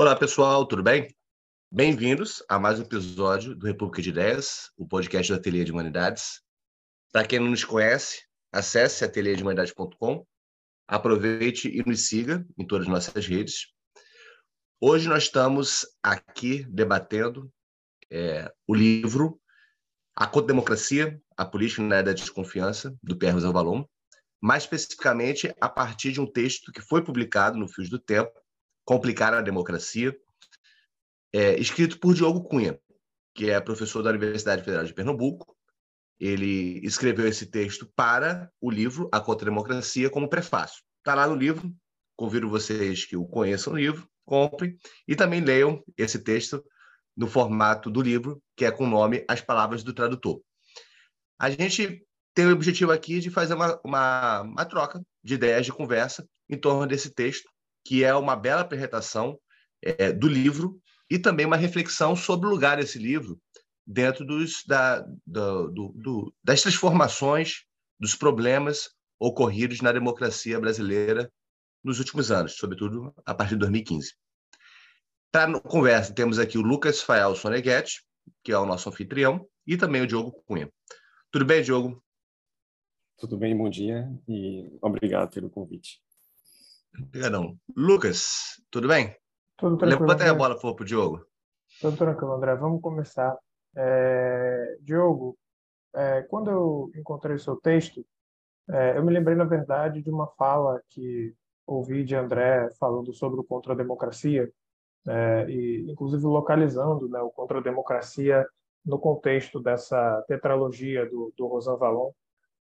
Olá, 0.00 0.16
pessoal, 0.16 0.64
tudo 0.64 0.82
bem? 0.82 1.14
Bem-vindos 1.70 2.42
a 2.48 2.58
mais 2.58 2.78
um 2.78 2.84
episódio 2.84 3.54
do 3.54 3.66
República 3.66 4.00
de 4.00 4.08
Ideias, 4.08 4.70
o 4.74 4.88
podcast 4.88 5.30
do 5.30 5.36
Ateliê 5.36 5.62
de 5.62 5.72
Humanidades. 5.72 6.40
Para 7.12 7.26
quem 7.26 7.38
não 7.38 7.50
nos 7.50 7.64
conhece, 7.64 8.22
acesse 8.50 9.04
ateliêdehumanidades.com, 9.04 10.26
aproveite 10.88 11.68
e 11.68 11.86
nos 11.86 12.08
siga 12.08 12.46
em 12.56 12.66
todas 12.66 12.86
as 12.86 12.90
nossas 12.90 13.26
redes. 13.26 13.66
Hoje 14.80 15.06
nós 15.06 15.24
estamos 15.24 15.86
aqui 16.02 16.64
debatendo 16.70 17.52
é, 18.10 18.50
o 18.66 18.74
livro 18.74 19.38
A 20.16 20.26
Contra-Democracia, 20.26 21.20
a 21.36 21.44
Política 21.44 21.82
na 21.82 21.96
Era 21.96 22.04
da 22.04 22.12
Desconfiança, 22.14 22.96
do 23.02 23.18
Pierre 23.18 23.34
Rosanvallon, 23.34 23.84
mais 24.40 24.62
especificamente 24.62 25.54
a 25.60 25.68
partir 25.68 26.12
de 26.12 26.22
um 26.22 26.26
texto 26.26 26.72
que 26.72 26.80
foi 26.80 27.04
publicado 27.04 27.58
no 27.58 27.68
Fios 27.68 27.90
do 27.90 27.98
Tempo, 27.98 28.39
Complicar 28.84 29.32
a 29.34 29.40
Democracia, 29.40 30.16
é, 31.32 31.58
escrito 31.58 31.98
por 31.98 32.14
Diogo 32.14 32.42
Cunha, 32.44 32.78
que 33.34 33.50
é 33.50 33.60
professor 33.60 34.02
da 34.02 34.10
Universidade 34.10 34.62
Federal 34.62 34.84
de 34.84 34.94
Pernambuco. 34.94 35.56
Ele 36.18 36.80
escreveu 36.84 37.26
esse 37.26 37.46
texto 37.46 37.90
para 37.96 38.50
o 38.60 38.70
livro 38.70 39.08
A 39.12 39.20
Contra-Democracia 39.20 40.10
como 40.10 40.28
prefácio. 40.28 40.82
Está 40.98 41.14
lá 41.14 41.26
no 41.26 41.34
livro, 41.34 41.72
convido 42.16 42.48
vocês 42.48 43.06
que 43.06 43.16
o 43.16 43.26
conheçam 43.26 43.72
o 43.72 43.76
livro, 43.76 44.06
comprem 44.26 44.76
e 45.08 45.16
também 45.16 45.40
leiam 45.40 45.82
esse 45.96 46.18
texto 46.18 46.62
no 47.16 47.26
formato 47.26 47.90
do 47.90 48.00
livro, 48.00 48.42
que 48.56 48.64
é 48.64 48.70
com 48.70 48.84
o 48.84 48.90
nome 48.90 49.24
As 49.28 49.40
Palavras 49.40 49.82
do 49.82 49.92
Tradutor. 49.92 50.42
A 51.38 51.50
gente 51.50 52.04
tem 52.34 52.46
o 52.46 52.52
objetivo 52.52 52.92
aqui 52.92 53.20
de 53.20 53.30
fazer 53.30 53.54
uma, 53.54 53.80
uma, 53.84 54.42
uma 54.42 54.64
troca 54.64 55.02
de 55.22 55.34
ideias, 55.34 55.66
de 55.66 55.72
conversa 55.72 56.26
em 56.48 56.58
torno 56.58 56.86
desse 56.86 57.12
texto, 57.12 57.49
que 57.84 58.04
é 58.04 58.14
uma 58.14 58.36
bela 58.36 58.62
apresentação 58.62 59.38
é, 59.82 60.12
do 60.12 60.28
livro 60.28 60.80
e 61.10 61.18
também 61.18 61.46
uma 61.46 61.56
reflexão 61.56 62.14
sobre 62.14 62.46
o 62.46 62.50
lugar 62.50 62.76
desse 62.76 62.98
livro 62.98 63.40
dentro 63.86 64.24
dos, 64.24 64.64
da, 64.66 65.00
do, 65.26 65.68
do, 65.68 65.88
do, 65.96 66.34
das 66.44 66.62
transformações, 66.62 67.64
dos 67.98 68.14
problemas 68.14 68.90
ocorridos 69.18 69.80
na 69.80 69.92
democracia 69.92 70.60
brasileira 70.60 71.30
nos 71.82 71.98
últimos 71.98 72.30
anos, 72.30 72.56
sobretudo 72.56 73.12
a 73.26 73.34
partir 73.34 73.54
de 73.54 73.60
2015. 73.60 74.14
Para 75.32 75.60
conversa, 75.60 76.14
temos 76.14 76.38
aqui 76.38 76.56
o 76.56 76.62
Lucas 76.62 77.02
Fael 77.02 77.34
Soneghetti, 77.34 78.04
que 78.44 78.52
é 78.52 78.58
o 78.58 78.66
nosso 78.66 78.88
anfitrião, 78.88 79.46
e 79.66 79.76
também 79.76 80.02
o 80.02 80.06
Diogo 80.06 80.32
Cunha. 80.46 80.70
Tudo 81.30 81.44
bem, 81.44 81.62
Diogo? 81.62 82.02
Tudo 83.16 83.36
bem, 83.36 83.56
bom 83.56 83.68
dia 83.68 84.08
e 84.26 84.78
obrigado 84.80 85.30
pelo 85.30 85.50
convite. 85.50 86.00
Obrigadão. 86.98 87.56
Lucas, 87.76 88.60
tudo 88.70 88.88
bem? 88.88 89.16
Tudo 89.56 89.76
tranquilo. 89.76 90.02
Levanta 90.02 90.24
aí 90.24 90.30
a 90.30 90.34
bola 90.34 90.58
para 90.58 90.70
o 90.70 90.84
Diogo. 90.84 91.24
Tudo 91.80 91.96
tranquilo, 91.96 92.32
André. 92.32 92.54
Vamos 92.56 92.80
começar. 92.80 93.36
É... 93.76 94.76
Diogo, 94.80 95.38
é... 95.94 96.22
quando 96.22 96.50
eu 96.50 96.90
encontrei 96.96 97.36
o 97.36 97.40
seu 97.40 97.56
texto, 97.56 98.04
é... 98.68 98.96
eu 98.96 99.04
me 99.04 99.12
lembrei, 99.12 99.36
na 99.36 99.44
verdade, 99.44 100.02
de 100.02 100.10
uma 100.10 100.26
fala 100.26 100.80
que 100.88 101.34
ouvi 101.66 102.04
de 102.04 102.16
André 102.16 102.68
falando 102.78 103.12
sobre 103.12 103.40
o 103.40 103.44
contra-democracia, 103.44 104.50
é, 105.06 105.46
e 105.48 105.90
inclusive 105.90 106.24
localizando 106.24 107.08
né, 107.08 107.20
o 107.20 107.30
contra-democracia 107.30 108.46
no 108.84 108.98
contexto 108.98 109.60
dessa 109.60 110.22
tetralogia 110.26 111.08
do, 111.08 111.32
do 111.36 111.46
Rosan 111.46 111.76
Vallon. 111.76 112.10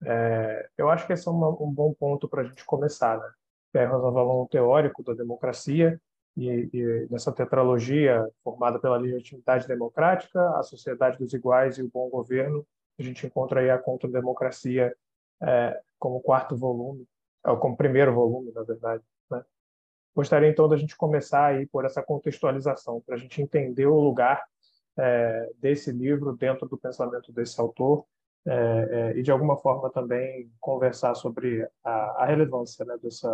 É, 0.03 0.69
eu 0.77 0.89
acho 0.89 1.05
que 1.05 1.13
esse 1.13 1.27
é 1.27 1.31
uma, 1.31 1.49
um 1.49 1.71
bom 1.71 1.93
ponto 1.93 2.27
para 2.27 2.41
a 2.41 2.45
gente 2.45 2.65
começar. 2.65 3.17
Né? 3.17 3.29
Pierre 3.71 3.89
Rosan 3.91 4.11
Vallon, 4.11 4.43
um 4.43 4.47
teórico 4.47 5.03
da 5.03 5.13
democracia, 5.13 5.99
e, 6.37 6.69
e 6.73 7.07
nessa 7.09 7.31
tetralogia 7.31 8.25
formada 8.43 8.79
pela 8.79 8.97
legitimidade 8.97 9.67
democrática, 9.67 10.39
a 10.57 10.63
sociedade 10.63 11.17
dos 11.17 11.33
iguais 11.33 11.77
e 11.77 11.83
o 11.83 11.89
bom 11.89 12.09
governo, 12.09 12.65
a 12.99 13.03
gente 13.03 13.25
encontra 13.25 13.61
aí 13.61 13.69
a 13.69 13.77
contra-democracia 13.77 14.95
é, 15.41 15.81
como 15.99 16.21
quarto 16.21 16.55
volume, 16.55 17.05
ou 17.45 17.57
como 17.57 17.75
primeiro 17.75 18.13
volume, 18.13 18.51
na 18.53 18.63
verdade. 18.63 19.03
Né? 19.29 19.43
Gostaria 20.15 20.49
então 20.49 20.67
da 20.67 20.77
gente 20.77 20.95
começar 20.95 21.47
aí 21.47 21.65
por 21.65 21.85
essa 21.85 22.01
contextualização, 22.01 23.01
para 23.01 23.15
a 23.15 23.17
gente 23.17 23.41
entender 23.41 23.87
o 23.87 23.99
lugar 23.99 24.43
é, 24.97 25.49
desse 25.57 25.91
livro 25.91 26.35
dentro 26.35 26.67
do 26.67 26.77
pensamento 26.77 27.31
desse 27.31 27.59
autor 27.59 28.05
é, 28.45 28.53
é, 29.13 29.17
e 29.17 29.23
de 29.23 29.31
alguma 29.31 29.57
forma 29.57 29.89
também 29.89 30.51
conversar 30.59 31.15
sobre 31.15 31.67
a, 31.83 32.23
a 32.23 32.25
relevância 32.25 32.83
né, 32.85 32.97
dessa, 33.01 33.29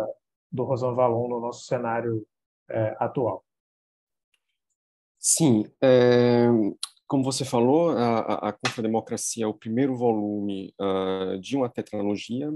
do 0.50 0.64
Rosan 0.64 0.94
Valon 0.94 1.28
no 1.28 1.40
nosso 1.40 1.66
cenário 1.66 2.26
é, 2.70 2.96
atual. 2.98 3.44
Sim, 5.18 5.64
é, 5.82 6.46
como 7.08 7.24
você 7.24 7.44
falou, 7.44 7.90
a, 7.90 8.48
a 8.48 8.52
Contra-Democracia 8.52 9.44
é 9.44 9.46
o 9.46 9.54
primeiro 9.54 9.96
volume 9.96 10.74
uh, 10.78 11.38
de 11.40 11.56
uma 11.56 11.68
tetralogia, 11.68 12.50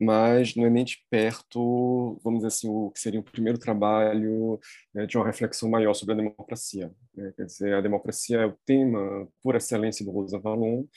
mas 0.00 0.54
não 0.54 0.64
é 0.64 0.70
nem 0.70 0.84
de 0.84 0.98
perto, 1.10 2.18
vamos 2.22 2.38
dizer 2.40 2.48
assim, 2.48 2.68
o 2.68 2.90
que 2.90 3.00
seria 3.00 3.20
o 3.20 3.24
primeiro 3.24 3.58
trabalho 3.58 4.58
né, 4.94 5.06
de 5.06 5.16
uma 5.16 5.26
reflexão 5.26 5.68
maior 5.68 5.94
sobre 5.94 6.14
a 6.14 6.16
democracia. 6.16 6.92
Né? 7.14 7.32
Quer 7.36 7.46
dizer, 7.46 7.74
a 7.74 7.80
democracia 7.80 8.38
é 8.38 8.46
o 8.46 8.56
tema 8.64 9.28
por 9.42 9.56
excelência 9.56 10.04
do 10.04 10.12
Rosa 10.12 10.38
Valon, 10.38 10.84
e 10.84 10.88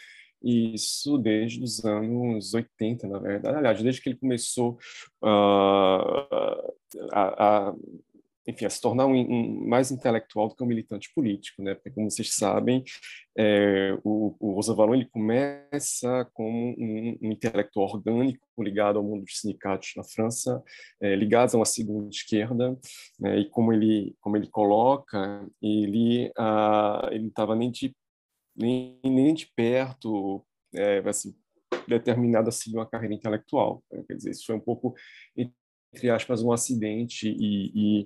isso 0.41 1.17
desde 1.17 1.63
os 1.63 1.83
anos 1.83 2.53
80, 2.53 3.07
na 3.07 3.19
verdade. 3.19 3.57
Aliás, 3.57 3.81
desde 3.81 4.01
que 4.01 4.09
ele 4.09 4.19
começou 4.19 4.77
uh, 5.23 6.73
a, 7.11 7.69
a 7.69 7.75
enfim, 8.47 8.65
a 8.65 8.69
se 8.69 8.79
tornar 8.79 9.05
um, 9.05 9.13
um, 9.13 9.67
mais 9.67 9.91
intelectual 9.91 10.47
do 10.47 10.55
que 10.55 10.63
um 10.63 10.67
militante 10.67 11.11
político, 11.13 11.61
né? 11.61 11.75
Porque, 11.75 11.91
como 11.91 12.09
vocês 12.09 12.33
sabem, 12.33 12.81
é, 13.37 13.97
o, 14.05 14.35
o 14.39 14.53
Rosa 14.53 14.73
Valon 14.73 14.95
ele 14.95 15.05
começa 15.05 16.25
como 16.33 16.73
um, 16.77 17.17
um, 17.21 17.31
intelectual 17.31 17.87
orgânico 17.87 18.47
ligado 18.57 18.97
ao 18.97 19.03
mundo 19.03 19.25
dos 19.25 19.41
sindicatos 19.41 19.91
na 19.97 20.03
França, 20.03 20.63
é, 21.01 21.13
ligados 21.15 21.53
a 21.53 21.57
uma 21.57 21.65
segunda 21.65 22.09
esquerda, 22.09 22.77
né? 23.19 23.37
e 23.37 23.49
como 23.49 23.73
ele 23.73 24.15
como 24.21 24.37
ele 24.37 24.47
coloca, 24.47 25.45
ele 25.61 26.31
ah, 26.37 27.09
ele 27.11 27.27
estava 27.27 27.53
nem 27.53 27.69
de 27.69 27.93
nem, 28.57 28.99
nem 29.03 29.33
de 29.33 29.47
perto 29.55 30.45
é, 30.73 30.99
assim, 31.07 31.35
a 32.49 32.51
seguir 32.51 32.77
uma 32.77 32.89
carreira 32.89 33.13
intelectual. 33.13 33.83
Né? 33.91 34.03
Quer 34.07 34.15
dizer, 34.15 34.31
isso 34.31 34.45
foi 34.45 34.55
um 34.55 34.59
pouco 34.59 34.95
entre 35.93 36.09
aspas, 36.09 36.43
um 36.43 36.51
acidente 36.51 37.27
e, 37.29 37.71
e, 37.73 38.05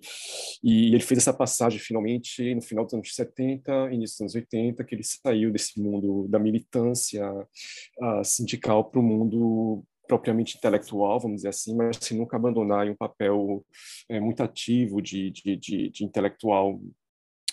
e, 0.64 0.88
ele 0.94 1.00
fez 1.00 1.20
essa 1.20 1.34
passagem 1.34 1.80
finalmente 1.80 2.54
no 2.56 2.62
final 2.62 2.86
dos 2.86 2.94
anos 2.94 3.14
70, 3.14 3.92
início 3.92 4.16
dos 4.16 4.22
anos 4.22 4.36
80, 4.36 4.84
que 4.84 4.96
ele 4.96 5.04
saiu 5.04 5.52
desse 5.52 5.82
mundo 5.82 6.28
da 6.30 6.40
militância 6.40 7.30
uh, 7.34 8.24
sindical 8.24 8.86
para 8.86 9.00
o 9.00 9.04
mundo 9.04 9.84
propriamente 10.08 10.58
intelectual, 10.58 11.20
vamos 11.20 11.38
dizer 11.38 11.50
assim, 11.50 11.76
mas 11.76 11.98
sem 12.02 12.18
nunca 12.18 12.36
abandonar 12.36 12.88
um 12.88 12.96
papel 12.96 13.66
é, 14.10 14.20
muito 14.20 14.44
ativo 14.44 15.02
de, 15.02 15.32
de, 15.32 15.56
de, 15.56 15.90
de 15.90 16.04
intelectual 16.04 16.82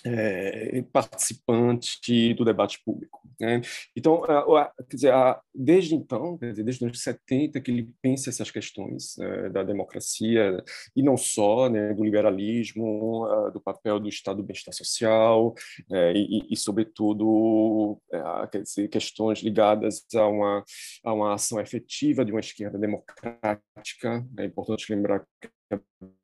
é, 0.04 0.82
participante 0.92 2.34
do 2.34 2.44
debate 2.44 2.81
público. 2.84 3.20
Né? 3.41 3.60
Então, 3.97 4.25
a, 4.25 4.62
a, 4.62 4.72
dizer, 4.91 5.12
a, 5.12 5.41
desde 5.54 5.94
então, 5.94 6.36
dizer, 6.36 6.64
desde 6.64 6.84
os 6.84 6.88
anos 6.88 7.03
70, 7.03 7.60
que 7.60 7.70
ele 7.70 7.91
pensa 8.03 8.31
essas 8.31 8.50
questões 8.50 9.16
né, 9.16 9.48
da 9.50 9.62
democracia, 9.62 10.62
e 10.94 11.03
não 11.03 11.16
só, 11.16 11.69
né, 11.69 11.94
do 11.94 12.03
liberalismo, 12.03 13.26
do 13.53 13.60
papel 13.60 14.00
do 14.00 14.08
Estado 14.08 14.38
do 14.38 14.43
bem-estar 14.43 14.75
social, 14.75 15.55
é, 15.90 16.12
e, 16.14 16.46
e, 16.50 16.56
sobretudo, 16.56 18.00
é, 18.12 18.58
dizer, 18.58 18.88
questões 18.88 19.40
ligadas 19.40 20.05
a 20.14 20.26
uma, 20.26 20.64
a 21.05 21.12
uma 21.12 21.34
ação 21.34 21.61
efetiva 21.61 22.25
de 22.25 22.32
uma 22.32 22.40
esquerda 22.40 22.78
democrática. 22.78 24.26
É 24.38 24.44
importante 24.44 24.93
lembrar 24.93 25.25
que 25.40 25.49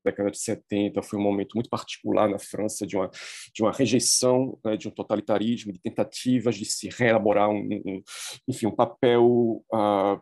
década 0.05 0.31
de 0.31 0.39
70 0.39 1.03
foi 1.03 1.19
um 1.19 1.23
momento 1.23 1.55
muito 1.55 1.71
particular 1.71 2.29
na 2.29 2.39
França 2.39 2.87
de 2.87 2.97
uma, 2.97 3.11
de 3.53 3.63
uma 3.63 3.73
rejeição 3.73 4.59
né, 4.65 4.77
de 4.77 4.89
um 4.89 4.91
totalitarismo, 4.91 5.73
de 5.73 5.81
tentativas 5.81 6.57
de 6.57 6.65
se 6.65 6.89
reelaborar 6.89 7.49
um, 7.51 7.69
um 7.85 8.03
enfim, 8.49 8.67
um 8.67 8.75
papel 8.75 9.65
uh, 9.73 10.21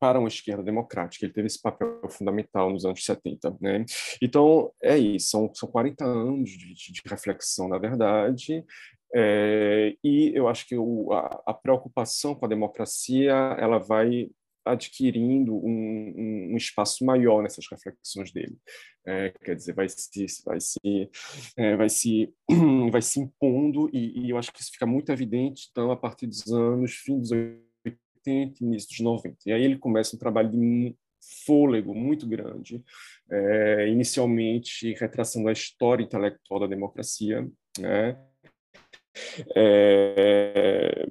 para 0.00 0.18
uma 0.18 0.28
esquerda 0.28 0.62
democrática. 0.62 1.24
Ele 1.24 1.32
teve 1.32 1.46
esse 1.46 1.60
papel 1.60 2.00
fundamental 2.10 2.70
nos 2.70 2.84
anos 2.84 3.04
70. 3.04 3.56
Né? 3.60 3.84
Então, 4.20 4.72
é 4.82 4.98
isso, 4.98 5.30
são, 5.30 5.50
são 5.54 5.68
40 5.70 6.04
anos 6.04 6.50
de, 6.50 6.74
de 6.74 7.02
reflexão, 7.06 7.68
na 7.68 7.78
verdade, 7.78 8.64
é, 9.14 9.94
e 10.02 10.32
eu 10.34 10.48
acho 10.48 10.66
que 10.66 10.76
o, 10.76 11.12
a, 11.12 11.42
a, 11.46 11.52
preocupação 11.52 12.34
com 12.34 12.46
a 12.46 12.48
democracia 12.48 13.32
ela 13.58 13.78
vai 13.78 14.30
adquirindo 14.64 15.54
um, 15.54 16.50
um, 16.52 16.56
espaço 16.56 17.04
maior 17.04 17.42
nessas 17.42 17.64
reflexões 17.70 18.32
dele. 18.32 18.56
É, 19.04 19.30
quer 19.30 19.56
dizer, 19.56 19.74
vai 19.74 19.88
se, 19.88 20.26
vai 20.44 20.60
se, 20.60 21.10
é, 21.56 21.76
vai 21.76 21.88
se, 21.88 22.32
vai 22.90 23.02
se 23.02 23.20
impondo 23.20 23.90
e, 23.92 24.26
e, 24.26 24.30
eu 24.30 24.38
acho 24.38 24.52
que 24.52 24.60
isso 24.60 24.72
fica 24.72 24.86
muito 24.86 25.10
evidente, 25.10 25.68
então, 25.70 25.90
a 25.90 25.96
partir 25.96 26.26
dos 26.26 26.52
anos 26.52 26.92
fim 26.94 27.18
dos 27.18 27.30
80, 27.32 28.64
início 28.64 28.88
dos 28.88 29.00
90. 29.00 29.36
E 29.46 29.52
aí 29.52 29.64
ele 29.64 29.78
começa 29.78 30.14
um 30.14 30.18
trabalho 30.18 30.50
de 30.50 30.96
fôlego 31.46 31.94
muito 31.94 32.26
grande, 32.26 32.82
é, 33.30 33.88
inicialmente 33.88 34.92
retraçando 34.94 35.48
a 35.48 35.52
história 35.52 36.02
intelectual 36.02 36.60
da 36.60 36.66
democracia, 36.66 37.48
né? 37.78 38.18
É, 39.54 41.06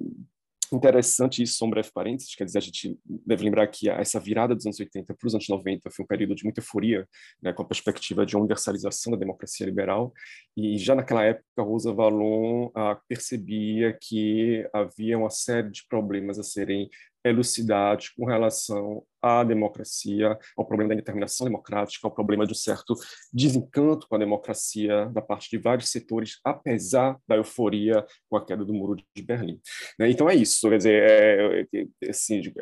interessante 0.76 1.42
isso, 1.42 1.58
só 1.58 1.66
um 1.66 1.70
breve 1.70 1.90
parênteses, 1.92 2.34
quer 2.34 2.44
dizer, 2.44 2.58
a 2.58 2.62
gente 2.62 2.98
deve 3.06 3.44
lembrar 3.44 3.66
que 3.66 3.88
essa 3.88 4.18
virada 4.18 4.54
dos 4.54 4.66
anos 4.66 4.80
80 4.80 5.14
para 5.14 5.26
os 5.26 5.34
anos 5.34 5.48
90 5.48 5.90
foi 5.90 6.04
um 6.04 6.06
período 6.06 6.34
de 6.34 6.44
muita 6.44 6.60
euforia, 6.60 7.06
né, 7.42 7.52
com 7.52 7.62
a 7.62 7.66
perspectiva 7.66 8.24
de 8.24 8.36
universalização 8.36 9.12
da 9.12 9.18
democracia 9.18 9.66
liberal, 9.66 10.12
e 10.56 10.78
já 10.78 10.94
naquela 10.94 11.24
época 11.24 11.62
Rosa 11.62 11.92
Valon 11.92 12.70
ah, 12.74 12.98
percebia 13.08 13.96
que 14.00 14.68
havia 14.72 15.18
uma 15.18 15.30
série 15.30 15.70
de 15.70 15.86
problemas 15.88 16.38
a 16.38 16.42
serem 16.42 16.88
elucidados 17.24 18.08
com 18.10 18.24
relação 18.24 19.04
à 19.20 19.44
democracia, 19.44 20.36
ao 20.56 20.66
problema 20.66 20.88
da 20.88 20.94
indeterminação 20.94 21.46
democrática, 21.46 22.06
ao 22.06 22.14
problema 22.14 22.44
de 22.46 22.52
um 22.52 22.56
certo 22.56 22.94
desencanto 23.32 24.08
com 24.08 24.16
a 24.16 24.18
democracia 24.18 25.06
da 25.06 25.22
parte 25.22 25.50
de 25.50 25.58
vários 25.58 25.90
setores, 25.90 26.38
apesar 26.44 27.16
da 27.26 27.36
euforia 27.36 28.04
com 28.28 28.36
a 28.36 28.44
queda 28.44 28.64
do 28.64 28.74
Muro 28.74 28.96
de 28.96 29.22
Berlim. 29.22 29.60
Né? 29.98 30.10
Então 30.10 30.28
é 30.28 30.34
isso, 30.34 30.68
quer 30.68 30.78
dizer, 30.78 31.02
é, 31.02 31.60
é, 31.60 31.86
é 32.02 32.10
assim, 32.10 32.40
de, 32.40 32.52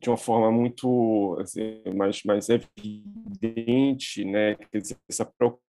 de 0.00 0.08
uma 0.08 0.16
forma 0.16 0.50
muito 0.50 1.36
assim, 1.40 1.82
mais, 1.94 2.22
mais 2.22 2.48
evidente, 2.48 4.24
né? 4.24 4.54
Quer 4.54 4.80
dizer, 4.80 4.96
essa 5.08 5.24
preocupação 5.24 5.65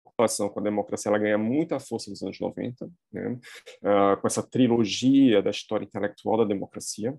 com 0.50 0.60
a 0.60 0.64
democracia 0.64 1.10
ela 1.10 1.20
ganha 1.20 1.38
muita 1.38 1.80
força 1.80 2.10
nos 2.10 2.22
anos 2.24 2.40
90, 2.40 2.90
né? 3.12 3.38
uh, 3.84 4.20
com 4.20 4.28
essa 4.28 4.42
trilogia 4.42 5.42
da 5.42 5.50
história 5.50 5.86
intelectual 5.86 6.38
da 6.38 6.46
democracia, 6.46 7.16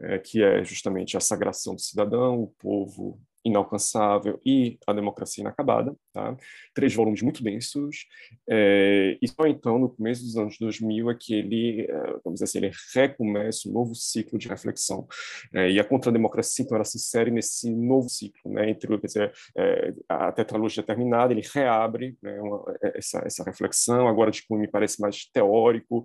é, 0.00 0.18
que 0.18 0.42
é 0.42 0.64
justamente 0.64 1.16
a 1.16 1.20
sagração 1.20 1.74
do 1.74 1.80
cidadão, 1.80 2.42
o 2.42 2.48
povo 2.58 3.20
inalcançável 3.44 4.40
e 4.44 4.78
a 4.86 4.92
democracia 4.92 5.42
inacabada, 5.42 5.94
tá? 6.12 6.36
Três 6.74 6.94
volumes 6.94 7.22
muito 7.22 7.42
densos, 7.42 8.06
é, 8.48 9.18
e 9.20 9.28
só 9.28 9.46
então, 9.46 9.78
no 9.78 9.88
começo 9.88 10.22
dos 10.22 10.36
anos 10.36 10.56
2000, 10.58 11.10
é 11.10 11.16
que 11.18 11.34
ele, 11.34 11.82
é, 11.82 12.02
vamos 12.24 12.34
dizer 12.34 12.44
assim, 12.44 12.58
ele 12.58 12.72
recomeça 12.94 13.68
um 13.68 13.72
novo 13.72 13.94
ciclo 13.94 14.38
de 14.38 14.48
reflexão. 14.48 15.06
É, 15.54 15.70
e 15.70 15.80
a 15.80 15.84
contra-democracia, 15.84 16.64
então, 16.64 16.76
ela 16.76 16.84
se 16.84 16.96
insere 16.96 17.30
nesse 17.30 17.70
novo 17.70 18.08
ciclo, 18.08 18.52
né? 18.52 18.70
Entre, 18.70 18.96
dizer, 18.98 19.32
é, 19.56 19.94
a 20.08 20.32
tetralogia 20.32 20.82
terminada, 20.82 21.32
ele 21.32 21.46
reabre 21.52 22.16
né, 22.22 22.40
uma, 22.40 22.62
essa, 22.94 23.22
essa 23.24 23.44
reflexão, 23.44 24.08
agora 24.08 24.30
de 24.30 24.46
cunho 24.46 24.62
me 24.62 24.68
parece 24.68 25.00
mais 25.00 25.24
teórico 25.26 26.04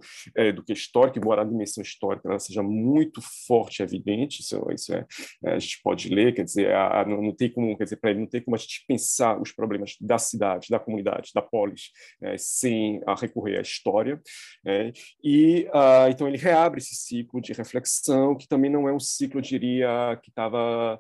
do 0.56 0.64
que 0.64 0.74
histórico, 0.74 1.18
embora 1.18 1.42
a 1.42 1.46
dimensão 1.46 1.82
histórica 1.82 2.28
ela 2.28 2.40
seja 2.40 2.64
muito 2.64 3.22
forte 3.48 3.82
evidente, 3.82 4.42
isso, 4.42 4.66
isso 4.74 4.94
é, 4.94 5.06
a 5.46 5.60
gente 5.60 5.80
pode 5.84 6.10
ler, 6.10 6.34
quer 6.34 6.44
dizer, 6.44 6.72
a, 6.74 7.02
a, 7.02 7.06
não 7.28 7.36
tem 7.36 7.52
como, 7.52 7.78
quer 7.78 7.84
dizer, 7.86 7.98
para 7.98 8.12
ele 8.12 8.22
não 8.22 8.28
tem 8.28 8.42
como 8.42 8.56
a 8.56 8.60
gente 8.60 8.84
pensar 8.88 9.40
os 9.40 9.52
problemas 9.52 9.96
da 10.02 10.18
cidade, 10.18 10.68
da 10.70 10.80
comunidade, 10.80 11.32
da 11.34 11.42
polis, 11.42 11.92
é, 12.22 12.38
sem 12.38 13.02
recorrer 13.20 13.58
à 13.58 13.62
história. 13.62 14.20
É, 14.66 14.92
e 15.24 15.68
uh, 15.74 16.10
então 16.10 16.28
ele 16.28 16.38
reabre 16.38 16.80
esse 16.80 16.96
ciclo 16.96 17.42
de 17.42 17.54
reflexão, 17.54 18.36
que 18.36 18.48
também 18.48 18.72
não 18.72 18.88
é 18.88 18.94
um 18.94 19.00
ciclo, 19.00 19.40
eu 19.40 19.44
diria, 19.44 20.20
que 20.24 20.30
estava 20.30 21.00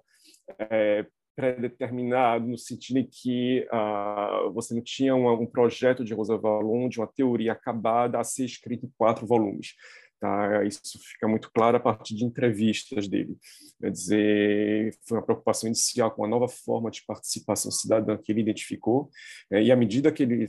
é, 0.59 1.05
pré-determinado 1.35 2.47
no 2.47 2.57
sentido 2.57 2.97
em 2.97 3.07
que 3.07 3.67
uh, 3.71 4.51
você 4.53 4.73
não 4.73 4.81
tinha 4.81 5.15
um, 5.15 5.31
um 5.31 5.45
projeto 5.45 6.03
de 6.03 6.13
Rosa 6.13 6.35
Valon, 6.35 6.89
de 6.89 6.99
uma 6.99 7.07
teoria 7.07 7.51
acabada 7.51 8.19
a 8.19 8.23
ser 8.23 8.45
escrita 8.45 8.87
em 8.87 8.91
quatro 8.97 9.27
volumes. 9.27 9.75
Tá? 10.19 10.63
Isso 10.63 10.81
fica 10.99 11.27
muito 11.27 11.51
claro 11.51 11.77
a 11.77 11.79
partir 11.79 12.15
de 12.15 12.25
entrevistas 12.25 13.07
dele. 13.07 13.37
Quer 13.79 13.91
dizer, 13.91 14.97
foi 15.07 15.19
uma 15.19 15.23
preocupação 15.23 15.67
inicial 15.67 16.09
com 16.09 16.25
a 16.25 16.27
nova 16.27 16.47
forma 16.47 16.89
de 16.89 17.03
participação 17.05 17.69
cidadã 17.69 18.17
que 18.17 18.31
ele 18.31 18.41
identificou, 18.41 19.11
é, 19.51 19.61
e 19.61 19.71
à 19.71 19.75
medida 19.75 20.11
que 20.11 20.23
ele. 20.23 20.47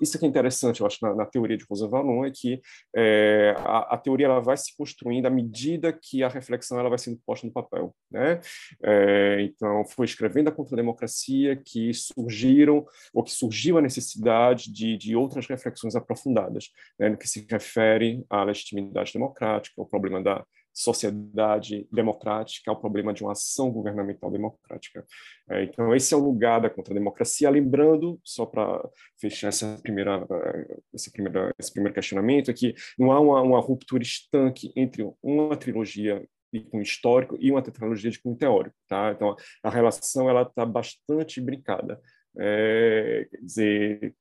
Isso 0.00 0.18
que 0.18 0.24
é 0.24 0.28
interessante, 0.28 0.80
eu 0.80 0.86
acho, 0.86 0.98
na, 1.02 1.14
na 1.14 1.26
teoria 1.26 1.58
de 1.58 1.66
Rosa 1.68 1.86
Valon, 1.86 2.24
é 2.24 2.30
que 2.30 2.62
é, 2.96 3.54
a, 3.58 3.94
a, 3.94 3.98
teoria 3.98 4.26
ela 4.26 4.40
vai 4.40 4.56
se 4.56 4.74
construindo 4.74 5.26
à 5.26 5.30
medida 5.30 5.92
que 5.92 6.22
a 6.22 6.28
reflexão 6.28 6.78
ela 6.80 6.88
vai 6.88 6.98
sendo 6.98 7.20
posta 7.26 7.46
no 7.46 7.52
papel. 7.52 7.94
Né? 8.10 8.40
É, 8.82 9.42
então, 9.42 9.84
foi 9.84 10.06
escrevendo 10.06 10.48
a 10.48 10.52
contra-democracia 10.52 11.60
que 11.62 11.92
surgiram, 11.92 12.86
ou 13.12 13.22
que 13.22 13.30
surgiu 13.30 13.76
a 13.76 13.82
necessidade 13.82 14.72
de, 14.72 14.96
de 14.96 15.14
outras 15.14 15.46
reflexões 15.46 15.94
aprofundadas, 15.94 16.70
né, 16.98 17.10
no 17.10 17.18
que 17.18 17.28
se 17.28 17.46
refere 17.50 18.24
à 18.30 18.44
legitimidade 18.44 19.01
democrática, 19.10 19.80
ao 19.80 19.86
problema 19.86 20.22
da 20.22 20.44
sociedade 20.72 21.86
democrática 21.92 22.70
ao 22.70 22.80
problema 22.80 23.12
de 23.12 23.22
uma 23.22 23.32
ação 23.32 23.70
governamental 23.70 24.30
democrática. 24.30 25.04
É, 25.50 25.64
então, 25.64 25.94
esse 25.94 26.14
é 26.14 26.16
o 26.16 26.20
lugar 26.20 26.60
da 26.60 26.70
contra-democracia. 26.70 27.50
Lembrando, 27.50 28.18
só 28.24 28.46
para 28.46 28.82
fechar 29.20 29.48
essa 29.48 29.78
primeira, 29.82 30.26
essa 30.94 31.10
primeira, 31.10 31.54
esse 31.58 31.72
primeiro 31.72 31.94
questionamento, 31.94 32.50
é 32.50 32.54
que 32.54 32.74
não 32.98 33.12
há 33.12 33.20
uma, 33.20 33.42
uma 33.42 33.60
ruptura 33.60 34.02
estanque 34.02 34.72
entre 34.74 35.06
uma 35.22 35.56
trilogia 35.56 36.26
de 36.52 36.60
cunho 36.60 36.82
histórico 36.82 37.36
e 37.40 37.50
uma 37.50 37.62
tetralogia 37.62 38.10
de 38.10 38.20
cunho 38.20 38.36
teórico. 38.36 38.76
Tá? 38.88 39.12
Então, 39.12 39.36
a 39.62 39.70
relação 39.70 40.28
ela 40.28 40.42
está 40.42 40.64
bastante 40.64 41.40
brincada. 41.40 42.00
É, 42.38 43.26
quer 43.30 43.40
dizer, 43.42 44.14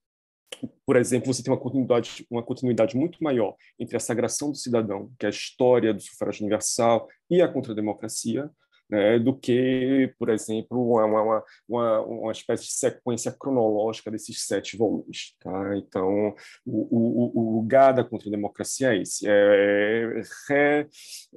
por 0.86 0.96
exemplo, 0.96 1.34
você 1.34 1.44
tem 1.44 1.52
uma 1.52 1.60
continuidade, 1.60 2.26
uma 2.30 2.44
continuidade 2.44 2.96
muito 2.98 3.24
maior 3.24 3.56
entre 3.80 3.96
a 3.96 4.00
sagração 4.00 4.52
do 4.52 4.58
cidadão, 4.58 5.12
que 5.18 5.26
é 5.26 5.28
a 5.28 5.32
história 5.32 5.94
do 5.94 6.02
sufrágio 6.02 6.44
universal, 6.44 7.08
e 7.30 7.42
a 7.42 7.48
contrademocracia, 7.48 8.50
né, 8.92 9.18
do 9.18 9.34
que, 9.34 10.14
por 10.20 10.30
exemplo, 10.30 10.92
uma, 10.92 11.06
uma, 11.06 11.44
uma, 11.68 12.02
uma, 12.02 12.32
espécie 12.34 12.66
de 12.66 12.74
sequência 12.74 13.32
cronológica 13.32 14.12
desses 14.12 14.46
sete 14.46 14.76
volumes. 14.76 15.34
Tá? 15.40 15.78
Então, 15.78 16.36
o, 16.66 16.88
o, 16.92 17.40
o 17.40 17.56
lugar 17.56 17.94
da 17.94 18.04
contrademocracia 18.04 18.94
é 18.94 19.02
esse. 19.02 19.26
É, 19.30 20.22
é, 20.52 20.88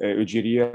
eu 0.01 0.25
diria 0.25 0.73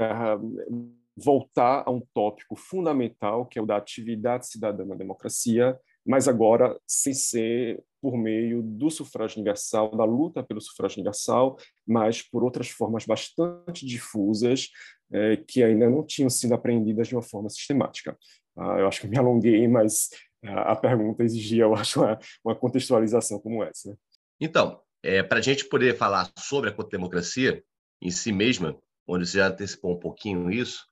voltar 1.14 1.82
a 1.84 1.90
um 1.90 2.00
tópico 2.14 2.56
fundamental, 2.56 3.44
que 3.44 3.58
é 3.58 3.62
o 3.62 3.66
da 3.66 3.76
atividade 3.76 4.48
cidadã 4.48 4.86
na 4.86 4.94
democracia, 4.94 5.78
mas 6.06 6.26
agora 6.28 6.78
sem 6.86 7.12
ser 7.12 7.82
por 8.00 8.16
meio 8.16 8.62
do 8.62 8.90
sufrágio 8.90 9.38
universal, 9.38 9.94
da 9.96 10.04
luta 10.04 10.42
pelo 10.42 10.60
sufrágio 10.60 10.98
universal, 10.98 11.56
mas 11.86 12.22
por 12.22 12.42
outras 12.42 12.68
formas 12.68 13.04
bastante 13.04 13.84
difusas 13.86 14.68
é, 15.12 15.36
que 15.36 15.62
ainda 15.62 15.88
não 15.88 16.04
tinham 16.04 16.30
sido 16.30 16.54
aprendidas 16.54 17.08
de 17.08 17.14
uma 17.14 17.22
forma 17.22 17.48
sistemática. 17.48 18.16
Ah, 18.56 18.78
eu 18.78 18.88
acho 18.88 19.00
que 19.00 19.08
me 19.08 19.18
alonguei, 19.18 19.66
mas 19.68 20.08
a, 20.44 20.72
a 20.72 20.76
pergunta 20.76 21.22
exigia, 21.22 21.64
eu 21.64 21.74
acho, 21.74 22.00
uma, 22.00 22.18
uma 22.44 22.54
contextualização 22.54 23.38
como 23.38 23.62
essa. 23.62 23.96
Então, 24.40 24.80
é, 25.02 25.22
para 25.22 25.38
a 25.38 25.42
gente 25.42 25.64
poder 25.66 25.96
falar 25.96 26.30
sobre 26.38 26.70
a 26.70 26.82
democracia 26.84 27.62
em 28.00 28.10
si 28.10 28.32
mesma, 28.32 28.78
onde 29.06 29.26
você 29.26 29.38
já 29.38 29.48
antecipou 29.48 29.92
um 29.92 29.98
pouquinho 29.98 30.50
isso, 30.50 30.84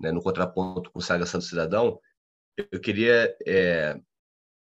né, 0.00 0.10
no 0.12 0.22
contraponto 0.22 0.90
com 0.90 0.98
o 0.98 1.02
Sagração 1.02 1.38
do 1.38 1.44
Cidadão, 1.44 2.00
eu 2.72 2.80
queria 2.80 3.36
é, 3.46 3.98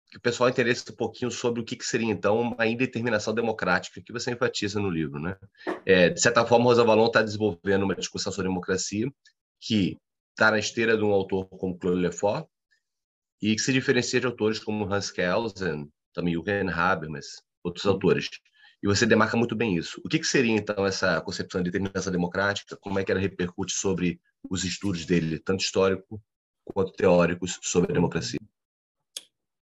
que 0.10 0.18
o 0.18 0.22
pessoal 0.22 0.50
entendesse 0.50 0.90
um 0.92 0.96
pouquinho 0.96 1.32
sobre 1.32 1.62
o 1.62 1.66
que, 1.66 1.76
que 1.76 1.86
seria, 1.86 2.12
então, 2.12 2.40
uma 2.40 2.68
indeterminação 2.68 3.34
democrática, 3.34 4.02
que 4.02 4.14
você 4.14 4.32
enfatiza 4.32 4.80
no 4.80 4.90
livro. 4.90 5.20
Né? 5.20 5.36
É, 5.86 6.10
de 6.10 6.22
certa 6.22 6.46
forma, 6.46 6.66
Rosa 6.66 6.84
Valon 6.84 7.08
está 7.08 7.22
desenvolvendo 7.22 7.84
uma 7.84 7.96
discussão 7.96 8.32
sobre 8.32 8.50
democracia 8.50 9.12
que 9.60 9.98
está 10.32 10.52
na 10.52 10.60
esteira 10.60 10.98
de 10.98 11.04
um 11.04 11.12
autor 11.12 11.48
como 11.48 11.78
Claude 11.78 12.02
Lefort 12.02 12.48
e 13.42 13.56
que 13.56 13.62
se 13.62 13.74
diferencia 13.74 14.20
de 14.20 14.26
autores 14.26 14.60
como 14.60 14.92
Hans 14.92 15.12
Kelsen, 15.12 15.90
também 16.14 16.34
Jürgen 16.34 16.70
Habermas, 16.70 17.42
outros 17.64 17.86
autores. 17.86 18.30
E 18.82 18.88
você 18.88 19.06
demarca 19.06 19.36
muito 19.36 19.56
bem 19.56 19.76
isso. 19.76 20.00
O 20.06 20.10
que, 20.10 20.20
que 20.20 20.26
seria, 20.26 20.56
então, 20.56 20.86
essa 20.86 21.20
concepção 21.22 21.62
de 21.62 21.72
determinação 21.72 22.12
democrática? 22.12 22.78
Como 22.78 23.00
é 23.00 23.04
que 23.04 23.12
ela 23.12 23.20
repercute 23.20 23.74
sobre 23.74 24.20
os 24.50 24.64
estudos 24.64 25.06
dele, 25.06 25.40
tanto 25.40 25.62
histórico 25.62 26.22
quanto 26.64 26.92
teóricos, 26.94 27.60
sobre 27.62 27.92
a 27.92 27.96
democracia? 27.96 28.40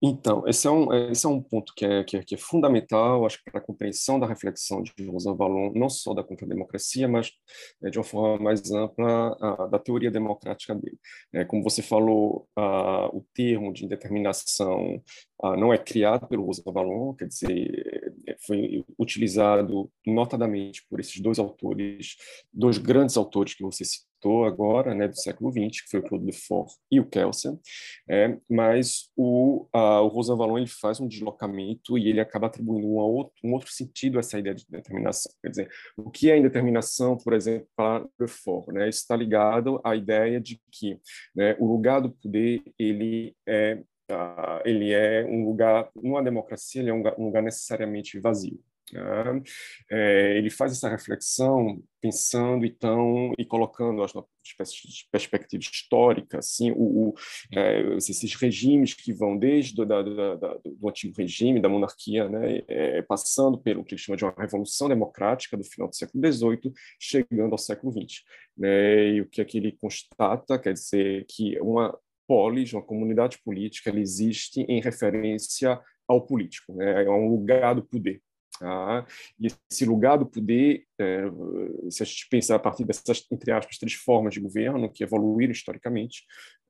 Então, 0.08 0.48
esse 0.48 0.68
é 0.68 0.70
um, 0.70 0.94
esse 1.10 1.26
é 1.26 1.30
um 1.30 1.42
ponto 1.42 1.74
que 1.76 1.84
é, 1.84 2.04
que 2.04 2.18
é, 2.18 2.24
que 2.24 2.36
é 2.36 2.38
fundamental, 2.38 3.26
acho 3.26 3.44
que 3.44 3.50
para 3.50 3.60
a 3.60 3.64
compreensão 3.64 4.20
da 4.20 4.28
reflexão 4.28 4.84
de 4.84 4.94
Rosa 5.08 5.34
Valon, 5.34 5.72
não 5.74 5.90
só 5.90 6.14
da 6.14 6.24
contra-democracia, 6.24 7.08
mas 7.08 7.32
é, 7.84 7.90
de 7.90 7.98
uma 7.98 8.04
forma 8.04 8.44
mais 8.44 8.70
ampla 8.72 9.36
a, 9.42 9.66
da 9.66 9.80
teoria 9.80 10.12
democrática 10.12 10.76
dele. 10.76 11.00
É, 11.34 11.44
como 11.44 11.64
você 11.64 11.82
falou, 11.82 12.48
a, 12.56 13.08
o 13.08 13.26
termo 13.34 13.74
de 13.74 13.84
indeterminação 13.84 15.02
não 15.58 15.74
é 15.74 15.78
criado 15.78 16.28
pelo 16.28 16.46
Rosa 16.46 16.64
Valon, 16.66 17.14
quer 17.14 17.28
dizer, 17.28 18.12
é, 18.28 18.36
foi 18.46 18.84
utilizado 18.98 19.92
notadamente 20.06 20.86
por 20.90 21.00
esses 21.00 21.20
dois 21.20 21.40
autores, 21.40 22.16
dois 22.54 22.78
grandes 22.78 23.18
autores 23.18 23.54
que 23.54 23.64
você 23.64 23.84
citou, 23.84 24.46
agora, 24.46 24.96
né, 24.96 25.08
do 25.08 25.16
século 25.16 25.52
XX, 25.52 25.84
que 25.84 25.90
foi 25.92 26.00
o 26.00 26.04
Claude 26.04 26.26
Lefort 26.26 26.72
e 26.90 27.00
o 27.00 27.06
Kelsen, 27.06 27.60
é, 28.10 28.38
mas 28.50 29.12
o, 29.16 29.68
a, 29.72 30.02
o 30.02 30.08
Rosa 30.08 30.36
Valon 30.36 30.58
ele 30.58 30.68
faz 30.68 31.00
um 31.00 31.08
deslocamento 31.08 31.96
e 31.96 32.10
ele 32.10 32.20
acaba 32.20 32.48
atribuindo 32.48 32.88
um 32.88 32.96
outro, 32.96 33.34
um 33.44 33.54
outro 33.54 33.72
sentido 33.72 34.18
a 34.18 34.22
essa 34.22 34.40
ideia 34.40 34.56
de 34.56 34.66
determinação. 34.68 35.32
Quer 35.44 35.50
dizer, 35.50 35.70
o 35.96 36.10
que 36.10 36.32
é 36.32 36.38
indeterminação, 36.38 37.18
por 37.18 37.34
exemplo, 37.34 37.68
para 37.76 38.06
Lefort? 38.20 38.70
Né? 38.70 38.90
Está 38.90 39.16
ligado 39.16 39.80
à 39.84 39.96
ideia 39.96 40.42
de 40.42 40.60
que 40.72 41.00
né, 41.36 41.56
o 41.60 41.68
lugar 41.68 42.02
do 42.02 42.10
poder 42.10 42.64
ele 42.80 43.36
é 43.48 43.84
Uh, 44.12 44.62
ele 44.66 44.92
é 44.92 45.26
um 45.26 45.46
lugar, 45.46 45.90
numa 45.96 46.24
democracia, 46.24 46.82
ele 46.82 46.90
é 46.90 46.94
um 46.94 46.98
lugar, 46.98 47.16
um 47.20 47.26
lugar 47.26 47.42
necessariamente 47.42 48.20
vazio. 48.20 48.62
Né? 48.92 49.42
É, 49.90 50.38
ele 50.38 50.50
faz 50.50 50.72
essa 50.72 50.90
reflexão 50.90 51.82
pensando 52.00 52.66
então 52.66 53.34
e 53.38 53.46
colocando 53.46 54.04
as 54.04 54.14
perspectiva 55.12 55.64
histórica, 55.64 56.38
assim, 56.38 56.72
o, 56.72 57.10
o 57.10 57.14
é, 57.52 57.96
esses 57.98 58.36
regimes 58.36 58.94
que 58.94 59.12
vão 59.12 59.36
desde 59.36 59.84
da, 59.84 60.04
da, 60.04 60.36
da, 60.36 60.58
do 60.64 60.88
antigo 60.88 61.16
regime 61.18 61.60
da 61.60 61.68
monarquia, 61.68 62.30
né, 62.30 62.62
é, 62.68 63.02
passando 63.02 63.58
pelo 63.58 63.84
que 63.84 63.96
ele 63.96 64.02
chama 64.02 64.18
de 64.18 64.24
uma 64.24 64.36
revolução 64.38 64.88
democrática 64.88 65.58
do 65.58 65.64
final 65.64 65.90
do 65.90 65.96
século 65.96 66.32
XVIII, 66.32 66.72
chegando 67.00 67.54
ao 67.54 67.58
século 67.58 67.92
XX, 67.92 68.22
né, 68.56 69.14
e 69.14 69.22
o 69.22 69.28
que 69.28 69.42
é 69.42 69.46
que 69.46 69.58
ele 69.58 69.72
constata, 69.72 70.60
quer 70.60 70.74
dizer 70.74 71.26
que 71.28 71.60
uma 71.60 71.98
polis, 72.28 72.74
uma 72.74 72.82
comunidade 72.82 73.40
política, 73.44 73.90
ela 73.90 74.00
existe 74.00 74.62
em 74.62 74.82
referência 74.82 75.80
ao 76.08 76.26
político, 76.26 76.74
né, 76.76 77.04
é 77.04 77.10
um 77.10 77.30
lugar 77.30 77.76
do 77.76 77.84
poder. 77.84 78.22
Ah, 78.62 79.06
e 79.38 79.48
esse 79.70 79.86
lugar 79.86 80.18
do 80.18 80.26
poder, 80.26 80.86
é, 80.98 81.24
se 81.90 82.04
a 82.04 82.06
gente 82.06 82.28
pensar 82.30 82.56
a 82.56 82.60
partir 82.60 82.86
dessas, 82.86 83.26
entre 83.30 83.52
aspas, 83.52 83.78
três 83.78 83.96
formas 83.96 84.34
de 84.34 84.40
governo 84.40 84.90
que 84.90 85.04
evoluíram 85.04 85.52
historicamente, 85.52 86.24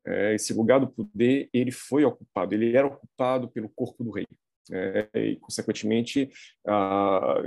é, 0.06 0.36
esse 0.36 0.54
lugar 0.54 0.80
do 0.80 0.88
poder 0.88 1.50
ele 1.54 1.72
foi 1.72 2.04
ocupado, 2.04 2.54
ele 2.56 2.76
era 2.76 2.88
ocupado 2.88 3.50
pelo 3.50 3.70
corpo 3.70 4.04
do 4.04 4.12
rei. 4.12 4.26
É, 4.72 5.08
e, 5.14 5.36
consequentemente, 5.38 6.30
a, 6.66 7.42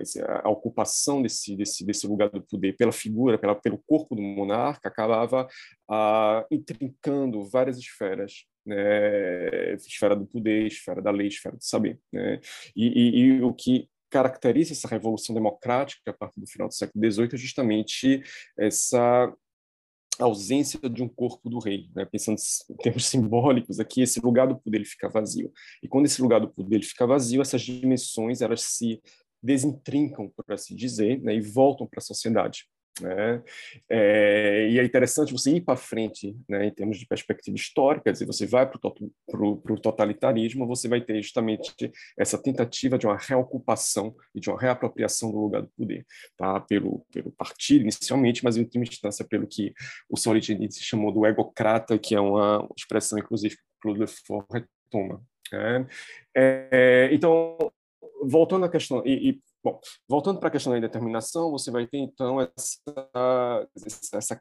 a, 0.44 0.48
ocupação 0.48 1.20
desse, 1.20 1.56
desse, 1.56 1.84
desse 1.84 2.06
lugar 2.06 2.30
do 2.30 2.42
poder 2.42 2.76
pela 2.76 2.92
figura, 2.92 3.38
pela, 3.38 3.54
pelo 3.54 3.78
corpo 3.78 4.14
do 4.14 4.22
monarca, 4.22 4.88
acabava 4.88 5.48
a, 5.90 6.46
intrincando 6.50 7.48
várias 7.48 7.78
esferas 7.78 8.44
né, 8.64 9.74
esfera 9.74 10.14
do 10.14 10.26
poder, 10.26 10.66
esfera 10.66 11.00
da 11.00 11.10
lei, 11.10 11.28
esfera 11.28 11.56
do 11.56 11.64
saber. 11.64 11.98
Né? 12.12 12.40
E, 12.76 12.86
e, 12.86 13.20
e, 13.20 13.42
o 13.42 13.52
que 13.52 13.88
caracteriza 14.10 14.72
essa 14.72 14.88
revolução 14.88 15.34
democrática 15.34 16.10
a 16.10 16.14
partir 16.14 16.40
do 16.40 16.46
final 16.46 16.68
do 16.68 16.74
século 16.74 17.10
XVIII 17.10 17.28
é 17.32 17.36
justamente 17.36 18.22
essa 18.58 19.32
ausência 20.24 20.78
de 20.88 21.02
um 21.02 21.08
corpo 21.08 21.48
do 21.48 21.58
rei, 21.58 21.88
né? 21.94 22.04
pensando 22.04 22.38
em 22.70 22.76
termos 22.76 23.06
simbólicos 23.08 23.78
aqui, 23.78 24.02
esse 24.02 24.20
lugar 24.20 24.46
do 24.48 24.58
poder 24.58 24.84
fica 24.84 25.08
vazio. 25.08 25.52
E 25.82 25.88
quando 25.88 26.06
esse 26.06 26.20
lugar 26.20 26.40
do 26.40 26.48
poder 26.48 26.82
fica 26.82 27.06
vazio, 27.06 27.40
essas 27.40 27.62
dimensões 27.62 28.40
elas 28.40 28.62
se 28.62 29.00
desintrincam, 29.42 30.28
por 30.28 30.52
assim 30.52 30.74
dizer, 30.74 31.20
né? 31.22 31.34
e 31.34 31.40
voltam 31.40 31.86
para 31.86 31.98
a 31.98 32.02
sociedade. 32.02 32.66
Né? 33.00 33.42
É, 33.88 34.68
e 34.70 34.78
é 34.78 34.84
interessante 34.84 35.32
você 35.32 35.56
ir 35.56 35.60
para 35.60 35.76
frente, 35.76 36.36
né, 36.48 36.66
em 36.66 36.70
termos 36.70 36.98
de 36.98 37.06
perspectiva 37.06 37.56
histórica, 37.56 38.14
se 38.14 38.24
você 38.24 38.46
vai 38.46 38.68
para 38.68 38.78
o 38.78 39.80
totalitarismo, 39.80 40.66
você 40.66 40.88
vai 40.88 41.00
ter 41.00 41.22
justamente 41.22 41.92
essa 42.18 42.40
tentativa 42.40 42.98
de 42.98 43.06
uma 43.06 43.16
reocupação 43.16 44.14
e 44.34 44.40
de 44.40 44.50
uma 44.50 44.60
reapropriação 44.60 45.30
do 45.30 45.38
lugar 45.38 45.62
do 45.62 45.70
poder, 45.76 46.04
tá? 46.36 46.60
pelo, 46.60 47.04
pelo 47.12 47.30
partido 47.32 47.82
inicialmente, 47.82 48.44
mas 48.44 48.56
em 48.56 48.62
última 48.62 48.84
instância 48.84 49.24
pelo 49.24 49.46
que 49.46 49.72
o 50.08 50.16
Solzhenitsyn 50.16 50.82
chamou 50.82 51.12
do 51.12 51.26
egocrata, 51.26 51.98
que 51.98 52.14
é 52.14 52.20
uma 52.20 52.68
expressão, 52.76 53.18
inclusive, 53.18 53.56
que 53.56 53.62
Claude 53.80 54.00
Lefort 54.00 54.46
retoma. 54.52 55.22
Né? 55.52 55.86
É, 56.36 57.08
então, 57.12 57.56
voltando 58.22 58.64
à 58.64 58.68
questão, 58.68 59.02
e, 59.04 59.30
e 59.30 59.40
Bom, 59.62 59.80
voltando 60.08 60.38
para 60.38 60.48
a 60.48 60.52
questão 60.52 60.72
da 60.72 60.78
indeterminação, 60.78 61.50
você 61.50 61.70
vai 61.70 61.86
ter 61.86 61.98
então 61.98 62.40
essa, 62.40 63.68
essa 64.14 64.36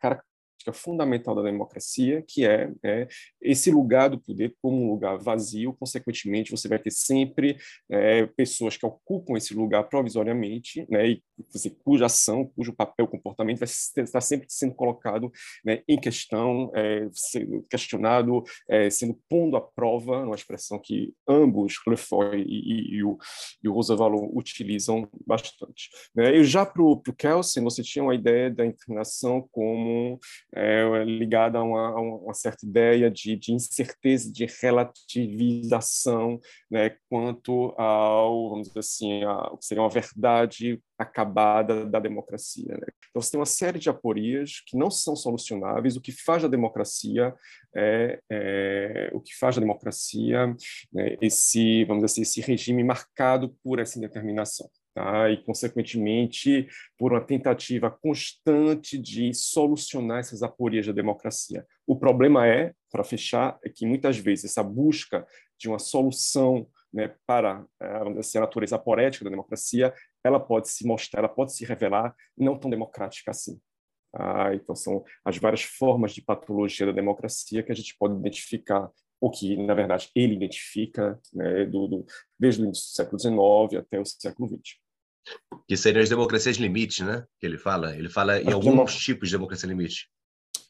fundamental 0.73 1.35
da 1.35 1.41
democracia, 1.41 2.23
que 2.27 2.45
é, 2.45 2.71
é, 2.83 3.07
esse 3.41 3.71
lugar 3.71 4.09
do 4.09 4.19
poder 4.19 4.55
como 4.61 4.83
um 4.83 4.91
lugar 4.91 5.17
vazio, 5.17 5.73
consequentemente, 5.73 6.51
você 6.51 6.67
vai 6.67 6.79
ter 6.79 6.91
sempre 6.91 7.57
é, 7.89 8.25
pessoas 8.25 8.77
que 8.77 8.85
ocupam 8.85 9.37
esse 9.37 9.53
lugar 9.53 9.83
provisoriamente, 9.83 10.85
né, 10.89 11.09
e 11.09 11.23
assim, 11.53 11.69
cuja 11.83 12.05
ação, 12.05 12.45
cujo 12.55 12.73
papel, 12.73 13.07
comportamento 13.07 13.59
vai 13.59 13.67
estar 13.67 14.21
sempre 14.21 14.47
sendo 14.49 14.73
colocado 14.73 15.31
né, 15.63 15.81
em 15.87 15.99
questão, 15.99 16.71
é, 16.75 17.07
sendo 17.13 17.65
questionado, 17.69 18.43
é, 18.69 18.89
sendo 18.89 19.19
pondo 19.29 19.55
à 19.55 19.61
prova, 19.61 20.23
uma 20.23 20.35
expressão 20.35 20.79
que 20.79 21.13
ambos, 21.27 21.75
Lefort 21.87 22.35
e, 22.35 22.41
e, 22.41 22.95
e, 22.97 23.03
o, 23.03 23.17
e 23.63 23.69
o 23.69 23.77
utilizam 24.35 25.07
bastante. 25.25 25.89
Né? 26.15 26.37
E 26.37 26.43
já 26.43 26.65
para 26.65 26.81
o 26.81 27.01
Kelsen, 27.17 27.63
você 27.63 27.81
tinha 27.83 28.03
uma 28.03 28.15
ideia 28.15 28.49
da 28.49 28.65
inclinação 28.65 29.47
como 29.51 30.19
é, 30.57 31.03
ligada 31.03 31.59
a 31.59 31.63
uma, 31.63 31.89
a 31.89 32.01
uma, 32.01 32.33
certa 32.33 32.65
ideia 32.65 33.11
de, 33.11 33.35
de, 33.35 33.53
incerteza, 33.53 34.31
de 34.31 34.45
relativização, 34.61 36.39
né, 36.69 36.95
quanto 37.09 37.73
ao, 37.77 38.49
vamos 38.49 38.67
dizer 38.67 38.79
assim, 38.79 39.23
a, 39.23 39.51
que 39.59 39.65
seria 39.65 39.83
uma 39.83 39.89
verdade 39.89 40.81
acabada 40.97 41.85
da 41.85 41.99
democracia. 41.99 42.73
Né? 42.73 42.87
Então, 43.09 43.21
você 43.21 43.31
tem 43.31 43.39
uma 43.39 43.45
série 43.45 43.77
de 43.77 43.89
aporias 43.89 44.63
que 44.65 44.75
não 44.75 44.89
são 44.89 45.15
solucionáveis. 45.15 45.95
O 45.95 46.01
que 46.01 46.11
faz 46.11 46.43
a 46.43 46.47
democracia 46.47 47.33
é, 47.75 48.19
é 48.31 49.09
o 49.13 49.21
que 49.21 49.37
faz 49.37 49.57
a 49.57 49.61
democracia 49.61 50.55
né, 50.91 51.15
esse, 51.21 51.85
vamos 51.85 52.03
dizer 52.03 52.13
assim, 52.13 52.21
esse 52.21 52.41
regime 52.41 52.83
marcado 52.83 53.55
por 53.63 53.79
essa 53.79 53.97
indeterminação 53.97 54.67
tá? 54.97 55.29
e, 55.29 55.37
consequentemente, 55.43 56.67
por 56.97 57.13
uma 57.13 57.21
tentativa 57.21 57.91
constante 57.91 58.97
de 58.97 59.33
solucionar 59.33 60.19
essas 60.19 60.41
aporias 60.41 60.87
da 60.87 60.91
democracia. 60.91 61.65
O 61.85 61.95
problema 61.95 62.47
é, 62.47 62.73
para 62.91 63.03
fechar, 63.03 63.59
é 63.63 63.69
que 63.69 63.85
muitas 63.85 64.17
vezes 64.17 64.45
essa 64.45 64.63
busca 64.63 65.25
de 65.59 65.69
uma 65.69 65.77
solução 65.79 66.67
né, 66.91 67.13
para 67.25 67.65
eh, 67.79 68.13
dizer, 68.13 68.39
a 68.39 68.41
natureza 68.41 68.75
aporética 68.75 69.25
da 69.25 69.29
democracia, 69.29 69.93
ela 70.23 70.39
pode 70.39 70.69
se 70.69 70.85
mostrar, 70.85 71.19
ela 71.19 71.29
pode 71.29 71.53
se 71.53 71.65
revelar 71.65 72.15
não 72.35 72.57
tão 72.57 72.69
democrática 72.69 73.31
assim. 73.31 73.59
Ah, 74.13 74.55
então, 74.55 74.75
são 74.75 75.03
as 75.23 75.37
várias 75.37 75.61
formas 75.61 76.13
de 76.13 76.21
patologia 76.21 76.85
da 76.85 76.91
democracia 76.91 77.61
que 77.61 77.71
a 77.71 77.75
gente 77.75 77.95
pode 77.99 78.15
identificar 78.15 78.89
o 79.19 79.29
que, 79.29 79.57
na 79.57 79.73
verdade, 79.73 80.09
ele 80.15 80.35
identifica 80.35 81.19
né, 81.33 81.65
do, 81.65 81.87
do, 81.87 82.05
desde 82.39 82.61
o 82.61 82.65
início 82.65 82.85
do 82.85 82.95
século 82.95 83.19
XIX 83.19 83.81
até 83.81 83.99
o 83.99 84.05
século 84.05 84.47
XX. 84.47 84.86
Que 85.67 85.75
seriam 85.75 86.01
as 86.01 86.09
democracias 86.09 86.57
limite, 86.57 87.03
né? 87.03 87.25
Que 87.39 87.45
ele 87.45 87.57
fala. 87.57 87.95
Ele 87.95 88.09
fala 88.09 88.41
em 88.41 88.51
alguns 88.51 88.95
tipos 88.95 89.29
de 89.29 89.35
democracia 89.35 89.67
limite. 89.67 90.09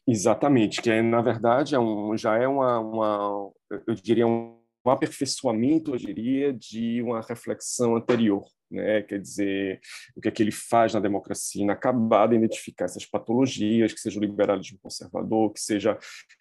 Exatamente, 0.06 0.80
que 0.80 0.90
é, 0.90 1.02
na 1.02 1.20
verdade 1.20 1.74
é 1.74 1.78
um, 1.78 2.16
já 2.16 2.34
é 2.38 2.48
uma, 2.48 2.78
uma, 2.78 3.50
eu 3.86 3.94
diria, 3.94 4.26
um 4.26 4.57
aperfeiçoamento, 4.90 5.92
eu 5.92 5.98
diria, 5.98 6.52
de 6.52 7.02
uma 7.02 7.20
reflexão 7.20 7.96
anterior 7.96 8.44
né? 8.70 9.02
quer 9.02 9.20
dizer, 9.20 9.80
o 10.16 10.20
que 10.20 10.28
é 10.28 10.30
que 10.30 10.42
ele 10.42 10.52
faz 10.52 10.94
na 10.94 11.00
democracia 11.00 11.62
inacabada, 11.62 12.34
identificar 12.34 12.84
essas 12.84 13.04
patologias, 13.04 13.92
que 13.92 14.00
seja 14.00 14.18
o 14.18 14.22
liberalismo 14.22 14.78
conservador, 14.80 15.52
que 15.52 15.60
seja, 15.60 15.98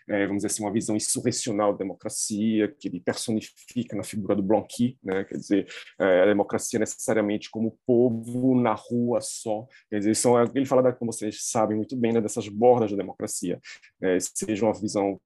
é, 0.10 0.25
vamos 0.25 0.38
dizer 0.38 0.48
assim, 0.48 0.63
uma 0.63 0.72
visão 0.72 0.96
insurrecional 0.96 1.72
da 1.72 1.80
democracia, 1.80 2.74
que 2.80 2.88
ele 2.88 3.00
personifica 3.00 3.96
na 3.96 4.04
figura 4.04 4.36
do 4.36 4.44
Blanqui, 4.44 4.98
né? 5.04 5.24
quer 5.24 5.38
dizer, 5.38 5.68
é, 6.00 6.24
a 6.24 6.25
democracia 6.25 6.80
necessariamente 6.80 7.50
como 7.50 7.77
povo 7.86 8.60
na 8.60 8.74
rua 8.74 9.22
só, 9.22 9.66
quer 9.89 10.00
dizer, 10.00 10.16
são, 10.16 10.42
ele 10.54 10.66
fala, 10.66 10.92
como 10.94 11.12
vocês 11.12 11.50
sabem 11.50 11.77
muito 11.77 11.96
bem, 11.96 12.13
né, 12.13 12.22
dessas 12.22 12.48
bordas 12.48 12.92
da 12.92 12.98
democracia, 12.98 13.60
é, 14.01 14.18
seja 14.20 14.66
uma 14.66 14.74
visão 14.74 15.20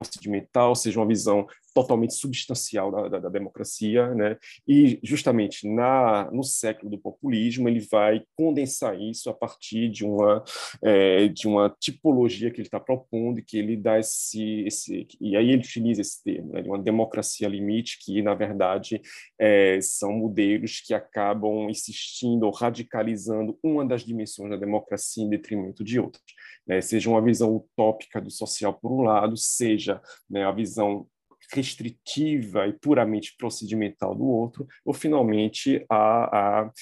procedimental, 0.00 0.74
seja 0.74 0.98
uma 0.98 1.06
visão 1.06 1.46
totalmente 1.74 2.14
substancial 2.14 2.90
da, 2.90 3.08
da, 3.08 3.18
da, 3.20 3.28
democracia, 3.28 4.12
né? 4.14 4.36
E 4.66 4.98
justamente 5.02 5.68
na 5.68 6.30
no 6.32 6.42
século 6.42 6.90
do 6.90 6.98
populismo 6.98 7.68
ele 7.68 7.80
vai 7.80 8.22
condensar 8.36 9.00
isso 9.00 9.30
a 9.30 9.34
partir 9.34 9.88
de 9.88 10.04
uma 10.04 10.42
é, 10.82 11.28
de 11.28 11.46
uma 11.46 11.74
tipologia 11.78 12.50
que 12.50 12.60
ele 12.60 12.66
está 12.66 12.80
propondo 12.80 13.38
e 13.38 13.42
que 13.42 13.58
ele 13.58 13.76
dá 13.76 13.98
esse, 13.98 14.64
esse 14.66 15.06
e 15.20 15.36
aí 15.36 15.50
ele 15.50 15.62
utiliza 15.62 16.00
esse 16.00 16.22
termo, 16.22 16.52
né? 16.52 16.62
De 16.62 16.68
uma 16.68 16.78
democracia 16.78 17.48
limite 17.48 17.98
que 18.04 18.22
na 18.22 18.34
verdade 18.34 19.00
é, 19.38 19.80
são 19.80 20.12
modelos 20.12 20.80
que 20.80 20.94
acabam 20.94 21.68
insistindo 21.70 22.46
ou 22.46 22.52
radicalizando 22.52 23.58
uma 23.62 23.86
das 23.86 24.04
dimensões 24.04 24.50
da 24.50 24.56
democracia 24.56 25.22
em 25.24 25.28
detrimento 25.28 25.84
de 25.84 26.00
outras, 26.00 26.24
né? 26.66 26.80
Seja 26.80 27.08
uma 27.08 27.22
visão 27.22 27.54
utópica 27.54 28.20
do 28.20 28.30
social 28.30 28.74
por 28.74 28.92
um 28.92 29.02
lado, 29.02 29.36
seja 29.36 29.89
né, 30.28 30.44
a 30.44 30.52
visão 30.52 31.06
restritiva 31.52 32.66
e 32.66 32.72
puramente 32.72 33.34
procedimental 33.36 34.14
do 34.14 34.24
outro, 34.24 34.66
ou 34.84 34.94
finalmente 34.94 35.84
a, 35.88 36.62
a, 36.64 36.72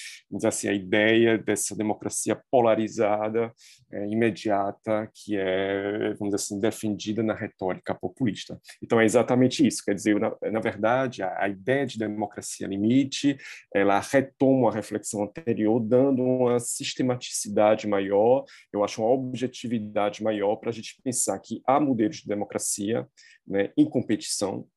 assim, 0.45 0.67
a 0.67 0.73
ideia 0.73 1.37
dessa 1.37 1.75
democracia 1.75 2.39
polarizada, 2.51 3.53
é, 3.91 4.07
imediata, 4.07 5.09
que 5.13 5.35
é, 5.37 6.13
vamos 6.19 6.35
dizer 6.35 6.35
assim, 6.35 6.59
defendida 6.59 7.23
na 7.23 7.33
retórica 7.33 7.95
populista. 7.95 8.59
Então 8.81 8.99
é 8.99 9.05
exatamente 9.05 9.65
isso, 9.65 9.83
quer 9.83 9.95
dizer, 9.95 10.19
na, 10.19 10.35
na 10.51 10.59
verdade, 10.59 11.23
a, 11.23 11.43
a 11.43 11.49
ideia 11.49 11.85
de 11.85 11.97
democracia 11.97 12.67
limite, 12.67 13.37
ela 13.73 13.99
retoma 13.99 14.69
a 14.69 14.73
reflexão 14.73 15.23
anterior, 15.23 15.79
dando 15.79 16.21
uma 16.21 16.59
sistematicidade 16.59 17.87
maior, 17.87 18.45
eu 18.71 18.83
acho 18.83 19.01
uma 19.01 19.11
objetividade 19.11 20.23
maior 20.23 20.55
para 20.57 20.69
a 20.69 20.73
gente 20.73 20.99
pensar 21.03 21.39
que 21.39 21.61
há 21.65 21.79
modelos 21.79 22.17
de 22.17 22.27
democracia 22.27 23.07
né, 23.49 23.73
em 23.75 23.89
competição 23.89 24.67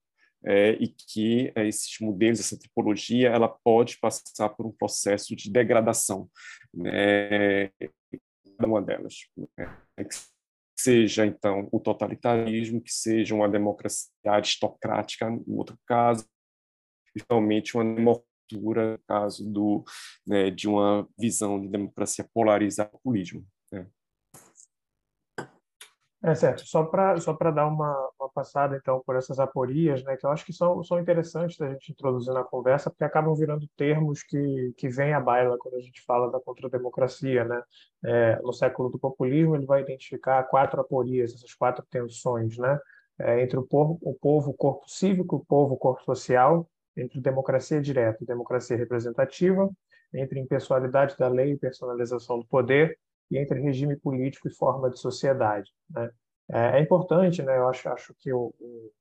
é, 0.44 0.72
e 0.72 0.88
que 0.88 1.52
é, 1.54 1.68
esses 1.68 1.98
modelos, 2.00 2.40
essa 2.40 2.56
tipologia, 2.56 3.28
ela 3.28 3.48
pode 3.48 3.98
passar 3.98 4.48
por 4.48 4.66
um 4.66 4.72
processo 4.72 5.36
de 5.36 5.50
degradação, 5.50 6.28
né, 6.74 7.68
cada 8.58 8.66
uma 8.66 8.82
delas. 8.82 9.14
Né, 9.36 10.04
que 10.04 10.16
seja, 10.76 11.24
então, 11.24 11.68
o 11.70 11.78
totalitarismo, 11.78 12.80
que 12.80 12.92
seja 12.92 13.34
uma 13.34 13.48
democracia 13.48 14.10
aristocrática, 14.26 15.30
no 15.30 15.58
outro 15.58 15.78
caso, 15.86 16.26
principalmente 17.12 17.76
uma 17.76 17.84
democracia 17.84 18.32
no 18.52 18.98
caso 19.06 19.48
do, 19.48 19.84
né, 20.26 20.50
de 20.50 20.68
uma 20.68 21.08
visão 21.18 21.60
de 21.60 21.68
democracia 21.68 22.28
polarizada 22.34 22.90
populismo. 22.90 23.46
É 26.24 26.34
certo. 26.36 26.64
Só 26.64 26.84
para 26.84 27.16
só 27.20 27.34
para 27.34 27.50
dar 27.50 27.66
uma, 27.66 28.10
uma 28.18 28.28
passada 28.30 28.76
então 28.76 29.02
por 29.04 29.16
essas 29.16 29.40
aporias, 29.40 30.04
né, 30.04 30.16
que 30.16 30.24
eu 30.24 30.30
acho 30.30 30.44
que 30.46 30.52
são, 30.52 30.82
são 30.84 31.00
interessantes 31.00 31.56
da 31.56 31.68
gente 31.68 31.90
introduzir 31.90 32.32
na 32.32 32.44
conversa, 32.44 32.90
porque 32.90 33.02
acabam 33.02 33.34
virando 33.34 33.66
termos 33.76 34.22
que, 34.22 34.72
que 34.76 34.88
vêm 34.88 35.12
à 35.14 35.20
baila 35.20 35.58
quando 35.58 35.74
a 35.74 35.80
gente 35.80 36.00
fala 36.02 36.30
da 36.30 36.38
contrademocracia, 36.38 37.44
né? 37.44 37.60
É, 38.04 38.40
no 38.40 38.52
século 38.52 38.88
do 38.88 39.00
populismo 39.00 39.56
ele 39.56 39.66
vai 39.66 39.82
identificar 39.82 40.44
quatro 40.44 40.80
aporias, 40.80 41.34
essas 41.34 41.54
quatro 41.54 41.84
tensões, 41.90 42.56
né? 42.56 42.78
É, 43.18 43.42
entre 43.42 43.58
o 43.58 43.66
povo, 43.66 43.98
o 44.00 44.14
povo, 44.14 44.54
corpo 44.54 44.88
cívico, 44.88 45.36
o 45.36 45.44
povo, 45.44 45.76
corpo 45.76 46.04
social, 46.04 46.68
entre 46.96 47.20
democracia 47.20 47.80
direta 47.80 48.22
e 48.22 48.26
democracia 48.26 48.76
representativa, 48.76 49.68
entre 50.14 50.38
impessoalidade 50.38 51.16
da 51.16 51.28
lei 51.28 51.52
e 51.52 51.58
personalização 51.58 52.38
do 52.38 52.46
poder, 52.46 52.96
e 53.30 53.38
entre 53.38 53.60
regime 53.60 53.96
político 53.96 54.48
e 54.48 54.54
forma 54.54 54.90
de 54.90 54.98
sociedade. 54.98 55.70
Né? 55.90 56.10
É, 56.50 56.78
é 56.78 56.80
importante, 56.80 57.42
né? 57.42 57.56
Eu 57.56 57.68
acho, 57.68 57.88
acho 57.88 58.14
que 58.18 58.32
o, 58.32 58.54
o, 58.58 58.92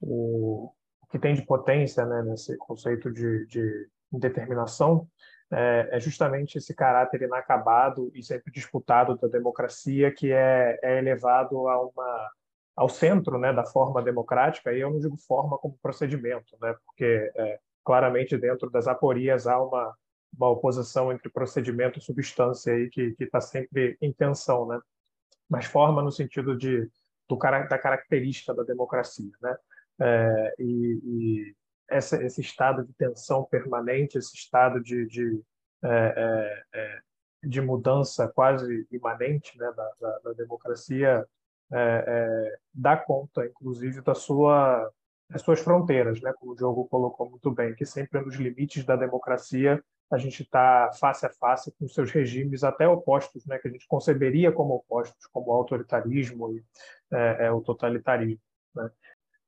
o, 0.00 0.72
que 1.10 1.18
tem 1.18 1.34
de 1.34 1.42
potência 1.42 2.04
né, 2.04 2.22
nesse 2.22 2.56
conceito 2.56 3.12
de, 3.12 3.46
de 3.46 3.88
indeterminação 4.12 5.06
é, 5.50 5.88
é, 5.92 6.00
justamente 6.00 6.56
esse 6.56 6.74
caráter 6.74 7.22
inacabado 7.22 8.10
e 8.14 8.22
sempre 8.22 8.50
disputado 8.50 9.18
da 9.18 9.28
democracia 9.28 10.10
que 10.10 10.32
é, 10.32 10.78
é 10.82 10.98
elevado 10.98 11.68
a 11.68 11.82
uma 11.82 12.30
ao 12.74 12.88
centro 12.88 13.38
né, 13.38 13.52
da 13.52 13.66
forma 13.66 14.02
democrática, 14.02 14.72
e 14.72 14.80
eu 14.80 14.90
não 14.90 14.98
digo 14.98 15.14
forma 15.16 15.58
como 15.58 15.78
procedimento, 15.82 16.56
né, 16.58 16.74
porque 16.86 17.30
é, 17.36 17.60
claramente 17.84 18.36
dentro 18.38 18.70
das 18.70 18.88
aporias 18.88 19.46
há 19.46 19.62
uma, 19.62 19.94
uma 20.36 20.48
oposição 20.48 21.12
entre 21.12 21.28
procedimento 21.28 21.98
e 21.98 22.02
substância 22.02 22.72
aí 22.72 22.88
que 22.88 23.14
está 23.20 23.40
sempre 23.40 23.96
em 24.00 24.12
tensão, 24.12 24.66
né? 24.66 24.80
mas 25.48 25.66
forma 25.66 26.02
no 26.02 26.10
sentido 26.10 26.56
de 26.56 26.90
do, 27.28 27.36
da 27.36 27.78
característica 27.78 28.54
da 28.54 28.62
democracia. 28.62 29.30
Né? 29.40 29.56
É, 30.00 30.54
e, 30.58 31.00
e 31.04 31.56
essa, 31.88 32.22
esse 32.22 32.40
estado 32.40 32.84
de 32.84 32.92
tensão 32.94 33.44
permanente, 33.44 34.18
esse 34.18 34.34
estado 34.34 34.82
de, 34.82 35.06
de, 35.06 35.42
é, 35.82 36.14
é, 36.16 36.80
é 36.80 37.00
de 37.44 37.60
mudança 37.60 38.28
quase 38.28 38.86
imanente 38.90 39.58
né, 39.58 39.70
da, 39.76 39.92
da, 40.00 40.18
da 40.20 40.32
democracia 40.32 41.26
é, 41.72 42.04
é, 42.06 42.58
dá 42.74 42.96
conta, 42.96 43.46
inclusive, 43.46 44.02
da 44.02 44.14
sua, 44.14 44.90
das 45.28 45.40
suas 45.40 45.60
fronteiras, 45.60 46.20
né? 46.20 46.32
como 46.38 46.52
o 46.52 46.54
Diogo 46.56 46.86
colocou 46.86 47.30
muito 47.30 47.50
bem, 47.50 47.74
que 47.74 47.86
sempre 47.86 48.20
nos 48.20 48.36
limites 48.36 48.84
da 48.84 48.94
democracia 48.94 49.82
a 50.12 50.18
gente 50.18 50.42
está 50.42 50.90
face 50.92 51.24
a 51.24 51.30
face 51.30 51.72
com 51.72 51.88
seus 51.88 52.10
regimes 52.10 52.62
até 52.62 52.86
opostos, 52.86 53.46
né, 53.46 53.58
que 53.58 53.66
a 53.66 53.70
gente 53.70 53.88
conceberia 53.88 54.52
como 54.52 54.74
opostos, 54.74 55.26
como 55.28 55.50
o 55.50 55.54
autoritarismo 55.54 56.52
e 56.52 56.62
é, 57.10 57.46
é, 57.46 57.50
o 57.50 57.62
totalitarismo. 57.62 58.42
Né? 58.74 58.90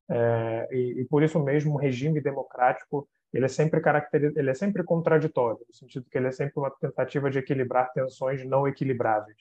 É, 0.08 0.68
e, 0.72 1.00
e, 1.00 1.04
por 1.04 1.22
isso 1.22 1.38
mesmo 1.38 1.74
o 1.74 1.78
regime 1.78 2.20
democrático 2.20 3.06
ele 3.32 3.44
é 3.46 3.48
sempre 3.48 3.82
ele 4.36 4.50
é 4.50 4.54
sempre 4.54 4.82
contraditório, 4.84 5.60
no 5.66 5.74
sentido 5.74 6.06
que 6.08 6.16
ele 6.16 6.28
é 6.28 6.32
sempre 6.32 6.54
uma 6.56 6.70
tentativa 6.70 7.30
de 7.30 7.38
equilibrar 7.38 7.92
tensões 7.92 8.44
não 8.44 8.66
equilibráveis. 8.66 9.36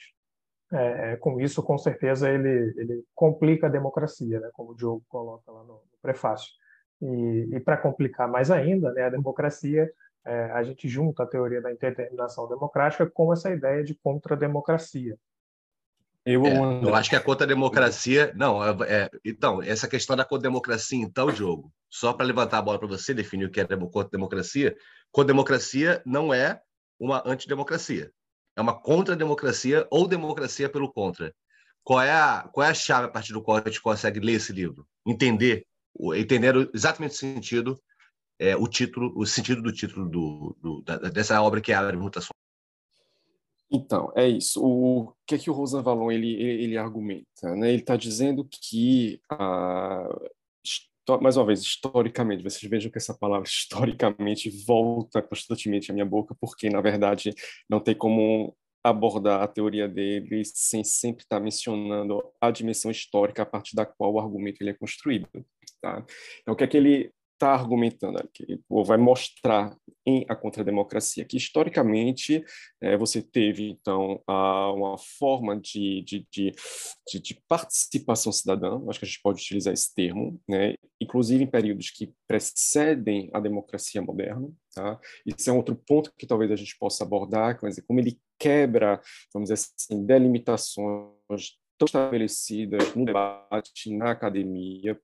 É, 0.74 1.14
é, 1.14 1.16
com 1.18 1.40
isso, 1.40 1.62
com 1.62 1.78
certeza, 1.78 2.30
ele, 2.30 2.74
ele 2.76 3.04
complica 3.14 3.68
a 3.68 3.70
democracia, 3.70 4.40
né, 4.40 4.50
como 4.54 4.72
o 4.72 4.76
Diogo 4.76 5.04
coloca 5.08 5.50
lá 5.52 5.64
no, 5.64 5.74
no 5.74 5.98
prefácio. 6.02 6.52
E, 7.02 7.50
e 7.56 7.60
para 7.60 7.78
complicar 7.78 8.28
mais 8.28 8.50
ainda, 8.50 8.92
né, 8.92 9.04
a 9.04 9.10
democracia 9.10 9.90
é, 10.26 10.52
a 10.52 10.64
gente 10.64 10.88
junta 10.88 11.24
a 11.24 11.28
teoria 11.28 11.62
da 11.62 11.72
interdeterminação 11.72 12.48
democrática 12.48 13.10
com 13.10 13.34
essa 13.34 13.52
ideia 13.52 13.84
de 13.84 13.94
contra-democracia. 13.96 15.18
Eu, 16.26 16.46
é, 16.46 16.84
eu 16.84 16.96
acho 16.96 17.10
que 17.10 17.16
a 17.18 17.22
contra-democracia. 17.22 18.34
Não, 18.36 18.64
é, 18.64 18.76
é, 18.88 19.10
então, 19.26 19.62
essa 19.62 19.88
questão 19.88 20.16
da 20.16 20.24
contra-democracia, 20.24 20.98
então, 20.98 21.32
Diogo, 21.32 21.72
só 21.90 22.14
para 22.14 22.26
levantar 22.26 22.60
a 22.60 22.62
bola 22.62 22.80
para 22.80 22.88
você, 22.88 23.14
definir 23.14 23.46
o 23.46 23.52
que 23.52 23.60
é 23.60 23.66
contra-democracia. 23.66 24.76
Contra-democracia 25.12 26.02
não 26.06 26.34
é 26.34 26.62
uma 26.98 27.22
antidemocracia. 27.26 28.10
É 28.56 28.62
uma 28.62 28.80
contra-democracia 28.80 29.86
ou 29.92 30.08
democracia 30.08 30.70
pelo 30.70 30.92
contra. 30.92 31.34
Qual 31.84 32.02
é, 32.02 32.12
a, 32.12 32.48
qual 32.54 32.66
é 32.66 32.70
a 32.70 32.74
chave 32.74 33.08
a 33.08 33.12
partir 33.12 33.34
do 33.34 33.42
qual 33.42 33.58
a 33.58 33.64
gente 33.66 33.82
consegue 33.82 34.22
ler 34.22 34.34
esse 34.34 34.54
livro? 34.54 34.88
Entender, 35.06 35.66
entender 36.16 36.70
exatamente 36.74 37.12
o 37.12 37.18
sentido 37.18 37.78
é, 38.40 38.56
o 38.56 38.68
título, 38.68 39.14
o 39.16 39.26
sentido 39.26 39.62
do 39.62 39.72
título 39.72 40.10
do, 40.10 40.58
do, 40.62 40.82
da, 40.82 40.98
dessa 40.98 41.42
obra 41.42 41.62
que 41.62 41.72
é 41.72 41.76
a 41.76 41.94
mutação. 41.94 42.34
Então, 43.72 44.12
é 44.16 44.28
isso. 44.28 44.64
O 44.64 45.14
que 45.26 45.34
é 45.36 45.38
que 45.38 45.50
o 45.50 45.54
Rosan 45.54 45.82
Valon 45.82 46.12
ele, 46.12 46.34
ele, 46.34 46.64
ele 46.66 46.78
argumenta? 46.78 47.56
Né? 47.56 47.70
Ele 47.70 47.82
está 47.82 47.98
dizendo 47.98 48.48
que, 48.48 49.20
ah, 49.32 50.08
mais 51.20 51.38
uma 51.38 51.46
vez, 51.46 51.62
historicamente, 51.62 52.44
vocês 52.44 52.70
vejam 52.70 52.92
que 52.92 53.00
essa 53.00 53.16
palavra 53.16 53.48
historicamente 53.50 54.50
volta 54.66 55.24
constantemente 55.24 55.90
à 55.90 55.94
minha 55.94 56.06
boca, 56.06 56.36
porque, 56.40 56.70
na 56.70 56.82
verdade, 56.82 57.34
não 57.68 57.80
tem 57.80 57.96
como 57.96 58.56
abordar 58.84 59.42
a 59.42 59.48
teoria 59.48 59.88
dele 59.88 60.44
sem 60.46 60.84
sempre 60.84 61.24
estar 61.24 61.38
tá 61.38 61.44
mencionando 61.44 62.22
a 62.40 62.52
dimensão 62.52 62.92
histórica 62.92 63.42
a 63.42 63.46
partir 63.46 63.76
da 63.76 63.86
qual 63.86 64.14
o 64.14 64.20
argumento 64.20 64.62
ele 64.62 64.72
é 64.72 64.74
construído. 64.74 65.28
Tá? 65.82 66.06
Então, 66.42 66.54
o 66.54 66.58
que 66.58 66.64
é 66.64 66.68
que 66.68 66.78
ele 66.78 67.12
está 67.44 67.54
argumentando 67.54 68.18
ou 68.70 68.86
vai 68.86 68.98
mostrar 68.98 69.76
em 70.06 70.26
A 70.30 70.36
Contra-Democracia, 70.36 71.26
que 71.26 71.36
historicamente 71.36 72.44
é, 72.82 72.98
você 72.98 73.22
teve, 73.22 73.70
então, 73.70 74.22
a, 74.28 74.72
uma 74.72 74.98
forma 74.98 75.60
de, 75.60 76.02
de, 76.04 76.26
de, 76.32 77.20
de, 77.20 77.42
participação 77.48 78.32
cidadã, 78.32 78.82
acho 78.88 79.00
que 79.00 79.06
a 79.06 79.08
gente 79.08 79.22
pode 79.22 79.42
utilizar 79.42 79.74
esse 79.74 79.94
termo, 79.94 80.40
né? 80.48 80.76
inclusive 81.02 81.44
em 81.44 81.50
períodos 81.50 81.90
que 81.90 82.14
precedem 82.28 83.30
a 83.34 83.40
democracia 83.40 84.02
moderna. 84.02 84.50
Tá? 84.74 85.00
Isso 85.26 85.50
é 85.50 85.54
um 85.54 85.58
outro 85.58 85.76
ponto 85.76 86.14
que 86.18 86.26
talvez 86.26 86.52
a 86.52 86.56
gente 86.56 86.78
possa 86.78 87.04
abordar, 87.04 87.60
como 87.86 88.00
ele 88.00 88.20
quebra, 88.40 89.02
vamos 89.34 89.50
dizer 89.50 89.66
assim, 89.78 90.06
delimitações 90.06 91.58
tão 91.78 91.86
estabelecidas 91.86 92.96
no 92.96 93.06
debate, 93.06 93.96
na 93.96 94.12
academia, 94.12 95.00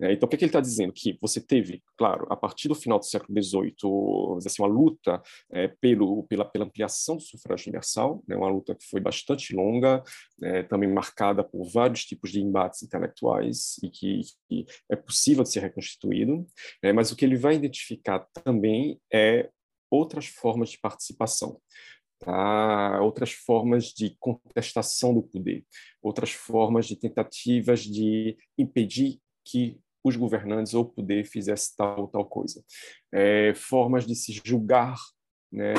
então, 0.00 0.26
o 0.26 0.30
que, 0.30 0.36
que 0.36 0.44
ele 0.44 0.50
está 0.50 0.60
dizendo? 0.60 0.92
Que 0.92 1.18
você 1.20 1.40
teve, 1.40 1.82
claro, 1.96 2.26
a 2.30 2.36
partir 2.36 2.68
do 2.68 2.74
final 2.74 2.98
do 2.98 3.04
século 3.04 3.42
XVIII, 3.42 4.38
assim, 4.44 4.62
uma 4.62 4.68
luta 4.68 5.22
é, 5.50 5.68
pelo, 5.68 6.24
pela, 6.24 6.44
pela, 6.44 6.64
ampliação 6.64 7.16
do 7.16 7.22
sufrágio 7.22 7.68
universal, 7.68 8.22
né, 8.26 8.36
uma 8.36 8.48
luta 8.48 8.74
que 8.74 8.84
foi 8.86 9.00
bastante 9.00 9.54
longa, 9.54 10.02
é, 10.42 10.62
também 10.62 10.92
marcada 10.92 11.42
por 11.42 11.64
vários 11.70 12.04
tipos 12.04 12.30
de 12.30 12.40
embates 12.40 12.82
intelectuais 12.82 13.76
e 13.82 13.90
que, 13.90 14.20
que 14.48 14.66
é 14.90 14.96
possível 14.96 15.42
de 15.42 15.50
ser 15.50 15.60
reconstituído, 15.60 16.46
é, 16.82 16.92
mas 16.92 17.10
o 17.10 17.16
que 17.16 17.24
ele 17.24 17.36
vai 17.36 17.54
identificar 17.54 18.26
também 18.44 19.00
é 19.12 19.48
outras 19.90 20.26
formas 20.26 20.70
de 20.70 20.78
participação 20.78 21.60
tá? 22.20 23.00
outras 23.02 23.32
formas 23.32 23.86
de 23.86 24.16
contestação 24.20 25.14
do 25.14 25.22
poder, 25.22 25.64
outras 26.02 26.30
formas 26.30 26.86
de 26.86 26.96
tentativas 26.96 27.80
de 27.80 28.36
impedir 28.56 29.18
que 29.50 29.78
os 30.02 30.16
governantes 30.16 30.74
ou 30.74 30.84
poder 30.84 31.24
fizesse 31.24 31.76
tal 31.76 32.02
ou 32.02 32.08
tal 32.08 32.24
coisa. 32.24 32.64
É, 33.12 33.52
formas 33.54 34.06
de 34.06 34.14
se 34.14 34.40
julgar 34.44 34.96
né, 35.52 35.74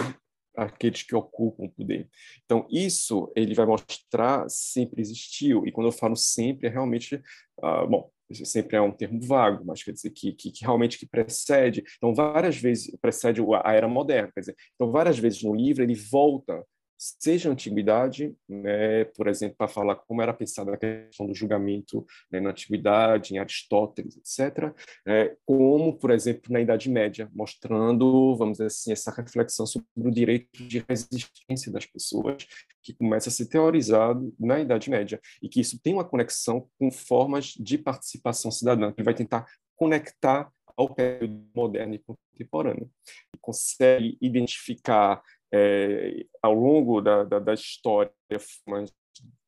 aqueles 0.55 1.03
que 1.03 1.15
ocupam 1.15 1.63
o 1.65 1.71
poder. 1.71 2.09
Então, 2.45 2.67
isso 2.69 3.31
ele 3.35 3.55
vai 3.55 3.65
mostrar 3.65 4.47
sempre 4.49 5.01
existiu, 5.01 5.65
e 5.65 5.71
quando 5.71 5.87
eu 5.87 5.91
falo 5.91 6.15
sempre, 6.15 6.67
é 6.67 6.69
realmente, 6.69 7.15
uh, 7.15 7.87
bom, 7.87 8.11
sempre 8.33 8.77
é 8.77 8.81
um 8.81 8.91
termo 8.91 9.19
vago, 9.21 9.65
mas 9.65 9.83
quer 9.83 9.91
dizer 9.91 10.11
que, 10.11 10.33
que, 10.33 10.51
que, 10.51 10.63
realmente 10.63 10.97
que 10.97 11.05
precede. 11.05 11.83
Então, 11.97 12.13
várias 12.13 12.57
vezes 12.57 12.95
precede 13.01 13.41
a 13.63 13.73
era 13.73 13.87
moderna. 13.87 14.31
Quer 14.33 14.41
dizer, 14.41 14.55
então, 14.75 14.91
várias 14.91 15.17
vezes 15.17 15.41
no 15.43 15.55
livro 15.55 15.83
ele 15.83 15.95
volta 15.95 16.63
seja 17.01 17.49
antiguidade, 17.49 18.35
né, 18.47 19.05
por 19.05 19.27
exemplo, 19.27 19.55
para 19.57 19.67
falar 19.67 19.95
como 19.95 20.21
era 20.21 20.31
pensada 20.31 20.71
a 20.71 20.77
questão 20.77 21.25
do 21.25 21.33
julgamento 21.33 22.05
né, 22.31 22.39
na 22.39 22.51
antiguidade, 22.51 23.33
em 23.33 23.39
Aristóteles, 23.39 24.17
etc., 24.17 24.71
é, 25.07 25.35
como, 25.43 25.97
por 25.97 26.11
exemplo, 26.11 26.53
na 26.53 26.61
Idade 26.61 26.91
Média, 26.91 27.27
mostrando, 27.33 28.35
vamos 28.35 28.59
dizer 28.59 28.67
assim, 28.67 28.91
essa 28.91 29.09
reflexão 29.09 29.65
sobre 29.65 29.87
o 29.97 30.11
direito 30.11 30.63
de 30.63 30.85
resistência 30.87 31.71
das 31.71 31.87
pessoas, 31.87 32.45
que 32.83 32.93
começa 32.93 33.29
a 33.29 33.31
ser 33.31 33.47
teorizado 33.47 34.31
na 34.39 34.59
Idade 34.59 34.87
Média, 34.87 35.19
e 35.41 35.49
que 35.49 35.59
isso 35.59 35.81
tem 35.81 35.93
uma 35.93 36.05
conexão 36.05 36.69
com 36.77 36.91
formas 36.91 37.55
de 37.59 37.79
participação 37.79 38.51
cidadã, 38.51 38.91
que 38.91 39.01
vai 39.01 39.15
tentar 39.15 39.47
conectar 39.75 40.51
ao 40.77 40.93
período 40.93 41.43
moderno 41.55 41.95
e 41.95 41.99
contemporâneo. 41.99 42.89
E 43.35 43.37
consegue 43.39 44.17
identificar 44.21 45.21
é, 45.53 46.25
ao 46.41 46.53
longo 46.53 47.01
da, 47.01 47.23
da, 47.23 47.39
da 47.39 47.53
história 47.53 48.11
formas 48.65 48.91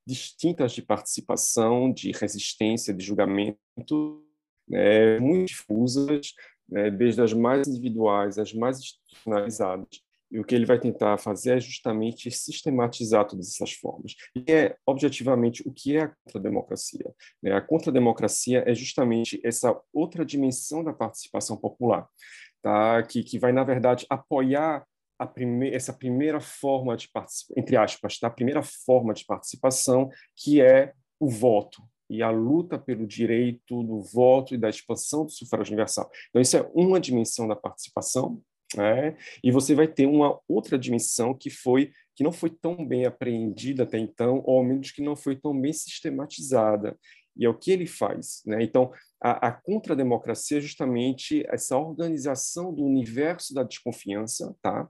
distintas 0.05 0.73
de 0.73 0.81
participação, 0.81 1.91
de 1.91 2.11
resistência, 2.11 2.93
de 2.93 3.05
julgamento, 3.05 4.23
né, 4.67 5.19
muito 5.19 5.47
difusas, 5.47 6.33
né, 6.67 6.91
desde 6.91 7.21
as 7.21 7.33
mais 7.33 7.67
individuais 7.67 8.37
às 8.37 8.53
mais 8.53 8.79
institucionalizadas. 8.79 10.01
E 10.31 10.39
o 10.39 10.43
que 10.43 10.55
ele 10.55 10.65
vai 10.65 10.79
tentar 10.79 11.19
fazer 11.19 11.57
é 11.57 11.59
justamente 11.59 12.31
sistematizar 12.31 13.27
todas 13.27 13.49
essas 13.49 13.71
formas. 13.71 14.15
E 14.35 14.51
é, 14.51 14.75
objetivamente, 14.83 15.61
o 15.67 15.71
que 15.71 15.95
é 15.95 16.01
a 16.01 16.07
contra-democracia. 16.07 17.13
Né? 17.41 17.53
A 17.53 17.61
contra-democracia 17.61 18.63
é 18.65 18.73
justamente 18.73 19.39
essa 19.43 19.79
outra 19.93 20.25
dimensão 20.25 20.83
da 20.83 20.91
participação 20.91 21.55
popular, 21.55 22.09
tá? 22.63 23.03
que, 23.03 23.23
que 23.23 23.37
vai, 23.37 23.51
na 23.51 23.63
verdade, 23.63 24.07
apoiar 24.09 24.83
prime 25.33 25.69
essa 25.69 25.93
primeira 25.93 26.39
forma 26.39 26.95
de 26.97 27.09
participação, 27.09 27.55
entre 27.57 27.77
aspas, 27.77 28.19
tá? 28.19 28.27
a 28.27 28.31
primeira 28.31 28.61
forma 28.61 29.13
de 29.13 29.25
participação, 29.25 30.09
que 30.35 30.61
é 30.61 30.93
o 31.19 31.29
voto 31.29 31.81
e 32.09 32.21
a 32.21 32.29
luta 32.29 32.77
pelo 32.77 33.07
direito 33.07 33.81
do 33.83 34.01
voto 34.01 34.53
e 34.53 34.57
da 34.57 34.69
expansão 34.69 35.25
do 35.25 35.31
sufrágio 35.31 35.71
universal. 35.71 36.09
Então, 36.29 36.41
isso 36.41 36.57
é 36.57 36.69
uma 36.73 36.99
dimensão 36.99 37.47
da 37.47 37.55
participação, 37.55 38.41
né? 38.75 39.15
e 39.43 39.51
você 39.51 39.73
vai 39.73 39.87
ter 39.87 40.05
uma 40.05 40.39
outra 40.47 40.77
dimensão 40.77 41.33
que 41.33 41.49
foi 41.49 41.91
que 42.15 42.23
não 42.23 42.31
foi 42.31 42.51
tão 42.51 42.85
bem 42.85 43.05
apreendida 43.05 43.83
até 43.83 43.97
então, 43.97 44.43
ou 44.45 44.59
ao 44.59 44.63
menos 44.63 44.91
que 44.91 45.01
não 45.01 45.15
foi 45.15 45.35
tão 45.35 45.59
bem 45.59 45.73
sistematizada. 45.73 46.95
E 47.35 47.45
é 47.45 47.49
o 47.49 47.57
que 47.57 47.71
ele 47.71 47.87
faz. 47.87 48.41
Né? 48.45 48.63
Então, 48.63 48.91
a, 49.21 49.47
a 49.47 49.51
contrademocracia 49.51 50.57
é 50.57 50.61
justamente 50.61 51.43
essa 51.47 51.77
organização 51.77 52.73
do 52.73 52.83
universo 52.83 53.53
da 53.53 53.63
desconfiança, 53.63 54.55
tá? 54.61 54.87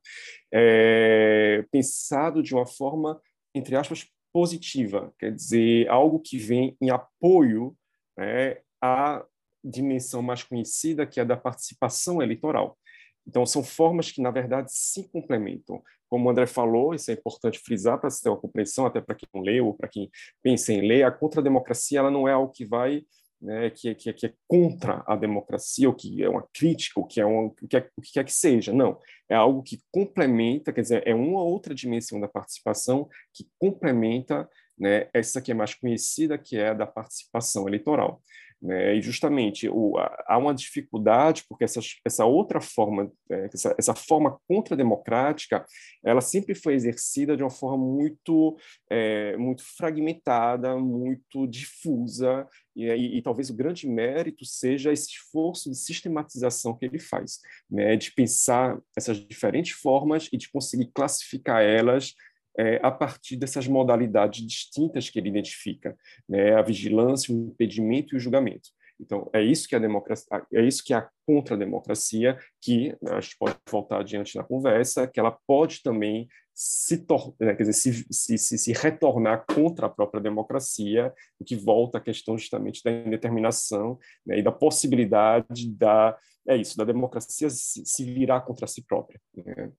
É, 0.52 1.64
pensado 1.72 2.42
de 2.42 2.54
uma 2.54 2.66
forma, 2.66 3.22
entre 3.54 3.76
aspas, 3.76 4.08
positiva, 4.34 5.14
quer 5.20 5.32
dizer, 5.32 5.88
algo 5.88 6.20
que 6.20 6.38
vem 6.38 6.76
em 6.82 6.90
apoio 6.90 7.78
né, 8.18 8.58
à 8.82 9.24
dimensão 9.64 10.22
mais 10.22 10.44
conhecida, 10.44 11.06
que 11.06 11.20
é 11.20 11.24
a 11.24 11.26
da 11.26 11.38
participação 11.38 12.22
eleitoral. 12.22 12.78
Então, 13.26 13.46
são 13.46 13.64
formas 13.64 14.12
que, 14.12 14.22
na 14.22 14.32
verdade, 14.32 14.74
se 14.74 15.08
complementam. 15.10 15.82
Como 16.14 16.28
o 16.28 16.32
André 16.32 16.46
falou, 16.46 16.94
isso 16.94 17.10
é 17.10 17.16
importante 17.16 17.58
frisar 17.58 18.00
para 18.00 18.08
se 18.08 18.22
ter 18.22 18.30
uma 18.30 18.38
compreensão, 18.38 18.86
até 18.86 19.02
para 19.02 19.16
quem 19.16 19.28
não 19.34 19.42
leu, 19.42 19.66
ou 19.66 19.74
para 19.74 19.90
quem 19.90 20.12
pensa 20.44 20.72
em 20.72 20.88
ler, 20.88 21.02
a 21.02 21.12
contrademocracia 21.12 21.98
ela 21.98 22.12
não 22.12 22.28
é 22.28 22.34
algo 22.34 22.54
que 22.54 22.64
vai 22.64 23.04
né, 23.42 23.72
que, 23.72 23.96
que, 23.96 24.14
que, 24.14 24.28
é 24.28 24.34
contra 24.48 25.04
a 25.08 25.16
democracia, 25.16 25.90
ou 25.90 25.96
que 25.96 26.22
é 26.22 26.30
uma 26.30 26.48
crítica, 26.54 27.00
ou 27.00 27.08
que 27.08 27.20
é 27.20 27.26
um, 27.26 27.48
o, 27.48 27.68
que 27.68 27.76
é, 27.76 27.90
o 27.98 28.02
que 28.04 28.14
quer 28.14 28.24
que 28.26 28.32
seja. 28.32 28.72
Não, 28.72 29.00
é 29.28 29.34
algo 29.34 29.64
que 29.64 29.82
complementa, 29.92 30.72
quer 30.72 30.82
dizer, 30.82 31.02
é 31.04 31.16
uma 31.16 31.42
outra 31.42 31.74
dimensão 31.74 32.22
da 32.22 32.28
participação 32.28 33.10
que 33.34 33.50
complementa 33.58 34.48
né, 34.78 35.10
essa 35.16 35.42
que 35.42 35.50
é 35.52 35.56
mais 35.56 35.74
conhecida, 35.74 36.38
que 36.38 36.58
é 36.58 36.70
a 36.70 36.74
da 36.76 36.86
participação 36.86 37.68
eleitoral. 37.68 38.22
Né? 38.64 38.96
E 38.96 39.02
justamente 39.02 39.68
o, 39.68 39.98
há 40.26 40.38
uma 40.38 40.54
dificuldade 40.54 41.44
porque 41.50 41.66
essa, 41.66 41.82
essa 42.06 42.24
outra 42.24 42.62
forma, 42.62 43.12
é, 43.30 43.50
essa, 43.54 43.76
essa 43.78 43.94
forma 43.94 44.40
contrademocrática, 44.48 45.66
ela 46.02 46.22
sempre 46.22 46.56
foi 46.56 46.74
exercida 46.74 47.36
de 47.36 47.44
uma 47.44 47.50
forma 47.50 47.78
muito, 47.78 48.58
é, 48.90 49.36
muito 49.36 49.64
fragmentada, 49.76 50.78
muito 50.78 51.46
difusa, 51.46 52.48
e, 52.74 52.86
e, 52.86 53.18
e, 53.18 53.22
talvez 53.22 53.50
o 53.50 53.56
grande 53.56 53.86
mérito 53.86 54.46
seja 54.46 54.94
esse 54.94 55.10
esforço 55.10 55.70
de 55.70 55.78
sistematização 55.78 56.76
que 56.76 56.86
ele 56.86 57.00
faz, 57.00 57.40
né? 57.70 57.98
de 57.98 58.14
pensar 58.14 58.80
essas 58.98 59.18
diferentes 59.18 59.74
formas 59.74 60.30
e 60.32 60.38
de 60.38 60.50
conseguir 60.50 60.90
classificar 60.94 61.62
elas 61.62 62.14
é, 62.58 62.80
a 62.84 62.92
partir 62.92 63.36
dessas 63.36 63.68
modalidades 63.68 64.46
distintas 64.46 65.10
que 65.10 65.20
ele 65.20 65.30
identifica, 65.30 65.98
né? 66.28 66.56
a 66.56 66.62
vigilância, 66.62 67.34
o 67.34 67.48
impedimento 67.48 68.14
e 68.14 68.18
o 68.18 68.20
julgamento. 68.20 68.70
Então, 69.00 69.30
é 69.34 69.42
isso 69.42 69.68
que 69.68 69.76
a 69.76 69.80
democracia, 69.80 70.28
é 70.54 70.62
isso 70.62 70.84
que 70.84 70.94
a 70.94 71.10
contra-democracia, 71.26 72.38
que 72.62 72.96
né, 73.02 73.12
a 73.12 73.22
gente 73.22 73.38
pode 73.38 73.56
voltar 73.70 74.00
adiante 74.00 74.38
na 74.38 74.44
conversa, 74.44 75.08
que 75.08 75.20
ela 75.20 75.38
pode 75.48 75.82
também 75.82 76.28
se, 76.54 77.04
né, 77.40 77.56
quer 77.56 77.64
dizer, 77.64 77.74
se, 77.74 78.38
se, 78.38 78.58
se, 78.58 78.72
retornar 78.74 79.44
contra 79.48 79.88
a 79.88 79.90
própria 79.90 80.22
democracia, 80.22 81.12
o 81.40 81.44
que 81.44 81.56
volta 81.56 81.98
à 81.98 82.02
questão 82.02 82.38
justamente 82.38 82.82
da 82.84 82.92
indeterminação 82.92 83.98
né, 84.26 84.38
e 84.38 84.44
da 84.44 84.52
possibilidade 84.52 85.70
da 85.72 86.16
é 86.48 86.58
isso, 86.58 86.78
da 86.78 86.84
democracia 86.84 87.50
se, 87.50 87.86
se 87.86 88.04
virar 88.04 88.42
contra 88.42 88.68
si 88.68 88.84
própria. 88.84 89.20
Né? 89.34 89.72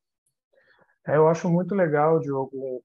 É, 1.06 1.16
eu 1.16 1.28
acho 1.28 1.50
muito 1.50 1.74
legal, 1.74 2.18
Diogo, 2.18 2.82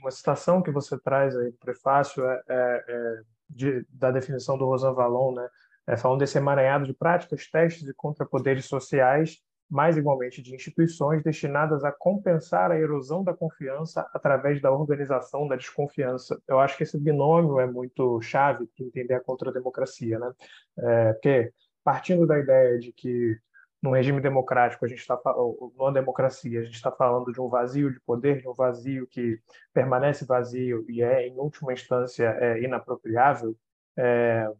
uma 0.00 0.10
citação 0.10 0.62
que 0.62 0.70
você 0.70 0.98
traz 0.98 1.36
aí 1.36 1.46
no 1.46 1.58
prefácio 1.58 2.24
é, 2.24 2.42
é, 2.48 2.84
é 2.88 3.20
de, 3.48 3.86
da 3.90 4.10
definição 4.10 4.56
do 4.56 4.64
Rosan 4.64 4.92
Valon, 4.92 5.34
né? 5.34 5.48
É, 5.86 5.96
falando 5.96 6.20
desse 6.20 6.36
emaranhado 6.36 6.86
de 6.86 6.92
práticas, 6.92 7.48
testes 7.50 7.88
e 7.88 7.94
contrapoderes 7.94 8.66
sociais, 8.66 9.38
mais 9.70 9.96
igualmente 9.96 10.42
de 10.42 10.54
instituições 10.54 11.22
destinadas 11.22 11.84
a 11.84 11.92
compensar 11.92 12.70
a 12.70 12.78
erosão 12.78 13.22
da 13.22 13.34
confiança 13.34 14.08
através 14.14 14.60
da 14.62 14.72
organização 14.72 15.46
da 15.46 15.56
desconfiança. 15.56 16.40
Eu 16.48 16.58
acho 16.58 16.76
que 16.76 16.82
esse 16.84 16.98
binômio 16.98 17.60
é 17.60 17.66
muito 17.66 18.20
chave 18.22 18.66
para 18.66 18.86
entender 18.86 19.14
a 19.14 19.20
contrademocracia, 19.20 20.18
né? 20.18 20.32
É, 20.78 21.12
porque 21.12 21.52
partindo 21.84 22.26
da 22.26 22.38
ideia 22.38 22.78
de 22.78 22.92
que 22.92 23.38
no 23.80 23.92
regime 23.92 24.20
democrático, 24.20 24.84
a 24.84 24.88
gente 24.88 24.98
está 24.98 25.18
numa 25.76 25.92
democracia, 25.92 26.60
a 26.60 26.64
gente 26.64 26.74
está 26.74 26.90
falando 26.90 27.32
de 27.32 27.40
um 27.40 27.48
vazio 27.48 27.92
de 27.92 28.00
poder, 28.00 28.40
de 28.40 28.48
um 28.48 28.54
vazio 28.54 29.06
que 29.06 29.40
permanece 29.72 30.24
vazio 30.24 30.84
e 30.88 31.02
é, 31.02 31.28
em 31.28 31.36
última 31.36 31.72
instância, 31.72 32.36
é 32.40 32.62
inapropriável. 32.62 33.56
É, 33.96 34.50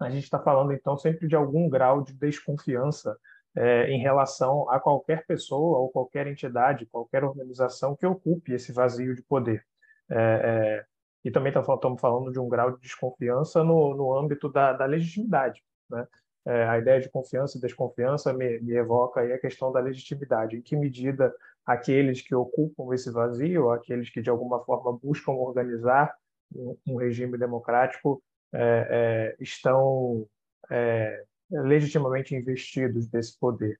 a 0.00 0.10
gente 0.10 0.24
está 0.24 0.38
falando, 0.38 0.72
então, 0.72 0.96
sempre 0.96 1.26
de 1.26 1.34
algum 1.34 1.68
grau 1.68 2.02
de 2.02 2.12
desconfiança 2.12 3.16
é, 3.56 3.90
em 3.90 3.98
relação 3.98 4.70
a 4.70 4.78
qualquer 4.78 5.26
pessoa 5.26 5.78
ou 5.78 5.88
qualquer 5.90 6.26
entidade, 6.26 6.86
qualquer 6.86 7.24
organização 7.24 7.96
que 7.96 8.06
ocupe 8.06 8.52
esse 8.52 8.70
vazio 8.70 9.14
de 9.14 9.22
poder. 9.22 9.64
É, 10.08 10.16
é, 10.16 10.84
e 11.24 11.30
também 11.30 11.52
estamos 11.52 12.00
falando 12.00 12.30
de 12.30 12.38
um 12.38 12.48
grau 12.48 12.72
de 12.72 12.80
desconfiança 12.80 13.64
no, 13.64 13.96
no 13.96 14.16
âmbito 14.16 14.48
da, 14.48 14.72
da 14.72 14.84
legitimidade. 14.84 15.64
Né? 15.90 16.06
É, 16.46 16.64
a 16.64 16.78
ideia 16.78 17.00
de 17.00 17.08
confiança 17.08 17.58
e 17.58 17.60
desconfiança 17.60 18.32
me, 18.32 18.60
me 18.60 18.74
evoca 18.74 19.20
aí 19.20 19.32
a 19.32 19.38
questão 19.38 19.72
da 19.72 19.80
legitimidade. 19.80 20.56
Em 20.56 20.62
que 20.62 20.76
medida 20.76 21.34
aqueles 21.66 22.22
que 22.22 22.34
ocupam 22.34 22.94
esse 22.94 23.10
vazio, 23.10 23.70
aqueles 23.70 24.08
que 24.08 24.22
de 24.22 24.30
alguma 24.30 24.64
forma 24.64 24.96
buscam 24.96 25.32
organizar 25.32 26.14
um, 26.54 26.76
um 26.86 26.96
regime 26.96 27.36
democrático, 27.36 28.22
é, 28.52 29.34
é, 29.38 29.42
estão 29.42 30.24
é, 30.70 31.24
legitimamente 31.50 32.34
investidos 32.34 33.08
desse 33.08 33.36
poder. 33.38 33.78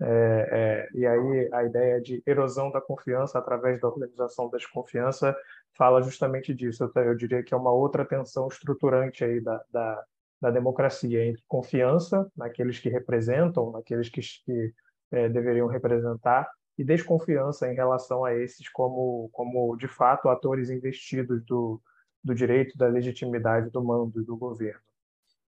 É, 0.00 0.08
é, 0.52 0.98
e 0.98 1.06
aí 1.06 1.48
a 1.52 1.64
ideia 1.64 2.00
de 2.00 2.22
erosão 2.26 2.70
da 2.70 2.80
confiança 2.80 3.38
através 3.38 3.80
da 3.80 3.88
organização 3.88 4.48
da 4.48 4.58
desconfiança 4.58 5.36
fala 5.76 6.00
justamente 6.02 6.54
disso. 6.54 6.84
Eu, 6.94 7.02
eu 7.02 7.16
diria 7.16 7.42
que 7.42 7.52
é 7.52 7.56
uma 7.56 7.72
outra 7.72 8.04
tensão 8.04 8.46
estruturante 8.46 9.24
aí 9.24 9.40
da, 9.40 9.64
da, 9.72 10.04
da 10.44 10.50
democracia 10.50 11.24
entre 11.24 11.42
confiança 11.48 12.30
naqueles 12.36 12.78
que 12.78 12.90
representam, 12.90 13.72
naqueles 13.72 14.10
que, 14.10 14.20
que 14.20 14.74
é, 15.10 15.26
deveriam 15.26 15.66
representar, 15.66 16.46
e 16.76 16.84
desconfiança 16.84 17.66
em 17.72 17.74
relação 17.74 18.26
a 18.26 18.34
esses 18.34 18.68
como, 18.68 19.30
como 19.32 19.74
de 19.74 19.88
fato, 19.88 20.28
atores 20.28 20.68
investidos 20.68 21.42
do, 21.46 21.80
do 22.22 22.34
direito, 22.34 22.76
da 22.76 22.86
legitimidade 22.88 23.70
do 23.70 23.82
mando 23.82 24.22
do 24.22 24.36
governo. 24.36 24.82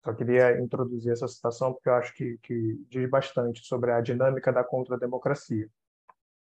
Só 0.03 0.13
queria 0.13 0.59
introduzir 0.59 1.13
essa 1.13 1.27
citação 1.27 1.71
porque 1.71 1.87
eu 1.87 1.93
acho 1.93 2.13
que, 2.13 2.37
que 2.43 2.85
diz 2.89 3.09
bastante 3.09 3.65
sobre 3.65 3.93
a 3.93 4.01
dinâmica 4.01 4.51
da 4.51 4.61
contra-democracia. 4.61 5.69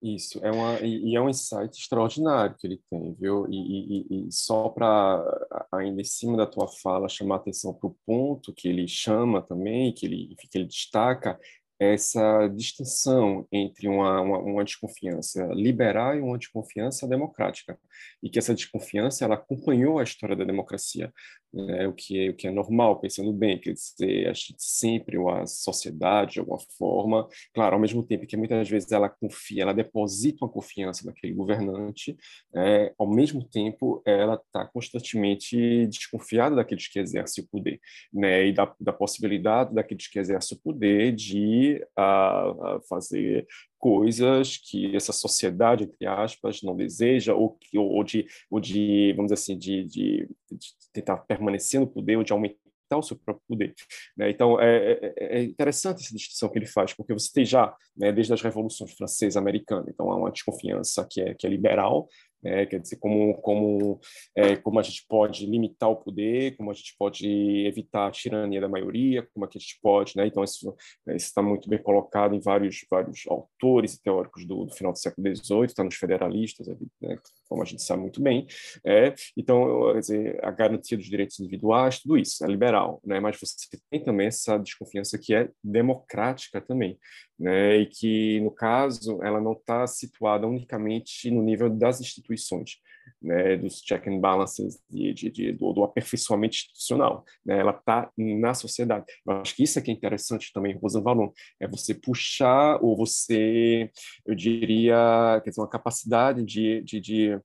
Isso, 0.02 0.40
é 0.42 0.50
uma, 0.50 0.80
e, 0.80 1.14
é 1.14 1.22
um 1.22 1.30
insight 1.30 1.78
extraordinário 1.78 2.56
que 2.58 2.66
ele 2.66 2.82
tem, 2.90 3.14
viu? 3.20 3.46
E, 3.50 4.08
e, 4.10 4.28
e 4.28 4.32
só 4.32 4.70
para, 4.70 5.68
ainda 5.74 6.00
em 6.02 6.06
cima 6.06 6.38
da 6.38 6.46
tua 6.46 6.70
fala, 6.70 7.10
chamar 7.10 7.36
atenção 7.36 7.74
para 7.74 7.90
o 7.90 7.98
ponto 8.06 8.54
que 8.54 8.70
ele 8.70 8.88
chama 8.88 9.42
também, 9.42 9.92
que 9.94 10.06
ele, 10.06 10.36
que 10.38 10.58
ele 10.58 10.66
destaca, 10.66 11.38
essa 11.80 12.48
distinção 12.50 13.48
entre 13.52 13.88
uma, 13.88 14.20
uma, 14.20 14.38
uma, 14.40 14.64
desconfiança 14.66 15.46
liberal 15.54 16.14
e 16.14 16.20
uma 16.20 16.38
desconfiança 16.38 17.08
democrática 17.08 17.80
e 18.22 18.30
que 18.30 18.38
essa 18.38 18.54
desconfiança 18.54 19.24
ela 19.24 19.36
acompanhou 19.36 19.98
a 19.98 20.04
história 20.04 20.36
da 20.36 20.44
democracia 20.44 21.14
né, 21.54 21.88
o 21.88 21.94
que 21.94 22.28
é 22.28 22.30
o 22.30 22.36
que 22.36 22.48
é 22.48 22.52
normal 22.52 23.00
pensando 23.00 23.34
bem 23.34 23.60
quer 23.60 23.74
dizer 23.74 24.28
a 24.28 24.34
gente 24.34 24.56
sempre 24.58 25.18
a 25.18 25.46
sociedade 25.46 26.34
de 26.34 26.40
alguma 26.40 26.60
forma 26.78 27.28
claro 27.54 27.76
ao 27.76 27.82
mesmo 27.82 28.04
tempo 28.04 28.28
que 28.28 28.38
muitas 28.38 28.70
vezes 28.70 28.92
ela 28.92 29.10
confia 29.10 29.64
ela 29.64 29.74
deposita 29.74 30.46
uma 30.46 30.52
confiança 30.52 31.06
naquele 31.06 31.34
governante 31.34 32.16
é, 32.56 32.94
ao 32.98 33.10
mesmo 33.10 33.44
tempo 33.44 34.02
ela 34.06 34.36
está 34.36 34.66
constantemente 34.66 35.88
desconfiada 35.88 36.56
daqueles 36.56 36.88
que 36.88 37.00
exercem 37.00 37.44
o 37.44 37.48
poder 37.48 37.80
né 38.14 38.48
e 38.48 38.54
da, 38.54 38.74
da 38.80 38.94
possibilidade 38.94 39.74
daqueles 39.74 40.08
que 40.08 40.20
exercem 40.20 40.58
o 40.58 40.62
poder 40.62 41.14
de 41.14 41.84
a, 41.96 42.76
a 42.76 42.82
fazer 42.88 43.48
coisas 43.80 44.58
que 44.58 44.94
essa 44.96 45.14
sociedade, 45.14 45.86
entre 45.86 46.06
aspas, 46.06 46.62
não 46.62 46.76
deseja, 46.76 47.34
ou, 47.34 47.58
ou, 47.74 48.04
de, 48.04 48.28
ou 48.52 48.60
de, 48.60 49.14
vamos 49.16 49.32
dizer 49.32 49.42
assim, 49.42 49.58
de, 49.58 49.86
de, 49.86 50.30
de 50.52 50.74
tentar 50.94 51.18
permanecer 51.18 51.80
no 51.80 51.88
poder, 51.88 52.18
ou 52.18 52.24
de 52.24 52.34
aumentar 52.34 52.58
o 52.98 53.02
seu 53.02 53.18
próprio 53.18 53.44
poder. 53.48 53.74
Né? 54.18 54.32
Então, 54.32 54.60
é, 54.60 54.94
é, 54.94 55.14
é, 55.18 55.44
interessante 55.44 56.02
essa 56.04 56.16
distinção 56.16 56.50
que 56.50 56.58
ele 56.58 56.66
faz, 56.66 56.94
porque 56.94 57.14
você 57.14 57.32
tem 57.32 57.46
já, 57.46 57.76
né, 57.96 58.12
desde 58.12 58.34
as 58.34 58.42
revoluções 58.42 58.94
francesa 58.94 59.38
e 59.38 59.42
americana, 59.42 59.86
então 59.90 60.12
há 60.12 60.16
uma 60.16 60.32
desconfiança 60.32 61.06
que 61.10 61.22
é, 61.22 61.36
que 61.36 61.46
é 61.46 61.50
liberal, 61.50 62.08
é, 62.44 62.66
quer 62.66 62.80
dizer, 62.80 62.96
como, 62.98 63.36
como, 63.42 64.00
é, 64.36 64.56
como 64.56 64.80
a 64.80 64.82
gente 64.82 65.06
pode 65.08 65.46
limitar 65.46 65.90
o 65.90 65.98
poder, 65.98 66.56
como 66.56 66.72
a 66.72 66.74
gente 66.74 66.96
pode 66.98 67.28
evitar 67.68 68.08
a 68.08 68.12
tirania 68.12 68.62
da 68.62 68.70
maioria, 68.70 69.28
como 69.34 69.46
é 69.46 69.50
a 69.50 69.60
gente 69.60 69.78
pode, 69.82 70.16
né? 70.16 70.26
Então 70.28 70.44
isso 70.44 70.74
né, 71.06 71.16
está 71.16 71.42
muito 71.42 71.70
bem 71.70 71.82
colocado 71.82 72.34
em 72.34 72.40
vários 72.40 72.86
vários 72.90 73.26
autores 73.28 73.96
e 73.96 74.02
teóricos 74.02 74.46
do, 74.46 74.66
do 74.66 74.74
final 74.74 74.94
do 74.94 75.00
século 75.00 75.36
XVIII, 75.36 75.66
está 75.66 75.84
nos 75.84 75.96
federalistas, 75.96 76.68
né, 77.02 77.18
como 77.50 77.64
a 77.64 77.66
gente 77.66 77.82
sabe 77.82 78.02
muito 78.02 78.22
bem. 78.22 78.46
É, 78.86 79.14
então, 79.36 79.94
dizer, 80.00 80.40
a 80.44 80.52
garantia 80.52 80.96
dos 80.96 81.08
direitos 81.08 81.40
individuais, 81.40 82.00
tudo 82.00 82.18
isso 82.18 82.46
é 82.46 82.48
liberal, 82.48 83.02
né? 83.04 83.20
Mas 83.20 83.38
você 83.40 83.56
tem 83.90 84.04
também 84.04 84.28
essa 84.28 84.58
desconfiança 84.58 85.18
que 85.18 85.34
é 85.34 85.50
democrática 85.64 86.62
também, 86.62 86.98
né? 87.38 87.78
E 87.78 87.88
que 87.88 88.40
no 88.42 88.52
caso 88.52 89.22
ela 89.24 89.42
não 89.42 89.54
está 89.54 89.86
situada 89.88 90.48
unicamente 90.48 91.32
no 91.32 91.42
nível 91.42 91.70
das 91.70 92.00
instituições, 92.00 92.78
né, 93.22 93.58
dos 93.58 93.82
check 93.82 94.08
and 94.08 94.20
balances, 94.20 94.80
de, 94.90 95.14
de, 95.14 95.30
de 95.30 95.52
do, 95.54 95.74
do, 95.74 95.84
aperfeiçoamento 95.84 96.56
institucional. 96.56 97.24
Né, 97.46 97.60
ela 97.60 97.72
está 97.72 98.12
na 98.18 98.54
sociedade. 98.54 99.06
Eu 99.26 99.34
acho 99.34 99.56
que 99.56 99.64
isso 99.64 99.80
é 99.80 99.82
que 99.82 99.92
é 99.92 99.94
interessante 99.94 100.52
também, 100.54 100.78
Rosan 100.78 101.02
Valon, 101.02 101.32
é 101.60 101.68
você 101.68 101.94
puxar 101.94 102.80
ou 102.82 102.96
você, 102.96 103.90
eu 104.26 104.36
diria, 104.36 105.42
quer 105.44 105.50
dizer, 105.50 105.62
uma 105.62 105.70
capacidade 105.70 106.44
de, 106.44 106.82
de, 106.82 107.00
de, 107.00 107.40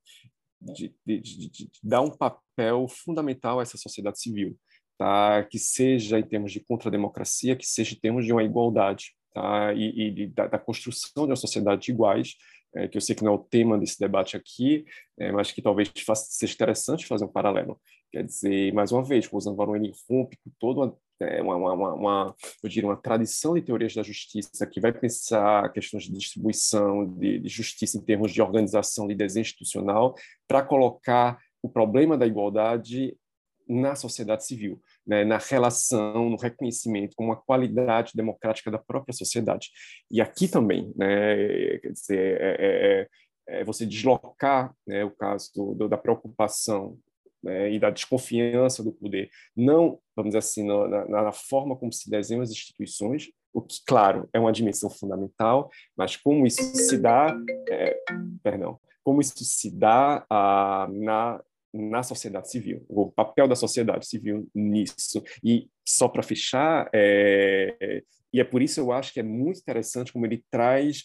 de, 0.60 0.94
de, 1.06 1.20
de, 1.20 1.50
de 1.50 1.70
dar 1.82 2.00
um 2.00 2.10
papel 2.10 2.86
fundamental 2.88 3.58
a 3.58 3.62
essa 3.62 3.78
sociedade 3.78 4.20
civil. 4.20 4.56
Tá? 4.96 5.42
que 5.50 5.58
seja 5.58 6.20
em 6.20 6.22
termos 6.22 6.52
de 6.52 6.60
contra-democracia, 6.60 7.56
que 7.56 7.66
seja 7.66 7.96
em 7.96 7.98
termos 7.98 8.24
de 8.24 8.32
uma 8.32 8.44
igualdade, 8.44 9.12
tá? 9.34 9.74
e, 9.74 10.12
e 10.12 10.26
da, 10.28 10.46
da, 10.46 10.58
construção 10.58 11.24
de 11.24 11.30
uma 11.30 11.36
sociedade 11.36 11.82
de 11.82 11.90
iguais, 11.90 12.36
é, 12.74 12.88
que 12.88 12.96
eu 12.96 13.00
sei 13.00 13.14
que 13.14 13.22
não 13.22 13.32
é 13.32 13.34
o 13.34 13.38
tema 13.38 13.78
desse 13.78 13.98
debate 13.98 14.36
aqui, 14.36 14.84
é, 15.18 15.30
mas 15.30 15.52
que 15.52 15.62
talvez 15.62 15.90
faça, 16.04 16.26
seja 16.30 16.54
interessante 16.54 17.06
fazer 17.06 17.24
um 17.24 17.28
paralelo. 17.28 17.80
Quer 18.10 18.24
dizer, 18.24 18.72
mais 18.72 18.92
uma 18.92 19.02
vez, 19.02 19.26
o 19.26 19.30
Rosan 19.30 19.54
Varone 19.54 19.92
rompe 20.08 20.36
com 20.36 20.50
toda 20.58 20.80
uma, 20.80 20.98
é, 21.20 21.42
uma, 21.42 21.56
uma, 21.56 21.94
uma, 21.94 22.36
eu 22.62 22.68
diria, 22.68 22.88
uma 22.88 22.96
tradição 22.96 23.54
de 23.54 23.62
teorias 23.62 23.94
da 23.94 24.02
justiça 24.02 24.66
que 24.66 24.80
vai 24.80 24.92
pensar 24.92 25.72
questões 25.72 26.04
de 26.04 26.12
distribuição, 26.12 27.06
de, 27.06 27.38
de 27.38 27.48
justiça 27.48 27.98
em 27.98 28.00
termos 28.00 28.32
de 28.32 28.42
organização, 28.42 29.06
de 29.06 29.14
desenho 29.14 29.42
institucional, 29.42 30.14
para 30.46 30.62
colocar 30.62 31.38
o 31.62 31.68
problema 31.68 32.18
da 32.18 32.26
igualdade 32.26 33.16
na 33.68 33.94
sociedade 33.94 34.46
civil, 34.46 34.80
né, 35.06 35.24
na 35.24 35.38
relação, 35.38 36.30
no 36.30 36.36
reconhecimento 36.36 37.16
como 37.16 37.30
uma 37.30 37.40
qualidade 37.40 38.12
democrática 38.14 38.70
da 38.70 38.78
própria 38.78 39.12
sociedade. 39.12 39.70
E 40.10 40.20
aqui 40.20 40.48
também, 40.48 40.92
né, 40.96 41.78
quer 41.78 41.92
dizer, 41.92 42.40
é, 42.40 42.56
é, 42.58 43.08
é, 43.48 43.60
é 43.60 43.64
você 43.64 43.86
deslocar 43.86 44.74
né, 44.86 45.04
o 45.04 45.10
caso 45.10 45.50
do, 45.54 45.88
da 45.88 45.96
preocupação 45.96 46.98
né, 47.42 47.70
e 47.72 47.78
da 47.78 47.90
desconfiança 47.90 48.82
do 48.82 48.92
poder, 48.92 49.30
não, 49.54 49.98
vamos 50.16 50.30
dizer 50.30 50.38
assim, 50.38 50.66
na, 50.66 51.06
na, 51.06 51.32
forma 51.32 51.76
como 51.76 51.92
se 51.92 52.10
desenham 52.10 52.42
as 52.42 52.50
instituições, 52.50 53.30
o 53.52 53.60
que, 53.60 53.76
claro, 53.86 54.28
é 54.32 54.40
uma 54.40 54.52
dimensão 54.52 54.90
fundamental, 54.90 55.70
mas 55.96 56.16
como 56.16 56.46
isso 56.46 56.62
se 56.74 56.98
dá, 56.98 57.36
é, 57.68 57.96
perdão, 58.42 58.80
como 59.04 59.20
isso 59.20 59.44
se 59.44 59.70
dá 59.70 60.24
ah, 60.30 60.88
na 60.90 61.40
na 61.74 62.04
sociedade 62.04 62.48
civil, 62.50 62.84
o 62.88 63.10
papel 63.10 63.48
da 63.48 63.56
sociedade 63.56 64.06
civil 64.06 64.48
nisso. 64.54 65.22
E 65.42 65.68
só 65.84 66.06
para 66.08 66.22
fechar, 66.22 66.88
é, 66.94 68.02
e 68.32 68.40
é 68.40 68.44
por 68.44 68.62
isso 68.62 68.78
eu 68.78 68.92
acho 68.92 69.12
que 69.12 69.20
é 69.20 69.24
muito 69.24 69.58
interessante 69.58 70.12
como 70.12 70.24
ele 70.24 70.44
traz 70.50 71.02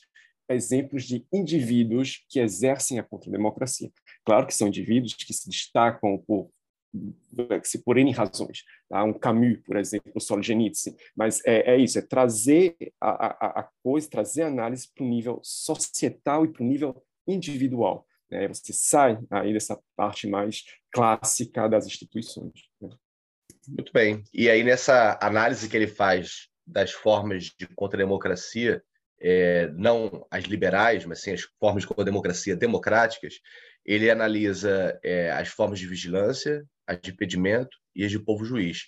exemplos 0.48 1.04
de 1.04 1.26
indivíduos 1.34 2.24
que 2.30 2.40
exercem 2.40 3.00
a 3.00 3.04
contra-democracia. 3.04 3.92
Claro 4.24 4.46
que 4.46 4.54
são 4.54 4.68
indivíduos 4.68 5.14
que 5.14 5.34
se 5.34 5.50
destacam 5.50 6.18
por 6.26 6.50
por 7.86 8.00
N 8.00 8.12
razões. 8.12 8.64
Tá? 8.90 9.04
Um 9.04 9.14
Camus, 9.14 9.60
por 9.64 9.78
exemplo, 9.78 10.12
o 10.16 10.20
Solzhenitsyn. 10.20 10.96
Mas 11.16 11.40
é, 11.46 11.76
é 11.76 11.78
isso, 11.78 12.00
é 12.00 12.02
trazer 12.02 12.76
a, 13.00 13.10
a, 13.10 13.60
a 13.60 13.70
coisa, 13.84 14.10
trazer 14.10 14.42
a 14.42 14.48
análise 14.48 14.88
para 14.94 15.04
o 15.04 15.08
nível 15.08 15.40
societal 15.44 16.46
e 16.46 16.48
para 16.48 16.64
o 16.64 16.66
nível 16.66 17.04
individual. 17.28 18.08
Né? 18.32 18.48
Você 18.48 18.74
sai 18.74 19.18
aí 19.30 19.54
dessa 19.54 19.80
parte 19.96 20.28
mais 20.28 20.64
clássica 20.92 21.68
das 21.68 21.86
instituições. 21.86 22.54
Né? 22.82 22.90
Muito 23.68 23.92
bem. 23.94 24.24
E 24.34 24.50
aí, 24.50 24.64
nessa 24.64 25.18
análise 25.22 25.70
que 25.70 25.76
ele 25.76 25.88
faz 25.88 26.48
das 26.66 26.92
formas 26.92 27.46
de 27.58 27.68
contra-democracia, 27.68 28.84
é, 29.22 29.68
não 29.72 30.26
as 30.32 30.46
liberais, 30.46 31.06
mas 31.06 31.22
sim 31.22 31.34
as 31.34 31.42
formas 31.60 31.84
de 31.84 31.88
contra-democracia 31.88 32.56
democráticas, 32.56 33.36
ele 33.86 34.10
analisa 34.10 34.98
é, 35.04 35.32
as 35.32 35.50
formas 35.50 35.80
de 35.80 35.88
vigilância, 35.88 36.66
as 36.88 37.00
de 37.00 37.12
impedimento 37.12 37.78
e 37.96 38.06
as 38.06 38.12
de 38.12 38.20
povo 38.20 38.46
juiz. 38.46 38.88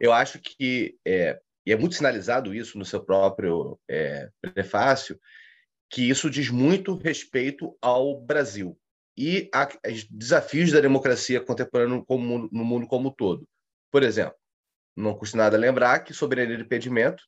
Eu 0.00 0.12
acho 0.12 0.38
que, 0.38 0.96
é, 1.06 1.40
e 1.66 1.72
é 1.72 1.76
muito 1.76 1.96
sinalizado 1.96 2.54
isso 2.54 2.78
no 2.78 2.84
seu 2.84 3.04
próprio 3.04 3.78
é, 3.88 4.28
prefácio, 4.54 5.18
que 5.90 6.08
isso 6.08 6.28
diz 6.28 6.50
muito 6.50 6.96
respeito 6.96 7.76
ao 7.80 8.20
Brasil 8.20 8.78
e 9.16 9.50
aos 9.52 10.04
desafios 10.10 10.70
da 10.70 10.80
democracia 10.80 11.40
contemporânea 11.40 12.02
como, 12.06 12.48
no 12.52 12.64
mundo 12.64 12.86
como 12.86 13.08
um 13.08 13.12
todo. 13.12 13.48
Por 13.90 14.02
exemplo, 14.02 14.36
não 14.96 15.14
custa 15.14 15.36
nada 15.36 15.56
lembrar 15.56 16.00
que 16.00 16.12
soberania 16.12 16.56
de 16.56 16.62
impedimento, 16.62 17.22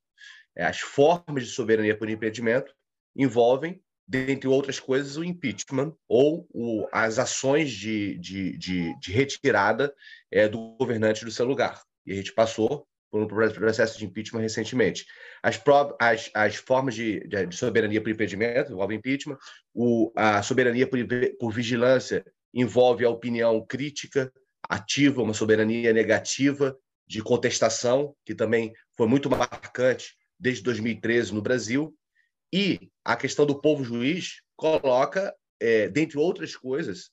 é, 0.57 0.65
as 0.65 0.81
formas 0.81 1.45
de 1.45 1.51
soberania 1.51 1.97
por 1.97 2.09
impedimento, 2.09 2.75
envolvem, 3.17 3.83
dentre 4.07 4.49
outras 4.49 4.79
coisas, 4.79 5.17
o 5.17 5.25
impeachment 5.25 5.95
ou 6.09 6.47
o, 6.51 6.87
as 6.93 7.19
ações 7.19 7.71
de, 7.71 8.19
de, 8.19 8.57
de, 8.59 8.99
de 8.99 9.13
retirada 9.13 9.95
é, 10.31 10.49
do 10.49 10.77
governante 10.77 11.25
do 11.25 11.31
seu 11.31 11.47
lugar. 11.47 11.81
E 12.05 12.13
a 12.13 12.17
gente 12.17 12.33
passou 12.33 12.87
por 13.11 13.21
um 13.23 13.27
processo 13.27 13.99
de 13.99 14.07
impeachment 14.07 14.41
recentemente. 14.41 15.05
As, 15.43 15.61
as, 15.99 16.31
as 16.35 16.55
formas 16.57 16.95
de, 16.95 17.21
de, 17.27 17.55
soberania 17.55 18.01
por 18.01 18.11
impedimento 18.11 18.73
envolvem 18.73 18.99
impeachment, 18.99 19.37
o, 19.75 20.13
a 20.15 20.43
soberania 20.43 20.87
por, 20.87 20.99
por 21.39 21.53
vigilância 21.53 22.25
envolve 22.55 23.05
a 23.05 23.11
opinião 23.11 23.65
crítica, 23.67 24.33
ativa, 24.69 25.23
uma 25.23 25.35
soberania 25.35 25.93
negativa 25.93 26.77
de 27.07 27.23
contestação, 27.23 28.15
que 28.25 28.35
também 28.35 28.73
foi 28.97 29.09
muito 29.09 29.29
marcante 29.29 30.15
desde 30.39 30.63
2013 30.63 31.35
no 31.35 31.43
Brasil, 31.43 31.95
e 32.53 32.91
a 33.05 33.17
questão 33.17 33.45
do 33.45 33.61
povo 33.61 33.85
juiz 33.85 34.41
coloca, 34.57 35.35
é, 35.61 35.89
dentre 35.89 36.19
outras 36.19 36.57
coisas, 36.57 37.11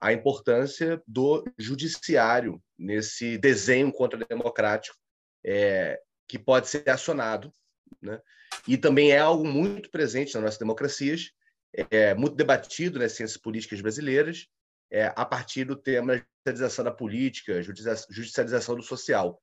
a 0.00 0.12
importância 0.12 1.02
do 1.06 1.44
judiciário 1.58 2.60
nesse 2.78 3.38
desenho 3.38 3.90
contra-democrático 3.92 4.96
é, 5.44 6.00
que 6.26 6.38
pode 6.38 6.68
ser 6.68 6.88
acionado, 6.88 7.52
né? 8.00 8.20
e 8.66 8.76
também 8.76 9.12
é 9.12 9.18
algo 9.18 9.46
muito 9.46 9.90
presente 9.90 10.34
nas 10.34 10.42
nossas 10.42 10.58
democracias, 10.58 11.32
é 11.90 12.14
muito 12.14 12.36
debatido 12.36 12.98
nas 12.98 13.12
ciências 13.12 13.36
políticas 13.36 13.80
brasileiras, 13.80 14.46
é, 14.90 15.12
a 15.16 15.24
partir 15.24 15.64
do 15.64 15.76
tema 15.76 16.14
judicialização 16.16 16.84
da 16.84 16.92
política, 16.92 17.62
judicialização 17.62 18.76
do 18.76 18.82
social. 18.82 19.42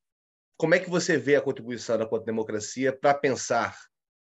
Como 0.58 0.76
é 0.76 0.80
que 0.80 0.90
você 0.90 1.18
vê 1.18 1.36
a 1.36 1.42
contribuição 1.42 1.98
da 1.98 2.06
democracia 2.20 2.94
para 2.94 3.14
pensar 3.14 3.78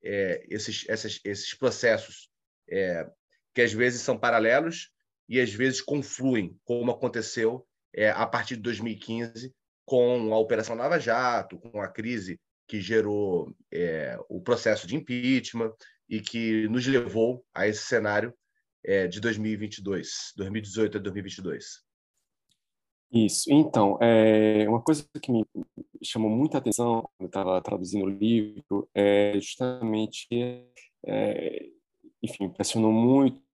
é, 0.05 0.47
esses, 0.49 0.85
esses, 0.89 1.21
esses 1.25 1.55
processos 1.55 2.31
é, 2.71 3.09
que 3.55 3.63
às 3.63 3.73
vezes 3.73 4.03
são 4.03 4.19
paralelos 4.19 4.91
e 5.29 5.41
às 5.41 5.53
vezes 5.53 5.81
confluem, 5.81 6.57
como 6.65 6.93
aconteceu 6.93 7.67
é, 7.93 8.11
a 8.11 8.27
partir 8.27 8.57
de 8.57 8.63
2015 8.63 9.55
com 9.87 10.35
a 10.35 10.39
Operação 10.39 10.77
Lava 10.77 10.99
Jato, 10.99 11.59
com 11.59 11.81
a 11.81 11.89
crise 11.89 12.39
que 12.69 12.81
gerou 12.81 13.55
é, 13.73 14.19
o 14.29 14.41
processo 14.41 14.87
de 14.87 14.97
impeachment 14.97 15.73
e 16.09 16.21
que 16.21 16.69
nos 16.69 16.87
levou 16.87 17.45
a 17.55 17.69
esse 17.69 17.85
cenário 17.85 18.35
é, 18.85 19.07
de 19.07 19.21
2022, 19.21 20.33
2018 20.37 20.99
a 20.99 21.01
2022. 21.01 21.87
Isso. 23.13 23.53
Então, 23.53 23.97
é, 24.03 24.69
uma 24.69 24.83
coisa 24.83 25.07
que 25.23 25.31
me 25.31 25.45
chamou 26.03 26.29
muita 26.29 26.59
atenção 26.59 27.03
quando 27.03 27.21
eu 27.21 27.27
estava 27.27 27.63
traduzindo 27.63 28.05
o 28.05 28.11
livro 28.11 28.89
é 28.93 29.35
justamente, 29.35 30.27
é, 31.07 31.67
enfim, 32.21 32.45
impressionou 32.45 32.93
muito 32.93 33.46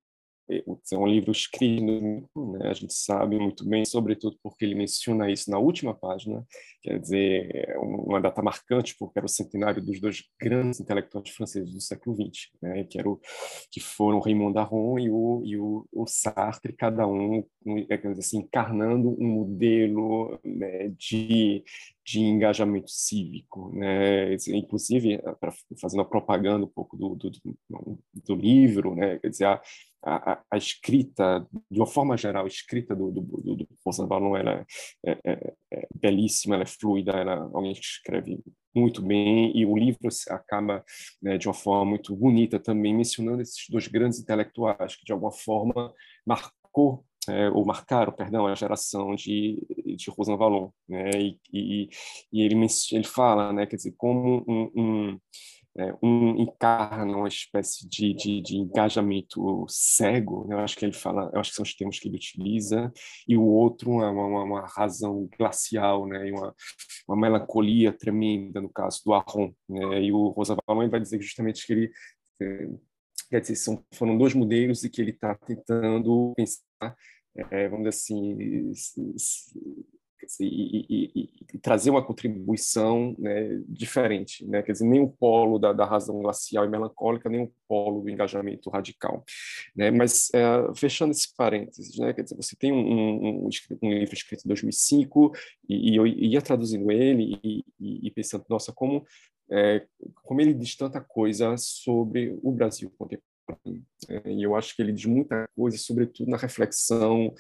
é 0.93 0.97
um 0.97 1.07
livro 1.07 1.31
escrito, 1.31 2.29
né? 2.37 2.69
a 2.69 2.73
gente 2.73 2.93
sabe 2.93 3.39
muito 3.39 3.65
bem, 3.65 3.85
sobretudo 3.85 4.37
porque 4.43 4.65
ele 4.65 4.75
menciona 4.75 5.31
isso 5.31 5.51
na 5.51 5.59
última 5.59 5.95
página, 5.95 6.45
quer 6.83 6.99
dizer, 6.99 7.51
é 7.55 7.79
uma 7.79 8.21
data 8.21 8.43
marcante, 8.43 8.97
porque 8.99 9.19
era 9.19 9.27
o 9.27 9.29
centenário 9.29 9.83
dos 9.83 10.01
dois 10.01 10.25
grandes 10.41 10.81
intelectuais 10.81 11.31
franceses 11.31 11.73
do 11.73 11.81
século 11.81 12.17
XX, 12.17 12.51
né? 12.61 12.85
que, 12.85 12.99
era 12.99 13.09
o, 13.09 13.21
que 13.71 13.81
foram 13.81 14.21
Raymond 14.21 14.59
Aron 14.59 14.99
e 14.99 15.11
o, 15.11 15.43
e 15.45 15.57
o, 15.57 15.87
o 15.93 16.07
Sartre, 16.07 16.73
cada 16.73 17.07
um 17.07 17.45
assim, 18.19 18.39
encarnando 18.39 19.11
um 19.21 19.27
modelo 19.27 20.39
né, 20.45 20.89
de, 20.97 21.65
de 22.05 22.21
engajamento 22.21 22.91
cívico, 22.91 23.71
né? 23.75 24.35
Inclusive, 24.49 25.19
para 25.41 25.53
fazendo 25.81 26.03
a 26.03 26.05
propaganda 26.05 26.65
um 26.65 26.69
pouco 26.69 26.97
do, 26.97 27.15
do, 27.15 27.31
do 28.25 28.35
livro, 28.35 28.95
né? 28.95 29.19
Quer 29.19 29.29
dizer, 29.29 29.45
a, 29.47 29.61
a, 30.05 30.43
a, 30.51 30.57
escrita, 30.57 31.47
de 31.71 31.79
uma 31.79 31.87
forma 31.87 32.17
geral, 32.17 32.45
a 32.45 32.49
escrita 32.49 32.95
do, 32.95 33.11
do, 33.11 33.21
do, 33.21 33.57
do 33.57 34.07
Valon, 34.09 34.37
ela 34.37 34.67
é, 35.07 35.19
é, 35.25 35.55
é, 35.73 35.89
belíssima, 35.95 36.55
ela 36.55 36.65
é 36.65 36.67
fluida, 36.67 37.13
ela, 37.13 37.51
alguém 37.53 37.73
escreve 37.73 38.41
muito 38.75 39.03
bem, 39.03 39.57
e 39.57 39.65
o 39.67 39.77
livro 39.77 40.09
acaba 40.31 40.85
né, 41.21 41.39
de 41.39 41.47
uma 41.47 41.55
forma 41.55 41.85
muito 41.85 42.17
bonita 42.17 42.59
também, 42.59 42.95
mencionando 42.95 43.43
esses 43.43 43.69
dois 43.69 43.87
grandes 43.87 44.19
intelectuais 44.19 44.97
que, 44.97 45.05
de 45.05 45.13
alguma 45.13 45.33
forma, 45.33 45.93
marcou 46.27 47.05
é, 47.29 47.49
ou 47.51 47.65
marcaram, 47.65 48.13
perdão, 48.13 48.47
a 48.47 48.55
geração 48.55 49.15
de, 49.15 49.65
de 49.97 50.11
Rosan 50.11 50.37
Valon, 50.37 50.71
né? 50.89 51.11
E, 51.15 51.39
e, 51.53 51.89
e, 52.33 52.43
ele, 52.43 52.57
ele 52.93 53.05
fala, 53.05 53.53
né, 53.53 53.67
quer 53.67 53.77
dizer, 53.77 53.95
como 53.97 54.45
um, 54.49 54.71
um 54.75 55.19
é, 55.77 55.95
um 56.03 56.37
encarna 56.43 57.17
uma 57.17 57.29
espécie 57.29 57.89
de, 57.89 58.13
de, 58.15 58.43
de, 58.43 58.57
engajamento 58.57 59.65
cego, 59.69 60.47
né? 60.47 60.57
eu 60.57 60.61
acho 60.61 60.77
que 60.77 60.85
ele 60.85 60.93
fala, 60.93 61.31
eu 61.33 61.41
acho 61.41 61.51
que 61.51 61.57
são 61.57 61.63
os 61.63 61.75
termos 61.75 61.99
que 61.99 62.09
ele 62.09 62.17
utiliza, 62.17 62.93
e 63.27 63.37
o 63.37 63.43
outro 63.43 63.91
uma, 63.91 64.11
uma, 64.11 64.45
uma 64.45 64.67
razão 64.67 65.29
glacial, 65.39 66.07
né? 66.07 66.31
uma, 66.31 66.55
uma 67.09 67.17
melancolia 67.17 67.93
tremenda, 67.93 68.61
no 68.61 68.69
caso 68.69 69.01
do 69.05 69.15
Arron. 69.15 69.53
Né? 69.69 70.03
E 70.05 70.13
o 70.13 70.29
Rosa 70.29 70.57
Valon 70.67 70.91
vai 70.91 71.01
dizer 71.01 71.21
justamente 71.23 71.67
que 71.67 71.73
ele, 71.73 71.93
é, 72.41 72.69
quer 73.31 73.41
dizer, 73.41 73.57
são, 73.57 73.83
foram 73.95 74.19
dois 74.19 74.35
modelos 74.35 74.85
e 74.85 74.91
que 74.91 75.01
ele 75.01 75.13
está 75.13 75.35
tentando 75.35 76.35
pensar, 76.37 76.97
é, 77.51 77.69
vamos 77.69 77.89
dizer 77.89 77.89
assim, 77.89 78.73
e, 80.41 80.87
e, 80.89 81.31
e, 81.55 81.59
trazer 81.59 81.91
uma 81.91 82.05
contribuição 82.05 83.15
né, 83.19 83.61
diferente, 83.69 84.47
né? 84.47 84.63
quer 84.63 84.73
dizer, 84.73 84.87
nem 84.87 85.01
o 85.01 85.09
polo 85.09 85.59
da, 85.59 85.73
da, 85.73 85.85
razão 85.85 86.21
glacial 86.21 86.65
e 86.65 86.69
melancólica, 86.69 87.29
nem 87.29 87.43
o 87.45 87.53
polo 87.69 88.03
do 88.03 88.11
engajamento 88.11 88.71
radical. 88.71 89.25
Né? 89.75 89.91
Mas, 89.91 90.31
é, 90.35 90.75
fechando 90.75 91.13
esse 91.13 91.35
parênteses, 91.35 91.99
né? 91.99 92.13
quer 92.13 92.23
dizer, 92.23 92.37
você 92.37 92.57
tem 92.57 92.73
um, 92.73 93.47
um, 93.47 93.49
um 93.83 93.91
livro 93.91 94.15
escrito 94.15 94.45
em 94.45 94.49
2005 94.49 95.33
e, 95.69 95.97
eu 95.97 96.07
ia 96.07 96.43
traduzindo 96.43 96.91
ele 96.91 97.65
e, 97.81 98.11
pensando, 98.11 98.45
nossa, 98.49 98.73
como, 98.73 99.05
é, 99.51 99.85
como 100.23 100.41
ele 100.41 100.55
diz 100.55 100.77
tanta 100.77 101.01
coisa 101.01 101.57
sobre 101.57 102.39
o 102.43 102.51
Brasil 102.53 102.91
contemporâneo 102.97 103.32
é, 104.09 104.31
e 104.31 104.43
eu 104.43 104.55
acho 104.55 104.75
que 104.75 104.83
ele 104.83 104.93
diz 104.93 105.07
muita 105.07 105.49
coisa, 105.57 105.77
sobretudo 105.79 106.31
na 106.31 106.37
reflexão 106.37 107.33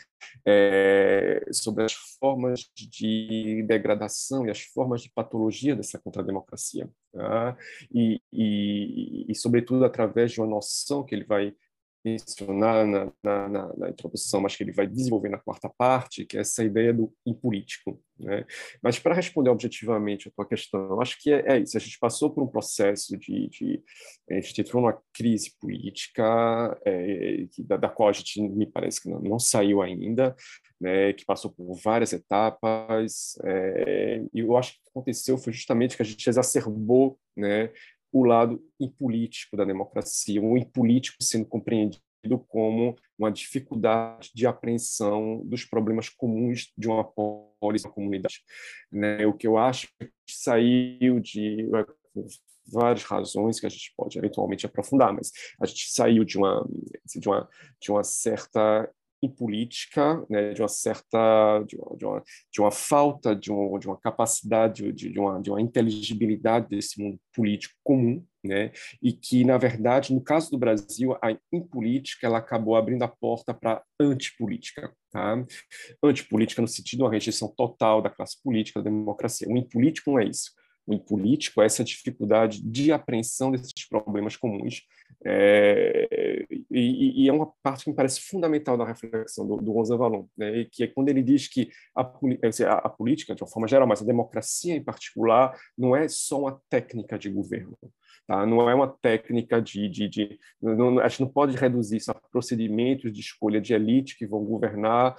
é, 0.46 1.44
sobre 1.52 1.84
as 1.84 1.92
formas 1.92 2.70
de 2.74 3.62
degradação 3.66 4.46
e 4.46 4.50
as 4.50 4.60
formas 4.62 5.02
de 5.02 5.10
patologia 5.10 5.76
dessa 5.76 5.98
contrademocracia. 5.98 6.88
Tá? 7.12 7.56
E, 7.92 8.20
e, 8.32 9.26
e, 9.28 9.34
sobretudo, 9.34 9.84
através 9.84 10.32
de 10.32 10.40
uma 10.40 10.46
noção 10.46 11.04
que 11.04 11.14
ele 11.14 11.24
vai 11.24 11.54
mencionar 12.04 12.86
na, 12.86 13.12
na, 13.22 13.48
na, 13.48 13.76
na, 13.76 13.88
introdução, 13.88 14.40
mas 14.40 14.56
que 14.56 14.62
ele 14.62 14.72
vai 14.72 14.86
desenvolver 14.86 15.28
na 15.28 15.38
quarta 15.38 15.68
parte, 15.68 16.24
que 16.24 16.36
é 16.36 16.40
essa 16.40 16.64
ideia 16.64 16.92
do 16.92 17.12
impolítico. 17.24 18.00
Né? 18.18 18.44
Mas 18.82 18.98
para 18.98 19.14
responder 19.14 19.50
objetivamente 19.50 20.28
a 20.28 20.30
tua 20.32 20.46
questão, 20.46 21.00
acho 21.00 21.20
que 21.20 21.32
é, 21.32 21.56
é, 21.56 21.58
isso. 21.58 21.76
A 21.76 21.80
gente 21.80 21.98
passou 21.98 22.30
por 22.30 22.42
um 22.42 22.46
processo 22.46 23.16
de, 23.16 23.48
de 23.48 23.82
a 24.30 24.40
gente 24.40 24.60
entrou 24.60 24.82
numa 24.82 24.98
crise 25.12 25.52
política 25.60 26.78
é, 26.84 27.46
da, 27.60 27.76
da, 27.76 27.88
qual 27.88 28.08
a 28.08 28.12
gente 28.12 28.40
me 28.40 28.66
parece 28.66 29.02
que 29.02 29.08
não, 29.08 29.20
não 29.20 29.38
saiu 29.38 29.80
ainda, 29.80 30.34
né? 30.80 31.12
Que 31.12 31.24
passou 31.24 31.50
por 31.50 31.74
várias 31.74 32.12
etapas. 32.12 33.38
É, 33.44 34.24
e 34.32 34.40
eu 34.40 34.56
acho 34.56 34.72
que 34.72 34.80
aconteceu 34.90 35.38
foi 35.38 35.52
justamente 35.52 35.96
que 35.96 36.02
a 36.02 36.06
gente 36.06 36.28
exacerbou, 36.28 37.18
né? 37.36 37.70
O 38.12 38.24
lado 38.24 38.62
impolítico 38.78 39.56
da 39.56 39.64
democracia, 39.64 40.40
o 40.40 40.56
impolítico 40.56 41.22
sendo 41.22 41.46
compreendido 41.46 42.02
como 42.46 42.96
uma 43.18 43.32
dificuldade 43.32 44.30
de 44.34 44.46
apreensão 44.46 45.42
dos 45.44 45.64
problemas 45.64 46.08
comuns 46.08 46.72
de 46.76 46.88
uma 46.88 47.02
polis, 47.02 47.84
uma 47.84 47.92
comunidade. 47.92 48.42
Né? 48.90 49.26
O 49.26 49.32
que 49.32 49.46
eu 49.46 49.56
acho 49.56 49.88
que 49.98 50.10
saiu 50.28 51.18
de 51.18 51.68
várias 52.70 53.02
razões 53.02 53.58
que 53.58 53.66
a 53.66 53.68
gente 53.68 53.92
pode 53.96 54.18
eventualmente 54.18 54.66
aprofundar, 54.66 55.12
mas 55.12 55.32
a 55.60 55.66
gente 55.66 55.90
saiu 55.90 56.24
de 56.24 56.38
uma 56.38 56.68
de 57.16 57.28
uma 57.28 57.48
de 57.80 57.90
uma 57.90 58.04
certa 58.04 58.88
política, 59.28 60.24
né, 60.28 60.52
de 60.52 60.62
uma 60.62 60.68
certa, 60.68 61.62
de 61.66 61.76
uma, 61.76 61.96
de 61.96 62.04
uma, 62.04 62.22
de 62.52 62.60
uma 62.60 62.70
falta 62.70 63.34
de, 63.34 63.52
um, 63.52 63.78
de 63.78 63.86
uma 63.86 63.96
capacidade, 63.98 64.92
de, 64.92 65.10
de, 65.10 65.18
uma, 65.18 65.40
de 65.40 65.50
uma 65.50 65.60
inteligibilidade 65.60 66.68
desse 66.68 67.00
mundo 67.00 67.18
político 67.34 67.74
comum, 67.82 68.24
né, 68.44 68.72
e 69.02 69.12
que, 69.12 69.44
na 69.44 69.56
verdade, 69.56 70.12
no 70.12 70.20
caso 70.20 70.50
do 70.50 70.58
Brasil, 70.58 71.16
a 71.22 71.36
impolítica 71.52 72.26
ela 72.26 72.38
acabou 72.38 72.76
abrindo 72.76 73.02
a 73.02 73.08
porta 73.08 73.54
para 73.54 73.82
antipolítica. 74.00 74.92
Tá? 75.10 75.44
Antipolítica 76.02 76.62
no 76.62 76.68
sentido 76.68 76.98
de 76.98 77.04
uma 77.04 77.12
rejeição 77.12 77.52
total 77.56 78.00
da 78.00 78.10
classe 78.10 78.42
política, 78.42 78.82
da 78.82 78.90
democracia. 78.90 79.46
O 79.48 79.56
impolítico 79.56 80.10
não 80.10 80.18
é 80.18 80.24
isso 80.24 80.50
em 80.88 80.98
político 80.98 81.62
essa 81.62 81.84
dificuldade 81.84 82.60
de 82.62 82.92
apreensão 82.92 83.50
desses 83.50 83.88
problemas 83.88 84.36
comuns 84.36 84.82
é, 85.24 86.46
e, 86.70 87.24
e, 87.24 87.28
é 87.28 87.32
uma 87.32 87.52
parte 87.62 87.84
que 87.84 87.90
me 87.90 87.96
parece 87.96 88.20
fundamental 88.20 88.76
da 88.76 88.84
reflexão 88.84 89.46
do, 89.46 89.56
do 89.56 89.72
Rosa 89.72 89.96
Valon, 89.96 90.26
né, 90.36 90.66
que 90.70 90.84
é 90.84 90.86
quando 90.86 91.08
ele 91.08 91.22
diz 91.22 91.48
que 91.48 91.70
a, 91.94 92.02
a, 92.02 92.72
a, 92.78 92.88
política, 92.88 93.34
de 93.34 93.42
uma 93.42 93.48
forma 93.48 93.68
geral, 93.68 93.86
mas 93.86 94.02
a 94.02 94.06
democracia 94.06 94.74
em 94.74 94.82
particular, 94.82 95.56
não 95.76 95.94
é 95.94 96.08
só 96.08 96.40
uma 96.40 96.60
técnica 96.68 97.18
de 97.18 97.30
governo, 97.30 97.76
Tá? 98.26 98.46
Não 98.46 98.68
é 98.68 98.74
uma 98.74 98.88
técnica 98.88 99.60
de. 99.60 99.88
de, 99.88 100.08
de 100.08 100.38
não, 100.60 100.98
a 101.00 101.08
gente 101.08 101.20
não 101.20 101.28
pode 101.28 101.56
reduzir 101.56 101.96
isso 101.96 102.10
a 102.10 102.14
procedimentos 102.14 103.12
de 103.12 103.20
escolha 103.20 103.60
de 103.60 103.74
elite 103.74 104.16
que 104.16 104.26
vão 104.26 104.44
governar 104.44 105.16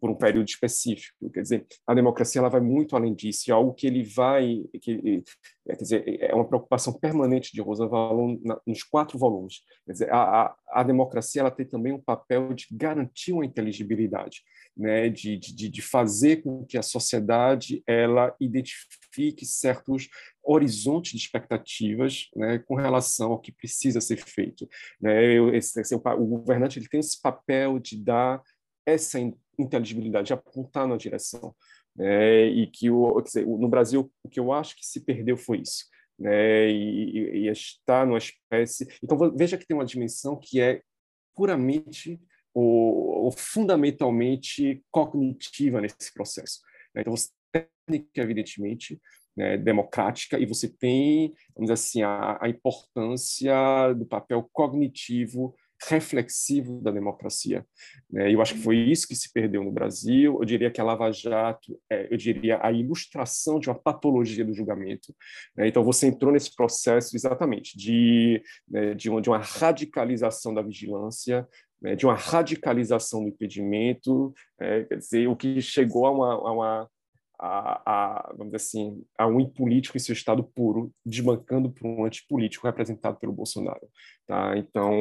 por 0.00 0.10
um 0.10 0.14
período 0.14 0.48
específico. 0.48 1.30
Quer 1.32 1.42
dizer, 1.42 1.66
a 1.86 1.94
democracia 1.94 2.40
ela 2.40 2.48
vai 2.48 2.60
muito 2.60 2.96
além 2.96 3.14
disso, 3.14 3.50
é 3.50 3.54
algo 3.54 3.74
que 3.74 3.86
ele 3.86 4.02
vai. 4.02 4.64
Que, 4.80 5.22
é, 5.66 5.76
quer 5.76 5.82
dizer, 5.82 6.22
é 6.22 6.34
uma 6.34 6.46
preocupação 6.46 6.92
permanente 6.92 7.52
de 7.52 7.60
Rosa 7.60 7.86
Valon 7.86 8.38
nos 8.66 8.82
quatro 8.82 9.18
volumes. 9.18 9.62
Quer 9.84 9.92
dizer, 9.92 10.12
a, 10.12 10.16
a, 10.18 10.56
a 10.68 10.82
democracia 10.82 11.40
ela 11.40 11.50
tem 11.50 11.66
também 11.66 11.92
um 11.92 12.00
papel 12.00 12.54
de 12.54 12.66
garantir 12.72 13.32
uma 13.32 13.44
inteligibilidade 13.44 14.42
né, 14.78 15.08
de, 15.08 15.36
de, 15.36 15.68
de 15.68 15.82
fazer 15.82 16.36
com 16.42 16.64
que 16.64 16.78
a 16.78 16.82
sociedade 16.82 17.82
ela 17.84 18.34
identifique 18.40 19.44
certos 19.44 20.08
horizontes 20.48 21.12
de 21.12 21.18
expectativas 21.18 22.30
né, 22.34 22.58
com 22.58 22.74
relação 22.74 23.32
ao 23.32 23.38
que 23.38 23.52
precisa 23.52 24.00
ser 24.00 24.16
feito. 24.16 24.66
Né? 24.98 25.34
Esse, 25.54 25.78
esse, 25.78 25.94
o 25.94 26.00
governante 26.00 26.78
ele 26.78 26.88
tem 26.88 27.00
esse 27.00 27.20
papel 27.20 27.78
de 27.78 28.02
dar 28.02 28.42
essa 28.86 29.18
inteligibilidade, 29.58 30.28
de 30.28 30.32
apontar 30.32 30.88
na 30.88 30.96
direção. 30.96 31.54
Né? 31.94 32.46
E 32.46 32.66
que 32.66 32.90
o, 32.90 33.20
dizer, 33.20 33.46
no 33.46 33.68
Brasil 33.68 34.10
o 34.24 34.28
que 34.28 34.40
eu 34.40 34.50
acho 34.50 34.74
que 34.74 34.86
se 34.86 35.04
perdeu 35.04 35.36
foi 35.36 35.60
isso. 35.60 35.84
Né? 36.18 36.70
E, 36.70 37.10
e, 37.10 37.38
e 37.40 37.48
está 37.48 38.06
numa 38.06 38.18
espécie. 38.18 38.88
Então 39.02 39.18
veja 39.36 39.58
que 39.58 39.66
tem 39.66 39.76
uma 39.76 39.84
dimensão 39.84 40.34
que 40.34 40.60
é 40.62 40.80
puramente 41.36 42.18
ou, 42.54 43.24
ou 43.24 43.32
fundamentalmente 43.32 44.82
cognitiva 44.90 45.80
nesse 45.80 46.12
processo. 46.14 46.60
Né? 46.94 47.02
Então, 47.02 47.14
você 47.14 47.28
técnica, 47.52 48.22
evidentemente, 48.22 49.00
né, 49.38 49.56
democrática, 49.56 50.36
e 50.36 50.44
você 50.44 50.68
tem, 50.68 51.32
vamos 51.54 51.70
dizer 51.70 51.74
assim, 51.74 52.02
a, 52.02 52.38
a 52.40 52.48
importância 52.48 53.54
do 53.96 54.04
papel 54.04 54.48
cognitivo 54.52 55.54
reflexivo 55.86 56.80
da 56.80 56.90
democracia. 56.90 57.64
Né? 58.10 58.34
Eu 58.34 58.42
acho 58.42 58.54
que 58.54 58.60
foi 58.60 58.76
isso 58.78 59.06
que 59.06 59.14
se 59.14 59.32
perdeu 59.32 59.62
no 59.62 59.70
Brasil. 59.70 60.36
Eu 60.40 60.44
diria 60.44 60.72
que 60.72 60.80
a 60.80 60.84
Lava 60.84 61.12
Jato, 61.12 61.78
é, 61.88 62.12
eu 62.12 62.16
diria 62.16 62.58
a 62.60 62.72
ilustração 62.72 63.60
de 63.60 63.70
uma 63.70 63.78
patologia 63.78 64.44
do 64.44 64.52
julgamento. 64.52 65.14
Né? 65.56 65.68
Então 65.68 65.84
você 65.84 66.08
entrou 66.08 66.32
nesse 66.32 66.52
processo 66.56 67.14
exatamente 67.14 67.78
de, 67.78 68.42
né, 68.68 68.92
de, 68.92 69.08
uma, 69.08 69.22
de 69.22 69.30
uma 69.30 69.38
radicalização 69.38 70.52
da 70.52 70.62
vigilância, 70.62 71.46
né, 71.80 71.94
de 71.94 72.04
uma 72.04 72.16
radicalização 72.16 73.22
do 73.22 73.28
impedimento, 73.28 74.34
é, 74.60 74.82
quer 74.82 74.96
dizer, 74.96 75.28
o 75.28 75.36
que 75.36 75.60
chegou 75.60 76.06
a 76.06 76.10
uma, 76.10 76.32
a 76.34 76.52
uma 76.52 76.90
a, 77.38 77.82
a, 77.86 78.28
vamos 78.30 78.46
dizer 78.46 78.56
assim, 78.56 79.04
a 79.16 79.26
um 79.26 79.48
político 79.48 79.96
em 79.96 80.00
seu 80.00 80.12
estado 80.12 80.42
puro, 80.42 80.92
desbancando 81.04 81.70
por 81.70 81.86
um 81.86 82.04
antipolítico 82.04 82.66
representado 82.66 83.18
pelo 83.18 83.32
Bolsonaro. 83.32 83.88
Tá? 84.26 84.56
Então, 84.56 84.92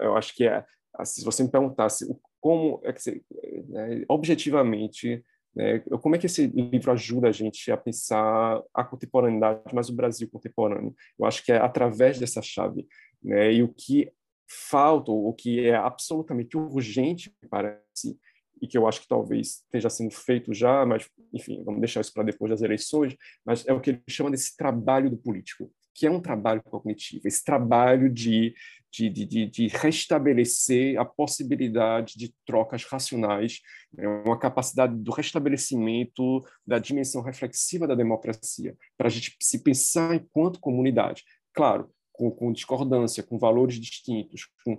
eu 0.00 0.16
acho 0.16 0.34
que 0.34 0.46
é, 0.46 0.64
assim, 0.94 1.20
se 1.20 1.24
você 1.24 1.42
me 1.42 1.50
perguntasse 1.50 2.06
como, 2.40 2.80
é 2.84 2.92
que, 2.92 3.22
né, 3.68 4.04
objetivamente, 4.08 5.22
né, 5.54 5.80
como 6.00 6.16
é 6.16 6.18
que 6.18 6.26
esse 6.26 6.46
livro 6.46 6.92
ajuda 6.92 7.28
a 7.28 7.32
gente 7.32 7.70
a 7.70 7.76
pensar 7.76 8.62
a 8.72 8.84
contemporaneidade, 8.84 9.74
mas 9.74 9.88
o 9.88 9.94
Brasil 9.94 10.28
contemporâneo? 10.30 10.94
Eu 11.18 11.26
acho 11.26 11.44
que 11.44 11.52
é 11.52 11.56
através 11.58 12.18
dessa 12.18 12.40
chave. 12.40 12.86
Né, 13.22 13.54
e 13.54 13.62
o 13.62 13.68
que 13.68 14.10
falta, 14.48 15.10
o 15.10 15.32
que 15.34 15.66
é 15.66 15.74
absolutamente 15.74 16.56
urgente, 16.56 17.34
parece, 17.50 18.18
e 18.60 18.66
que 18.66 18.76
eu 18.76 18.86
acho 18.86 19.00
que 19.00 19.08
talvez 19.08 19.62
esteja 19.64 19.90
sendo 19.90 20.10
feito 20.10 20.52
já, 20.52 20.84
mas, 20.84 21.08
enfim, 21.32 21.62
vamos 21.64 21.80
deixar 21.80 22.00
isso 22.00 22.12
para 22.12 22.24
depois 22.24 22.50
das 22.50 22.62
eleições, 22.62 23.16
mas 23.44 23.66
é 23.66 23.72
o 23.72 23.80
que 23.80 23.90
ele 23.90 24.02
chama 24.08 24.30
desse 24.30 24.56
trabalho 24.56 25.10
do 25.10 25.16
político, 25.16 25.70
que 25.94 26.06
é 26.06 26.10
um 26.10 26.20
trabalho 26.20 26.62
cognitivo, 26.62 27.26
esse 27.26 27.44
trabalho 27.44 28.08
de, 28.08 28.54
de, 28.90 29.10
de, 29.10 29.46
de 29.46 29.66
restabelecer 29.68 30.98
a 30.98 31.04
possibilidade 31.04 32.16
de 32.16 32.32
trocas 32.46 32.84
racionais, 32.84 33.60
né, 33.92 34.06
uma 34.06 34.38
capacidade 34.38 34.94
do 34.96 35.10
restabelecimento 35.10 36.44
da 36.66 36.78
dimensão 36.78 37.22
reflexiva 37.22 37.86
da 37.86 37.94
democracia, 37.94 38.76
para 38.96 39.08
a 39.08 39.10
gente 39.10 39.36
se 39.40 39.62
pensar 39.62 40.14
enquanto 40.14 40.60
comunidade. 40.60 41.24
Claro, 41.52 41.90
com, 42.12 42.30
com, 42.30 42.52
discordância, 42.52 43.22
com 43.22 43.38
valores 43.38 43.76
distintos, 43.76 44.48
com 44.64 44.78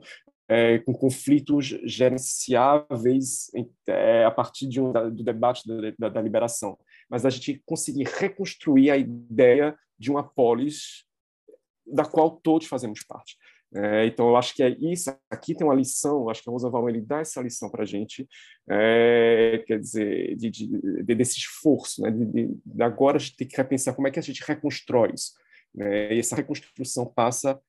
é, 0.50 0.80
com 0.80 0.93
conflitos 0.93 1.68
gerenciáveis 1.84 3.52
é, 3.88 4.26
a 4.26 4.32
partir 4.32 4.68
de 4.68 4.82
um, 4.82 4.91
do 4.91 5.24
debate 5.24 5.68
da, 5.68 5.91
da, 5.97 6.10
da, 6.10 6.22
liberação, 6.22 6.76
mas 7.08 7.24
a 7.24 7.30
gente 7.30 7.62
conseguir 7.66 8.06
reconstruir 8.18 8.89
a 8.89 8.97
ideia 8.97 9.78
de 9.97 10.10
uma 10.10 10.24
polis 10.24 11.06
da 11.86 12.04
qual 12.04 12.32
todos 12.32 12.68
fazemos 12.68 13.04
parte. 13.04 13.38
É, 13.76 14.08
então, 14.08 14.30
eu 14.30 14.36
acho 14.36 14.56
que 14.56 14.64
é 14.64 14.70
isso. 14.80 15.16
Aqui 15.30 15.54
tem 15.54 15.66
uma 15.66 15.76
lição, 15.76 16.28
acho 16.30 16.41
que 16.41 16.50
a 16.50 16.52
Rosa 16.52 16.70
Valon 16.70 16.89
ele 16.89 17.02
dá 17.02 17.20
essa 17.20 17.39
lição 17.41 17.70
para 17.70 17.84
a 17.84 17.86
gente, 17.86 18.28
é, 18.68 19.64
quer 19.68 19.80
dizer, 19.80 20.36
de, 20.36 20.50
de, 20.50 21.04
de, 21.04 21.16
desse 21.16 21.38
esforço, 21.38 22.02
né, 22.02 22.10
de, 22.10 22.50
agora 22.82 23.18
a 23.18 23.20
gente 23.20 23.38
tem 23.38 23.47
que 23.47 23.56
repensar 23.56 23.93
como 23.93 24.08
é 24.08 24.12
que 24.12 24.18
a 24.18 24.24
gente 24.24 24.43
reconstrói 24.43 25.12
isso. 25.14 25.34
Né, 25.76 26.16
e 26.16 26.20
essa 26.20 26.36
reconstrução 26.36 27.06
passa 27.06 27.62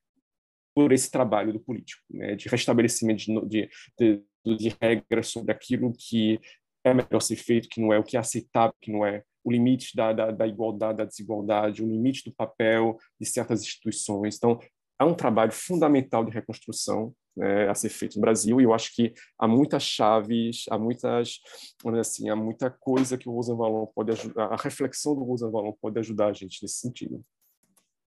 por 0.75 0.93
esse 0.93 1.11
trabalho 1.11 1.53
do 1.53 1.61
político, 1.61 2.03
né, 2.11 2.35
de 2.35 2.49
restabelecimento 2.49 3.25
de, 3.47 3.69
de, 3.99 4.23
de, 4.45 4.57
de, 4.57 4.77
regras 4.81 5.29
sobre 5.29 5.53
aquilo 5.53 5.93
que 5.93 6.41
é 6.85 6.95
melhor 6.95 7.21
ser 7.21 7.37
feito, 7.37 7.69
que 7.69 7.81
não 7.81 7.93
é 7.93 7.99
o 7.99 8.05
que 8.05 8.17
é 8.17 8.21
aceitável, 8.21 8.75
que 8.81 8.91
não 8.91 9.05
é 9.05 9.23
o 9.45 9.51
limite 9.51 9.95
da, 9.97 10.13
da, 10.13 10.31
da 10.31 10.47
igualdade, 10.47 10.99
da 10.99 11.05
desigualdade, 11.05 11.83
o 11.83 11.87
limite 11.87 12.25
do 12.25 12.35
papel 12.35 12.97
de 13.19 13.27
certas 13.27 13.63
instituições. 13.63 14.37
Então, 14.37 14.59
há 14.99 15.05
um 15.05 15.15
trabalho 15.15 15.53
fundamental 15.53 16.25
de 16.25 16.31
reconstrução 16.31 17.15
né, 17.37 17.69
a 17.69 17.75
ser 17.75 17.89
feito 17.89 18.17
no 18.17 18.21
Brasil 18.21 18.61
e 18.61 18.65
eu 18.65 18.75
acho 18.75 18.95
que 18.95 19.15
há 19.39 19.49
muitas 19.49 19.83
chaves, 19.83 20.67
há 20.71 20.79
muitas, 20.79 21.39
assim, 21.99 22.29
há 22.29 22.37
muita 22.37 22.71
coisa 22.71 23.17
que 23.17 23.29
o 23.29 23.33
Rosenwald 23.33 23.91
pode 23.95 24.13
ajudar, 24.13 24.47
a 24.47 24.57
reflexão 24.57 25.15
do 25.15 25.25
Rosenwald 25.25 25.77
pode 25.81 25.99
ajudar 25.99 26.27
a 26.27 26.33
gente 26.33 26.63
nesse 26.63 26.81
sentido. 26.81 27.25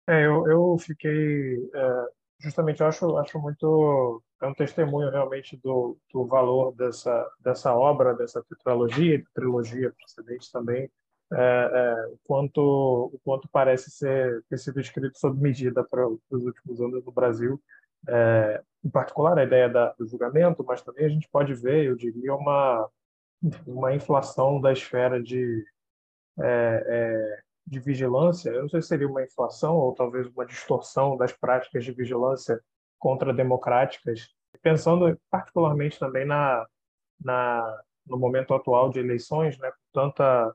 É, 0.09 0.25
eu, 0.25 0.45
eu 0.47 0.77
fiquei 0.77 1.55
é, 1.73 2.05
justamente 2.43 2.81
eu 2.81 2.87
acho 2.87 3.17
acho 3.17 3.39
muito 3.39 4.21
é 4.41 4.47
um 4.47 4.53
testemunho 4.53 5.09
realmente 5.09 5.57
do, 5.57 5.97
do 6.11 6.25
valor 6.25 6.73
dessa 6.75 7.25
dessa 7.39 7.73
obra 7.73 8.13
dessa 8.13 8.43
tetralogia 8.43 9.23
trilogia 9.33 9.93
precedente 9.93 10.51
também 10.51 10.91
é, 11.33 11.37
é, 11.37 12.07
o 12.07 12.19
quanto 12.25 12.61
o 13.13 13.19
quanto 13.23 13.47
parece 13.49 13.89
ser 13.89 14.43
ter 14.49 14.57
sido 14.57 14.79
escrito 14.79 15.17
sob 15.17 15.41
medida 15.41 15.83
para 15.83 16.07
os 16.07 16.43
últimos 16.45 16.79
anos 16.81 17.03
no 17.03 17.11
Brasil. 17.11 17.59
É, 18.07 18.61
em 18.83 18.89
particular 18.89 19.37
a 19.37 19.45
ideia 19.45 19.69
da, 19.69 19.93
do 19.93 20.05
julgamento 20.05 20.61
mas 20.67 20.81
também 20.81 21.05
a 21.05 21.09
gente 21.09 21.29
pode 21.29 21.53
ver 21.53 21.85
eu 21.85 21.95
diria 21.95 22.35
uma 22.35 22.89
uma 23.65 23.95
inflação 23.95 24.59
da 24.59 24.73
esfera 24.73 25.23
de 25.23 25.65
é, 26.41 26.83
é, 26.85 27.39
de 27.65 27.79
vigilância, 27.79 28.49
eu 28.49 28.63
não 28.63 28.69
sei 28.69 28.81
se 28.81 28.89
seria 28.89 29.07
uma 29.07 29.23
inflação 29.23 29.75
ou 29.75 29.93
talvez 29.93 30.27
uma 30.27 30.45
distorção 30.45 31.15
das 31.15 31.31
práticas 31.31 31.83
de 31.83 31.91
vigilância 31.91 32.61
contra-democráticas, 32.99 34.29
pensando 34.61 35.19
particularmente 35.29 35.99
também 35.99 36.25
na, 36.25 36.65
na, 37.23 37.81
no 38.05 38.17
momento 38.17 38.53
atual 38.53 38.89
de 38.89 38.99
eleições, 38.99 39.57
né, 39.57 39.71
tanta, 39.91 40.53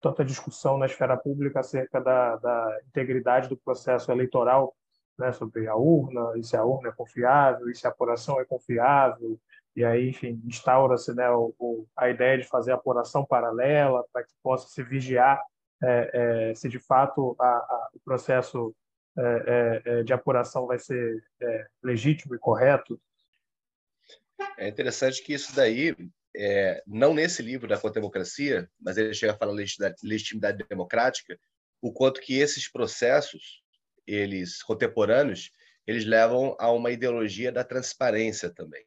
tanta 0.00 0.24
discussão 0.24 0.76
na 0.78 0.86
esfera 0.86 1.16
pública 1.16 1.60
acerca 1.60 2.00
da, 2.00 2.36
da 2.36 2.80
integridade 2.88 3.48
do 3.48 3.56
processo 3.56 4.10
eleitoral, 4.10 4.74
né, 5.18 5.32
sobre 5.32 5.66
a 5.66 5.74
urna, 5.74 6.32
e 6.36 6.44
se 6.44 6.56
a 6.56 6.64
urna 6.64 6.90
é 6.90 6.92
confiável, 6.92 7.68
e 7.68 7.74
se 7.74 7.86
a 7.86 7.90
apuração 7.90 8.40
é 8.40 8.44
confiável, 8.44 9.38
e 9.74 9.84
aí, 9.84 10.08
enfim, 10.08 10.40
instaura-se 10.44 11.14
né, 11.14 11.30
o, 11.30 11.86
a 11.96 12.08
ideia 12.08 12.38
de 12.38 12.44
fazer 12.44 12.72
apuração 12.72 13.24
paralela 13.24 14.04
para 14.12 14.24
que 14.24 14.32
possa 14.42 14.68
se 14.68 14.82
vigiar 14.82 15.40
é, 15.82 16.50
é, 16.50 16.54
se 16.54 16.68
de 16.68 16.78
fato 16.78 17.36
a, 17.38 17.44
a, 17.44 17.90
o 17.94 18.00
processo 18.00 18.74
é, 19.16 19.22
é, 19.22 19.82
é, 19.84 20.02
de 20.02 20.12
apuração 20.12 20.66
vai 20.66 20.78
ser 20.78 21.22
legítimo 21.82 22.34
e 22.34 22.38
correto. 22.38 23.00
É 24.56 24.68
interessante 24.68 25.22
que 25.22 25.34
isso 25.34 25.54
daí, 25.54 25.96
não 26.86 27.14
nesse 27.14 27.42
livro 27.42 27.66
da 27.66 27.76
Democracia, 27.76 28.70
mas 28.80 28.96
ele 28.96 29.14
chega 29.14 29.32
a 29.32 29.36
falar 29.36 29.52
legitimidade 30.02 30.64
democrática, 30.68 31.38
o 31.80 31.92
quanto 31.92 32.20
que 32.20 32.38
esses 32.38 32.70
processos, 32.70 33.62
eles 34.06 34.62
contemporâneos, 34.62 35.50
eles 35.86 36.04
levam 36.04 36.56
a 36.58 36.70
uma 36.70 36.90
ideologia 36.90 37.50
da 37.50 37.64
transparência 37.64 38.50
também, 38.50 38.84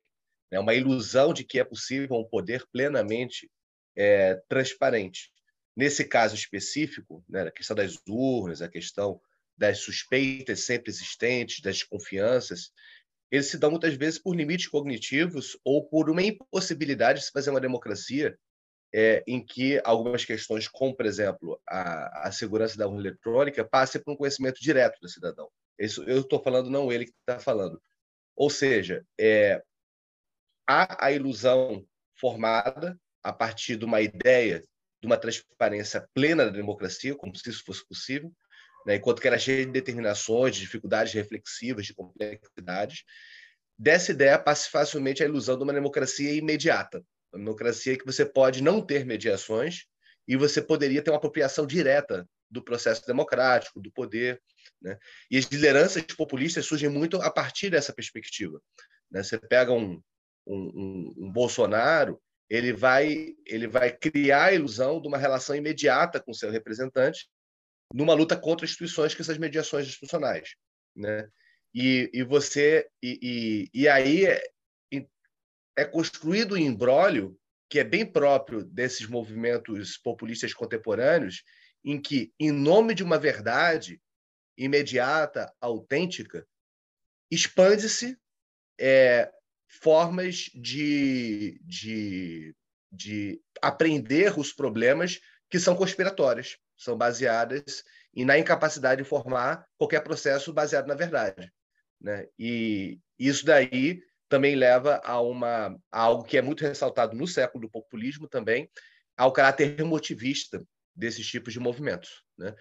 é 0.51 0.59
uma 0.59 0.73
ilusão 0.73 1.33
de 1.33 1.43
que 1.43 1.59
é 1.59 1.63
possível 1.63 2.17
um 2.17 2.27
poder 2.27 2.65
plenamente 2.71 3.49
é, 3.95 4.35
transparente. 4.47 5.30
Nesse 5.75 6.03
caso 6.05 6.35
específico, 6.35 7.23
né, 7.29 7.43
a 7.43 7.51
questão 7.51 7.75
das 7.75 7.97
urnas, 8.07 8.61
a 8.61 8.67
questão 8.67 9.21
das 9.57 9.79
suspeitas 9.79 10.65
sempre 10.65 10.89
existentes, 10.91 11.61
das 11.61 11.77
desconfianças, 11.77 12.71
eles 13.29 13.47
se 13.47 13.57
dão 13.57 13.71
muitas 13.71 13.93
vezes 13.93 14.19
por 14.19 14.35
limites 14.35 14.67
cognitivos 14.67 15.57
ou 15.63 15.87
por 15.87 16.09
uma 16.09 16.21
impossibilidade 16.21 17.19
de 17.19 17.25
se 17.25 17.31
fazer 17.31 17.49
uma 17.49 17.61
democracia 17.61 18.37
é, 18.93 19.23
em 19.25 19.43
que 19.43 19.81
algumas 19.85 20.25
questões, 20.25 20.67
como, 20.67 20.93
por 20.93 21.05
exemplo, 21.05 21.61
a, 21.65 22.27
a 22.27 22.31
segurança 22.31 22.77
da 22.77 22.87
urna 22.87 22.99
eletrônica, 22.99 23.63
passem 23.63 24.01
por 24.01 24.13
um 24.13 24.17
conhecimento 24.17 24.59
direto 24.59 24.99
do 24.99 25.07
cidadão. 25.07 25.49
Isso 25.79 26.03
eu 26.03 26.21
estou 26.21 26.43
falando, 26.43 26.69
não 26.69 26.91
ele 26.91 27.05
que 27.05 27.13
está 27.21 27.39
falando. 27.39 27.81
Ou 28.35 28.49
seja, 28.49 29.05
é, 29.19 29.63
há 30.67 31.05
a 31.05 31.11
ilusão 31.11 31.85
formada 32.19 32.99
a 33.23 33.31
partir 33.31 33.77
de 33.77 33.85
uma 33.85 34.01
ideia 34.01 34.65
de 35.01 35.07
uma 35.07 35.17
transparência 35.17 36.07
plena 36.13 36.45
da 36.45 36.51
democracia, 36.51 37.15
como 37.15 37.35
se 37.35 37.49
isso 37.49 37.63
fosse 37.65 37.85
possível, 37.87 38.31
né? 38.85 38.95
enquanto 38.95 39.21
que 39.21 39.27
era 39.27 39.39
cheia 39.39 39.65
de 39.65 39.71
determinações, 39.71 40.55
de 40.55 40.61
dificuldades 40.61 41.13
reflexivas, 41.13 41.85
de 41.85 41.93
complexidades. 41.93 43.03
Dessa 43.77 44.11
ideia 44.11 44.37
passa 44.37 44.69
facilmente 44.69 45.23
a 45.23 45.25
ilusão 45.25 45.57
de 45.57 45.63
uma 45.63 45.73
democracia 45.73 46.33
imediata, 46.33 47.03
uma 47.33 47.43
democracia 47.43 47.97
que 47.97 48.05
você 48.05 48.23
pode 48.23 48.61
não 48.61 48.79
ter 48.79 49.05
mediações 49.05 49.85
e 50.27 50.37
você 50.37 50.61
poderia 50.61 51.01
ter 51.01 51.09
uma 51.09 51.17
apropriação 51.17 51.65
direta 51.65 52.27
do 52.49 52.63
processo 52.63 53.05
democrático, 53.07 53.81
do 53.81 53.91
poder. 53.91 54.39
Né? 54.81 54.97
E 55.31 55.37
as 55.37 55.45
lideranças 55.45 56.03
populistas 56.03 56.65
surgem 56.65 56.89
muito 56.89 57.19
a 57.21 57.31
partir 57.31 57.69
dessa 57.69 57.93
perspectiva. 57.93 58.61
Né? 59.09 59.23
Você 59.23 59.39
pega 59.39 59.71
um, 59.71 60.01
um, 60.45 60.55
um, 60.55 61.13
um 61.17 61.31
Bolsonaro, 61.31 62.21
ele 62.51 62.73
vai, 62.73 63.33
ele 63.45 63.65
vai 63.65 63.95
criar 63.95 64.47
a 64.47 64.53
ilusão 64.53 65.01
de 65.01 65.07
uma 65.07 65.17
relação 65.17 65.55
imediata 65.55 66.19
com 66.19 66.33
seu 66.33 66.51
representante 66.51 67.29
numa 67.93 68.13
luta 68.13 68.35
contra 68.35 68.65
instituições 68.65 69.15
que 69.15 69.23
são 69.23 69.31
as 69.31 69.39
mediações 69.39 69.87
institucionais, 69.87 70.55
né? 70.93 71.29
E, 71.73 72.09
e 72.13 72.23
você 72.23 72.89
e, 73.01 73.69
e, 73.73 73.81
e 73.83 73.87
aí 73.87 74.25
é, 74.25 74.43
é 75.77 75.85
construído 75.85 76.55
um 76.55 76.57
embrólio 76.57 77.39
que 77.69 77.79
é 77.79 77.85
bem 77.85 78.05
próprio 78.05 78.65
desses 78.65 79.07
movimentos 79.07 79.97
populistas 79.97 80.53
contemporâneos, 80.53 81.45
em 81.85 82.01
que, 82.01 82.33
em 82.37 82.51
nome 82.51 82.93
de 82.93 83.01
uma 83.01 83.17
verdade 83.17 84.01
imediata, 84.57 85.49
autêntica, 85.61 86.45
expande-se 87.31 88.17
é, 88.77 89.31
formas 89.71 90.49
de, 90.53 91.59
de, 91.63 92.53
de 92.91 93.41
aprender 93.61 94.37
os 94.37 94.51
problemas 94.51 95.19
que 95.49 95.59
são 95.59 95.75
conspiratórias, 95.75 96.57
são 96.77 96.97
baseadas 96.97 97.83
e 98.13 98.25
na 98.25 98.37
incapacidade 98.37 99.01
de 99.01 99.07
formar 99.07 99.65
qualquer 99.77 100.01
processo 100.01 100.51
baseado 100.51 100.87
na 100.87 100.95
verdade. 100.95 101.51
Né? 102.01 102.27
E 102.37 102.99
isso 103.17 103.45
daí 103.45 104.01
também 104.27 104.55
leva 104.55 105.01
a, 105.05 105.21
uma, 105.21 105.77
a 105.91 106.01
algo 106.01 106.23
que 106.23 106.37
é 106.37 106.41
muito 106.41 106.65
ressaltado 106.65 107.15
no 107.15 107.27
século 107.27 107.65
do 107.65 107.71
populismo 107.71 108.27
também, 108.27 108.69
ao 109.15 109.31
caráter 109.31 109.79
emotivista 109.79 110.61
desses 110.93 111.25
tipos 111.27 111.53
de 111.53 111.59
movimentos, 111.59 112.23
né? 112.37 112.53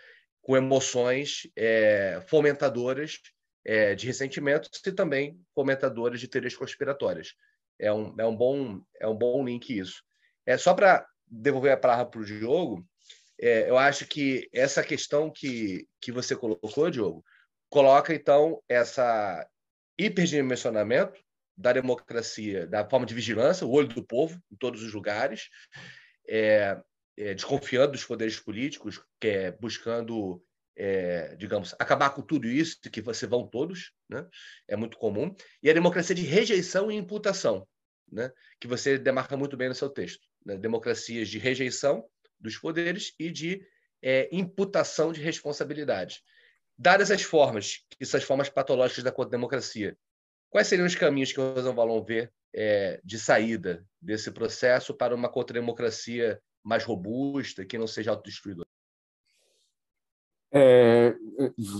com 0.42 0.56
emoções 0.56 1.42
é, 1.56 2.22
fomentadoras 2.28 3.18
é, 3.64 3.94
de 3.94 4.06
ressentimentos 4.06 4.70
e 4.86 4.92
também 4.92 5.40
fomentadoras 5.54 6.20
de 6.20 6.28
teorias 6.28 6.56
conspiratórias. 6.56 7.34
É 7.78 7.92
um, 7.92 8.14
é 8.18 8.26
um, 8.26 8.36
bom, 8.36 8.82
é 9.00 9.06
um 9.06 9.14
bom 9.14 9.44
link 9.44 9.76
isso. 9.76 10.02
É 10.46 10.56
Só 10.56 10.74
para 10.74 11.06
devolver 11.26 11.72
a 11.72 11.76
palavra 11.76 12.06
para 12.06 12.20
o 12.20 12.24
Diogo, 12.24 12.84
é, 13.40 13.70
eu 13.70 13.78
acho 13.78 14.06
que 14.06 14.48
essa 14.52 14.82
questão 14.82 15.30
que, 15.30 15.88
que 16.00 16.12
você 16.12 16.36
colocou, 16.36 16.90
Diogo, 16.90 17.24
coloca, 17.70 18.14
então, 18.14 18.62
essa 18.68 19.48
hiperdimensionamento 19.96 21.18
da 21.56 21.72
democracia, 21.72 22.66
da 22.66 22.88
forma 22.88 23.06
de 23.06 23.14
vigilância, 23.14 23.66
o 23.66 23.70
olho 23.70 23.88
do 23.88 24.04
povo, 24.04 24.40
em 24.50 24.56
todos 24.56 24.82
os 24.82 24.92
lugares, 24.92 25.48
é, 26.28 26.78
é, 27.16 27.34
desconfiando 27.34 27.92
dos 27.92 28.04
poderes 28.04 28.40
políticos, 28.40 29.00
é, 29.22 29.52
buscando, 29.52 30.42
é, 30.82 31.36
digamos, 31.36 31.74
acabar 31.78 32.08
com 32.08 32.22
tudo 32.22 32.48
isso, 32.48 32.80
que 32.80 33.02
você 33.02 33.26
vão 33.26 33.46
todos, 33.46 33.92
né? 34.08 34.26
é 34.66 34.74
muito 34.74 34.96
comum, 34.96 35.34
e 35.62 35.68
a 35.68 35.74
democracia 35.74 36.16
de 36.16 36.22
rejeição 36.22 36.90
e 36.90 36.96
imputação, 36.96 37.68
né? 38.10 38.32
que 38.58 38.66
você 38.66 38.96
demarca 38.96 39.36
muito 39.36 39.58
bem 39.58 39.68
no 39.68 39.74
seu 39.74 39.90
texto. 39.90 40.26
Né? 40.42 40.56
Democracias 40.56 41.28
de 41.28 41.38
rejeição 41.38 42.02
dos 42.40 42.56
poderes 42.56 43.12
e 43.18 43.30
de 43.30 43.62
é, 44.02 44.26
imputação 44.32 45.12
de 45.12 45.20
responsabilidade. 45.20 46.22
Dadas 46.78 47.10
as 47.10 47.20
formas, 47.20 47.84
essas 48.00 48.24
formas 48.24 48.48
patológicas 48.48 49.04
da 49.04 49.10
democracia, 49.24 49.94
quais 50.48 50.66
seriam 50.66 50.86
os 50.86 50.94
caminhos 50.94 51.30
que 51.30 51.40
o 51.40 51.52
Rosan 51.52 51.74
Valon 51.74 52.02
vê 52.02 52.30
é, 52.54 52.98
de 53.04 53.18
saída 53.18 53.84
desse 54.00 54.30
processo 54.30 54.94
para 54.94 55.14
uma 55.14 55.28
contra-democracia 55.28 56.40
mais 56.64 56.84
robusta, 56.84 57.66
que 57.66 57.76
não 57.76 57.86
seja 57.86 58.12
autodestruidora? 58.12 58.69
É, 60.52 61.14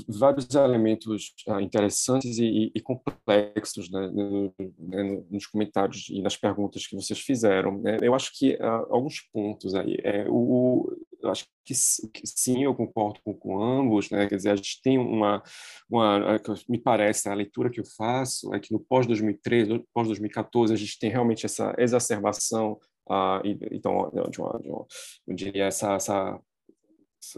vários 0.07 0.49
elementos 0.55 1.35
ah, 1.49 1.61
interessantes 1.61 2.39
e, 2.39 2.71
e 2.73 2.81
complexos 2.81 3.91
né, 3.91 4.07
no, 4.07 4.55
né, 4.79 5.25
nos 5.29 5.47
comentários 5.47 6.09
e 6.09 6.23
nas 6.23 6.37
perguntas 6.37 6.87
que 6.87 6.95
vocês 6.95 7.19
fizeram. 7.19 7.81
Né? 7.81 7.99
Eu 8.01 8.15
acho 8.15 8.31
que 8.33 8.55
uh, 8.55 8.87
alguns 8.91 9.21
pontos 9.33 9.75
aí. 9.75 9.97
É, 10.05 10.25
o, 10.29 10.89
acho 11.25 11.47
que, 11.65 11.75
sim, 11.75 12.63
eu 12.63 12.75
concordo 12.75 13.21
com, 13.25 13.35
com, 13.35 13.61
ambos. 13.61 14.09
Né? 14.09 14.29
Quer 14.29 14.37
dizer, 14.37 14.51
a 14.51 14.57
gente 14.57 14.81
tem 14.83 14.99
uma, 14.99 15.43
uma, 15.91 16.37
é, 16.37 16.41
me 16.69 16.79
parece, 16.79 17.29
a 17.29 17.35
leitura 17.35 17.71
que 17.71 17.81
eu 17.81 17.85
faço 17.97 18.55
é 18.55 18.61
que 18.61 18.73
no 18.73 18.79
pós-2013, 18.79 19.85
pós-2014, 19.93 20.73
a 20.73 20.77
gente 20.77 20.99
tem 20.99 21.11
realmente 21.11 21.45
essa 21.45 21.75
exacerbação 21.77 22.79
Uh, 23.11 23.43
então, 23.73 24.09
de 24.31 24.41
uma, 24.41 24.61
de 24.61 24.69
uma, 24.69 24.87
eu 25.27 25.35
diria, 25.35 25.65
essa, 25.65 25.95
essa 25.95 26.41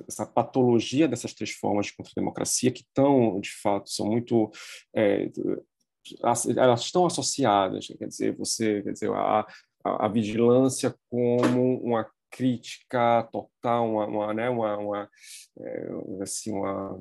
essa 0.08 0.26
patologia 0.26 1.08
dessas 1.08 1.34
três 1.34 1.50
formas 1.52 1.86
de 1.86 1.96
contra-democracia 1.96 2.70
que 2.70 2.82
estão, 2.82 3.40
de 3.40 3.50
fato, 3.50 3.90
são 3.90 4.06
muito 4.06 4.50
é, 4.94 5.30
elas 6.56 6.80
estão 6.80 7.06
associadas, 7.06 7.86
quer 7.86 8.08
dizer, 8.08 8.36
você, 8.36 8.82
quer 8.82 8.92
dizer, 8.92 9.10
a, 9.12 9.46
a, 9.84 10.06
a 10.06 10.08
vigilância 10.08 10.94
como 11.08 11.80
uma 11.80 12.08
crítica 12.30 13.28
total, 13.30 13.88
uma, 13.88 14.06
uma 14.06 14.34
né, 14.34 14.48
uma, 14.50 14.76
uma 14.78 15.10
é, 15.60 15.88
assim, 16.22 16.52
uma, 16.52 16.98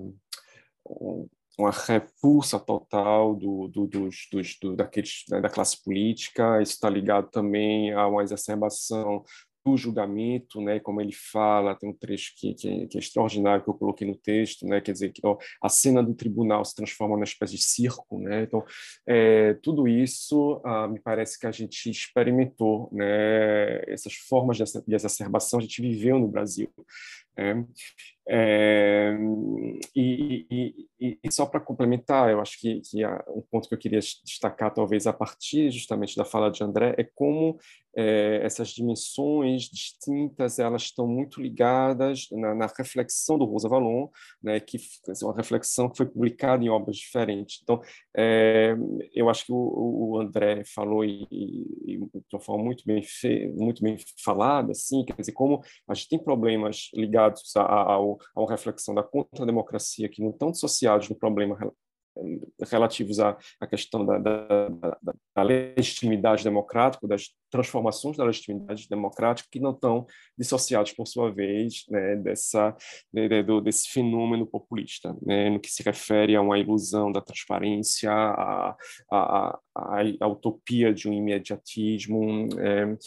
uma 1.58 1.72
repulsa 1.72 2.60
total 2.60 3.36
do, 3.36 3.68
do, 3.68 3.88
dos, 3.88 4.28
dos, 4.32 4.58
do, 4.60 4.76
daqueles, 4.76 5.24
né, 5.30 5.42
da 5.42 5.50
classe 5.50 5.82
política. 5.84 6.62
Isso 6.62 6.74
está 6.74 6.90
ligado 6.90 7.30
também 7.30 7.94
a 7.94 8.08
uma 8.08 8.24
exacerbação 8.24 9.24
do 9.64 9.78
julgamento, 9.78 10.60
né, 10.62 10.80
como 10.80 11.02
ele 11.02 11.12
fala, 11.12 11.76
tem 11.76 11.90
um 11.90 11.94
trecho 11.94 12.34
que, 12.36 12.54
que, 12.54 12.88
que, 12.88 12.98
é 12.98 13.00
extraordinário 13.00 13.64
que 13.64 13.70
eu 13.70 13.74
coloquei 13.74 14.08
no 14.08 14.16
texto, 14.16 14.66
né, 14.66 14.82
quer 14.82 14.92
dizer 14.92 15.12
que 15.12 15.22
ó, 15.24 15.38
a 15.62 15.70
cena 15.70 16.02
do 16.02 16.16
tribunal 16.16 16.66
se 16.66 16.76
transforma 16.76 17.16
numa 17.16 17.24
espécie 17.24 17.56
de 17.56 17.62
circo, 17.62 18.20
né, 18.20 18.44
então 18.44 18.64
é, 19.08 19.54
tudo 19.56 19.88
isso 19.88 20.62
ah, 20.66 20.88
me 20.88 21.00
parece 21.00 21.40
que 21.40 21.46
a 21.46 21.52
gente 21.52 21.90
experimentou, 21.90 22.90
né, 22.92 23.82
essas 23.88 24.14
formas 24.14 24.58
de, 24.58 24.64
de 24.64 24.96
exacerbação 24.96 25.60
a 25.60 25.62
gente 25.62 25.82
viveu 25.82 26.20
no 26.20 26.28
Brasil, 26.28 26.72
é, 27.38 27.54
é, 28.28 29.18
e, 29.96 30.46
e, 31.00 31.20
e, 31.24 31.32
só 31.32 31.46
para 31.46 31.60
complementar, 31.60 32.30
eu 32.30 32.40
acho 32.40 32.60
que, 32.60 32.82
que 32.82 33.06
um 33.06 33.42
ponto 33.50 33.68
que 33.68 33.74
eu 33.74 33.80
queria 33.80 34.00
destacar, 34.00 34.74
talvez 34.74 35.08
a 35.08 35.14
partir 35.14 35.72
justamente 35.72 36.16
da 36.16 36.24
fala 36.24 36.52
de 36.52 36.64
André, 36.64 36.96
é 36.98 37.04
como 37.04 37.58
é, 37.96 38.40
essas 38.44 38.70
dimensões 38.70 39.64
distintas 39.64 40.60
elas 40.60 40.84
estão 40.84 41.08
muito 41.08 41.42
ligadas 41.42 42.28
na, 42.32 42.56
na 42.56 42.68
reflexão 42.78 43.38
do 43.38 43.46
Rosa 43.46 43.68
Valon, 43.68 44.08
né, 44.42 44.60
que 44.60 44.78
é 44.78 45.26
uma 45.26 45.36
reflexão 45.36 45.90
que 45.90 45.98
foi 45.98 46.06
publicada 46.06 46.64
em 46.64 46.70
obras 46.70 46.98
diferentes. 46.98 47.60
Então, 47.64 47.82
é, 48.16 48.76
eu 49.14 49.30
acho 49.30 49.46
que 49.46 49.52
o, 49.52 50.12
o 50.14 50.20
André 50.20 50.64
falou 50.64 51.04
e, 51.04 51.28
e, 51.32 51.98
de 51.98 52.34
uma 52.34 52.40
forma 52.40 52.64
muito 52.64 52.84
bem 52.86 53.02
fe, 53.04 53.48
muito 53.56 53.82
bem 53.84 53.98
falada, 54.24 54.72
assim, 54.72 55.04
quer 55.04 55.16
dizer, 55.18 55.34
como 55.34 55.62
a 55.88 55.94
gente 55.94 56.10
tem 56.10 56.20
problemas 56.20 56.90
ligados 56.94 57.56
a, 57.56 58.00
a, 58.36 58.42
uma 58.42 58.50
reflexão 58.50 58.94
da 58.94 59.04
contra-democracia 59.04 60.10
que 60.10 60.22
não 60.22 60.32
estão 60.32 60.52
dissociados 60.52 61.08
do 61.08 61.16
problema 61.16 61.58
relativos 62.70 63.20
à, 63.20 63.38
à 63.60 63.68
questão 63.68 64.06
da, 64.06 64.18
da, 64.18 64.70
da, 64.70 64.98
da, 65.36 65.44
legitimidade 65.44 66.44
democrática, 66.44 67.08
das 67.08 67.30
transformações 67.50 68.18
da 68.18 68.24
legitimidade 68.24 68.88
democrática, 68.90 69.48
que 69.52 69.60
não 69.60 69.72
estão 69.72 70.06
dissociados, 70.38 70.92
por 70.92 71.08
sua 71.08 71.32
vez, 71.32 71.86
né, 71.90 72.16
dessa, 72.18 72.76
de, 73.14 73.44
desse 73.62 73.90
fenômeno 73.90 74.46
populista, 74.46 75.16
né, 75.22 75.50
no 75.50 75.60
que 75.60 75.70
se 75.70 75.84
refere 75.84 76.36
a 76.36 76.42
uma 76.42 76.60
ilusão 76.60 77.12
da 77.12 77.22
transparência, 77.22 78.12
a, 78.12 78.76
a, 79.12 79.60
a, 79.76 80.02
a 80.20 80.28
utopia 80.28 80.94
de 80.94 81.08
um 81.08 81.14
imediatismo. 81.14 82.50
É, 82.60 82.98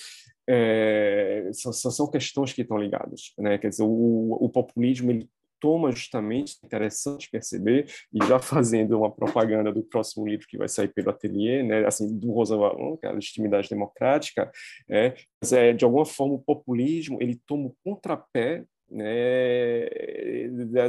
é, 0.49 1.51
são, 1.53 1.73
são, 1.73 2.11
questões 2.11 2.53
que 2.53 2.63
estão 2.63 2.79
ligadas. 2.79 3.33
Né? 3.39 3.59
Quer 3.59 3.69
dizer, 3.69 3.85
o, 3.85 4.37
o 4.41 4.49
populismo 4.49 5.11
ele 5.11 5.29
toma 5.65 5.91
justamente, 5.91 6.59
interessante 6.63 7.31
perceber, 7.31 7.87
e 8.13 8.23
já 8.27 8.39
fazendo 8.39 8.99
uma 8.99 9.11
propaganda 9.11 9.73
do 9.73 9.83
próximo 9.83 10.29
livro 10.29 10.47
que 10.47 10.59
vai 10.59 10.69
sair 10.69 10.89
pelo 10.89 11.09
ateliê, 11.09 11.63
né, 11.63 11.87
assim, 11.87 12.19
do 12.19 12.33
Rosa 12.33 12.55
Valon, 12.55 12.99
que 12.99 13.07
é 13.07 13.09
a 13.09 13.13
legitimidade 13.13 13.71
democrática, 13.71 14.51
é, 14.91 15.15
mas 15.41 15.55
é, 15.55 15.73
de 15.73 15.83
alguma 15.83 16.05
forma 16.05 16.35
o 16.35 16.39
populismo 16.39 17.17
ele 17.19 17.41
toma 17.47 17.69
o 17.69 17.77
contrapé 17.83 18.65
né, 18.91 19.89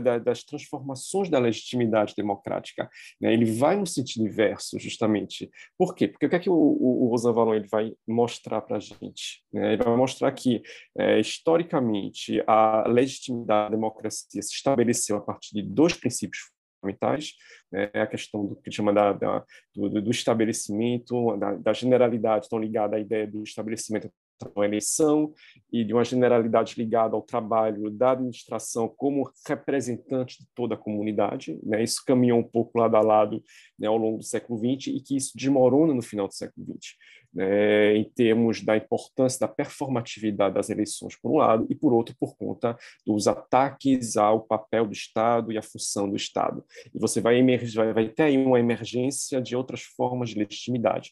da, 0.01 0.19
das 0.19 0.43
transformações 0.43 1.29
da 1.29 1.39
legitimidade 1.39 2.13
democrática. 2.15 2.89
Né? 3.19 3.33
Ele 3.33 3.45
vai 3.45 3.75
no 3.75 3.85
sentido 3.85 4.25
inverso, 4.25 4.79
justamente. 4.79 5.49
Por 5.77 5.95
quê? 5.95 6.07
Porque 6.07 6.25
o 6.25 6.29
que 6.29 6.35
é 6.35 6.39
que 6.39 6.49
o, 6.49 6.53
o, 6.53 7.07
Rosan 7.09 7.33
Valon 7.33 7.55
ele 7.55 7.67
vai 7.67 7.93
mostrar 8.07 8.61
para 8.61 8.77
a 8.77 8.79
gente? 8.79 9.43
Né? 9.51 9.73
Ele 9.73 9.83
vai 9.83 9.95
mostrar 9.95 10.31
que, 10.31 10.61
é, 10.97 11.19
historicamente, 11.19 12.43
a 12.47 12.87
legitimidade 12.87 13.45
da 13.45 13.69
democracia 13.69 14.41
se 14.41 14.53
estabeleceu 14.53 15.17
a 15.17 15.21
partir 15.21 15.53
de 15.53 15.61
dois 15.61 15.93
princípios 15.93 16.43
fundamentais, 16.79 17.33
né? 17.71 17.89
a 17.93 18.07
questão 18.07 18.45
do 18.45 18.55
que 18.55 18.71
chama 18.71 18.93
da, 18.93 19.13
da 19.13 19.43
do, 19.75 20.01
do, 20.01 20.11
estabelecimento, 20.11 21.35
da, 21.37 21.55
da 21.55 21.73
generalidade, 21.73 22.45
estão 22.45 22.59
ligada 22.59 22.95
à 22.95 22.99
ideia 22.99 23.27
do 23.27 23.43
estabelecimento 23.43 24.11
uma 24.55 24.65
eleição 24.65 25.33
e 25.71 25.83
de 25.83 25.93
uma 25.93 26.03
generalidade 26.03 26.75
ligada 26.77 27.15
ao 27.15 27.21
trabalho 27.21 27.89
da 27.89 28.11
administração 28.11 28.87
como 28.87 29.29
representante 29.47 30.39
de 30.39 30.47
toda 30.53 30.75
a 30.75 30.77
comunidade. 30.77 31.57
Né? 31.63 31.83
Isso 31.83 32.03
caminhou 32.05 32.39
um 32.39 32.43
pouco 32.43 32.77
lado 32.77 32.95
a 32.95 33.01
lado 33.01 33.43
né, 33.79 33.87
ao 33.87 33.97
longo 33.97 34.17
do 34.17 34.23
século 34.23 34.59
XX 34.59 34.87
e 34.87 35.01
que 35.01 35.15
isso 35.15 35.31
desmorona 35.35 35.93
no 35.93 36.01
final 36.01 36.27
do 36.27 36.33
século 36.33 36.65
XX, 36.65 36.95
né? 37.33 37.95
em 37.97 38.03
termos 38.03 38.61
da 38.61 38.77
importância 38.77 39.39
da 39.39 39.47
performatividade 39.47 40.55
das 40.55 40.69
eleições, 40.69 41.15
por 41.15 41.31
um 41.31 41.37
lado, 41.37 41.65
e 41.69 41.75
por 41.75 41.93
outro, 41.93 42.15
por 42.19 42.35
conta 42.35 42.77
dos 43.05 43.27
ataques 43.27 44.17
ao 44.17 44.41
papel 44.41 44.85
do 44.85 44.93
Estado 44.93 45.51
e 45.51 45.57
à 45.57 45.61
função 45.61 46.09
do 46.09 46.15
Estado. 46.15 46.63
E 46.93 46.99
você 46.99 47.21
vai, 47.21 47.37
emergir, 47.37 47.77
vai, 47.77 47.93
vai 47.93 48.09
ter 48.09 48.23
aí 48.23 48.37
uma 48.37 48.59
emergência 48.59 49.41
de 49.41 49.55
outras 49.55 49.81
formas 49.81 50.29
de 50.29 50.39
legitimidade 50.39 51.11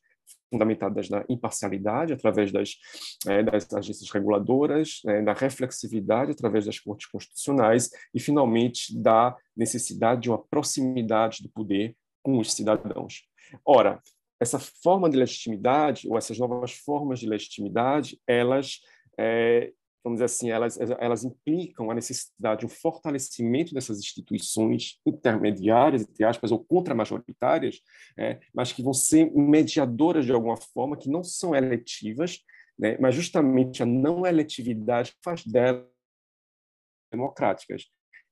fundamentadas 0.53 1.09
na 1.09 1.25
imparcialidade, 1.27 2.13
através 2.13 2.51
das, 2.51 2.75
é, 3.27 3.41
das 3.41 3.73
agências 3.73 4.11
reguladoras, 4.11 5.01
é, 5.07 5.19
da 5.23 5.33
reflexividade, 5.33 6.31
através 6.31 6.67
das 6.67 6.79
cortes 6.79 7.07
constitucionais, 7.07 7.89
e, 8.13 8.19
finalmente, 8.19 8.95
da 8.95 9.35
necessidade 9.57 10.21
de 10.21 10.29
uma 10.29 10.37
proximidade 10.37 11.41
do 11.41 11.49
poder 11.49 11.95
com 12.21 12.37
os 12.37 12.53
cidadãos. 12.53 13.23
Ora, 13.65 13.99
essa 14.39 14.59
forma 14.59 15.09
de 15.09 15.17
legitimidade, 15.17 16.07
ou 16.07 16.17
essas 16.17 16.37
novas 16.37 16.73
formas 16.73 17.19
de 17.19 17.27
legitimidade, 17.27 18.19
elas, 18.27 18.79
é, 19.17 19.71
vamos 20.03 20.17
dizer 20.17 20.25
assim, 20.25 20.51
elas, 20.51 20.77
elas 20.99 21.23
implicam 21.23 21.89
a 21.89 21.95
necessidade 21.95 22.61
de 22.61 22.65
um 22.65 22.69
fortalecimento 22.69 23.73
dessas 23.73 23.99
instituições 23.99 24.99
intermediárias, 25.05 26.01
entre 26.01 26.25
aspas, 26.25 26.51
ou 26.51 26.63
contramajoritárias, 26.63 27.79
é, 28.17 28.39
mas 28.53 28.73
que 28.73 28.83
vão 28.83 28.93
ser 28.93 29.31
mediadoras 29.33 30.25
de 30.25 30.33
alguma 30.33 30.57
forma, 30.57 30.97
que 30.97 31.09
não 31.09 31.23
são 31.23 31.55
eletivas, 31.55 32.39
né, 32.77 32.97
mas 32.99 33.15
justamente 33.15 33.81
a 33.81 33.85
não 33.85 34.25
eletividade 34.25 35.15
faz 35.23 35.45
delas 35.45 35.85
democráticas. 37.11 37.85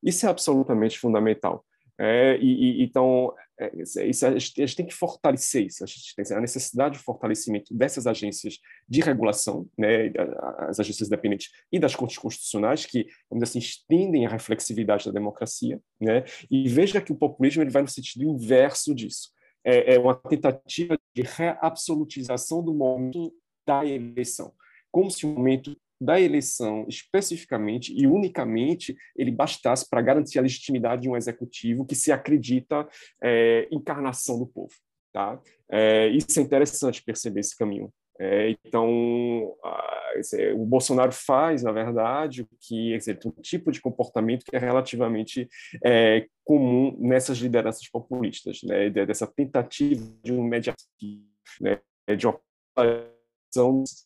Isso 0.04 0.26
é 0.26 0.30
absolutamente 0.30 1.00
fundamental. 1.00 1.66
É, 2.04 2.36
e, 2.42 2.82
e, 2.82 2.84
então, 2.84 3.32
é, 3.60 3.80
isso, 3.80 4.26
a, 4.26 4.32
gente, 4.32 4.64
a, 4.64 4.66
gente, 4.66 4.76
tem 4.76 4.86
que 4.88 4.94
fortalecer 4.94 5.68
isso, 5.68 5.84
a 5.84 5.88
gente 5.88 6.16
tem 6.16 6.36
a 6.36 6.42
necessidade 6.42 6.98
de 6.98 7.04
fortalecimento 7.04 7.72
dessas 7.72 8.08
agências 8.08 8.58
de 8.90 9.02
regulação, 9.02 9.70
né, 9.78 10.12
as 10.68 10.80
agências 10.80 11.08
independentes 11.08 11.52
e 11.72 11.78
das 11.78 11.96
cortes 11.96 12.18
constitucionais, 12.18 12.88
que, 12.88 13.06
vamos 13.30 13.44
dizer 13.44 13.52
assim, 13.52 13.60
estendem 13.60 14.26
a 14.26 14.30
reflexividade 14.30 15.06
da 15.06 15.12
democracia, 15.12 15.80
né, 16.00 16.24
e 16.50 16.68
veja 16.68 17.00
que 17.00 17.12
o 17.12 17.16
populismo 17.16 17.62
ele 17.62 17.70
vai 17.70 17.84
no 17.84 17.88
sentido 17.88 18.26
inverso 18.26 18.96
disso. 18.96 19.30
É, 19.64 19.94
é 19.94 20.00
uma 20.00 20.16
tentativa 20.16 20.98
de 21.14 21.22
reabsolutização 21.22 22.64
do 22.64 22.74
momento 22.74 23.32
da 23.64 23.86
eleição, 23.86 24.52
como 24.92 25.12
se 25.12 25.24
o 25.24 25.30
momento 25.30 25.78
da 26.02 26.20
eleição, 26.20 26.86
especificamente 26.90 27.94
e 27.96 28.08
unicamente, 28.08 28.98
ele 29.16 29.32
bastasse 29.32 29.88
para 29.88 30.02
garantir 30.02 30.40
a 30.40 30.42
legitimidade 30.42 31.04
de 31.04 31.10
um 31.10 31.16
executivo 31.16 31.86
que 31.86 31.94
se 31.94 32.12
acredita 32.12 32.88
é, 33.24 33.68
encarnação 33.72 34.40
do 34.40 34.48
povo. 34.48 34.74
Tá? 35.14 35.40
É, 35.70 36.08
isso 36.08 36.40
é 36.40 36.44
interessante 36.44 37.04
perceber 37.04 37.42
esse 37.42 37.56
caminho. 37.56 37.94
É, 38.20 38.56
então, 38.66 39.56
a, 39.64 40.14
o 40.56 40.66
Bolsonaro 40.66 41.12
faz, 41.12 41.64
na 41.64 41.72
verdade, 41.72 42.44
o 42.44 42.48
que 42.60 42.98
dizer, 42.98 43.20
um 43.26 43.42
tipo 43.42 43.72
de 43.72 43.82
comportamento 43.82 44.46
que 44.46 44.56
é 44.56 44.60
relativamente 44.60 45.48
é, 45.84 46.28
comum 46.44 46.96
nessas 47.00 47.38
lideranças 47.38 47.88
populistas, 47.90 48.60
né, 48.64 48.90
dessa 48.90 49.28
tentativa 49.28 50.04
de 50.24 50.34
um 50.34 50.44
mediatismo, 50.44 51.26
né, 51.60 51.80
de 52.16 52.28
uma 52.28 52.40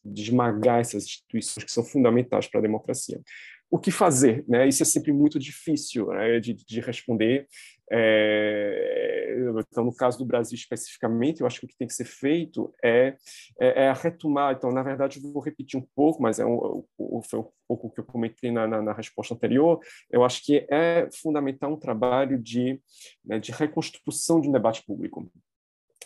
de 0.03 0.23
esmagar 0.23 0.79
essas 0.79 1.03
instituições 1.03 1.63
que 1.63 1.71
são 1.71 1.83
fundamentais 1.83 2.47
para 2.47 2.59
a 2.59 2.63
democracia. 2.63 3.21
O 3.69 3.79
que 3.79 3.91
fazer? 3.91 4.45
Né? 4.47 4.67
Isso 4.67 4.83
é 4.83 4.85
sempre 4.85 5.11
muito 5.11 5.39
difícil 5.39 6.07
né, 6.07 6.39
de, 6.39 6.53
de, 6.53 6.79
responder. 6.79 7.47
É, 7.91 9.35
então, 9.69 9.83
no 9.83 9.93
caso 9.93 10.17
do 10.17 10.25
Brasil 10.25 10.55
especificamente, 10.55 11.41
eu 11.41 11.47
acho 11.47 11.59
que 11.59 11.65
o 11.65 11.69
que 11.69 11.77
tem 11.77 11.87
que 11.87 11.93
ser 11.93 12.05
feito 12.05 12.73
é, 12.83 13.15
é, 13.59 13.85
é 13.85 13.93
retomar. 13.93 14.55
Então, 14.55 14.71
na 14.71 14.83
verdade, 14.83 15.19
eu 15.21 15.31
vou 15.31 15.41
repetir 15.41 15.79
um 15.79 15.87
pouco, 15.95 16.21
mas 16.21 16.39
é 16.39 16.45
um, 16.45 16.83
foi 17.29 17.39
um 17.39 17.47
pouco 17.67 17.87
o 17.87 17.89
que 17.91 17.99
eu 17.99 18.05
comentei 18.05 18.51
na, 18.51 18.67
na, 18.67 18.81
na, 18.81 18.93
resposta 18.93 19.33
anterior. 19.33 19.79
Eu 20.11 20.23
acho 20.23 20.43
que 20.43 20.65
é 20.69 21.09
fundamental 21.11 21.73
um 21.73 21.79
trabalho 21.79 22.41
de, 22.41 22.79
né, 23.23 23.39
de 23.39 23.51
reconstrução 23.51 24.39
de 24.39 24.47
um 24.47 24.51
debate 24.51 24.83
público. 24.85 25.29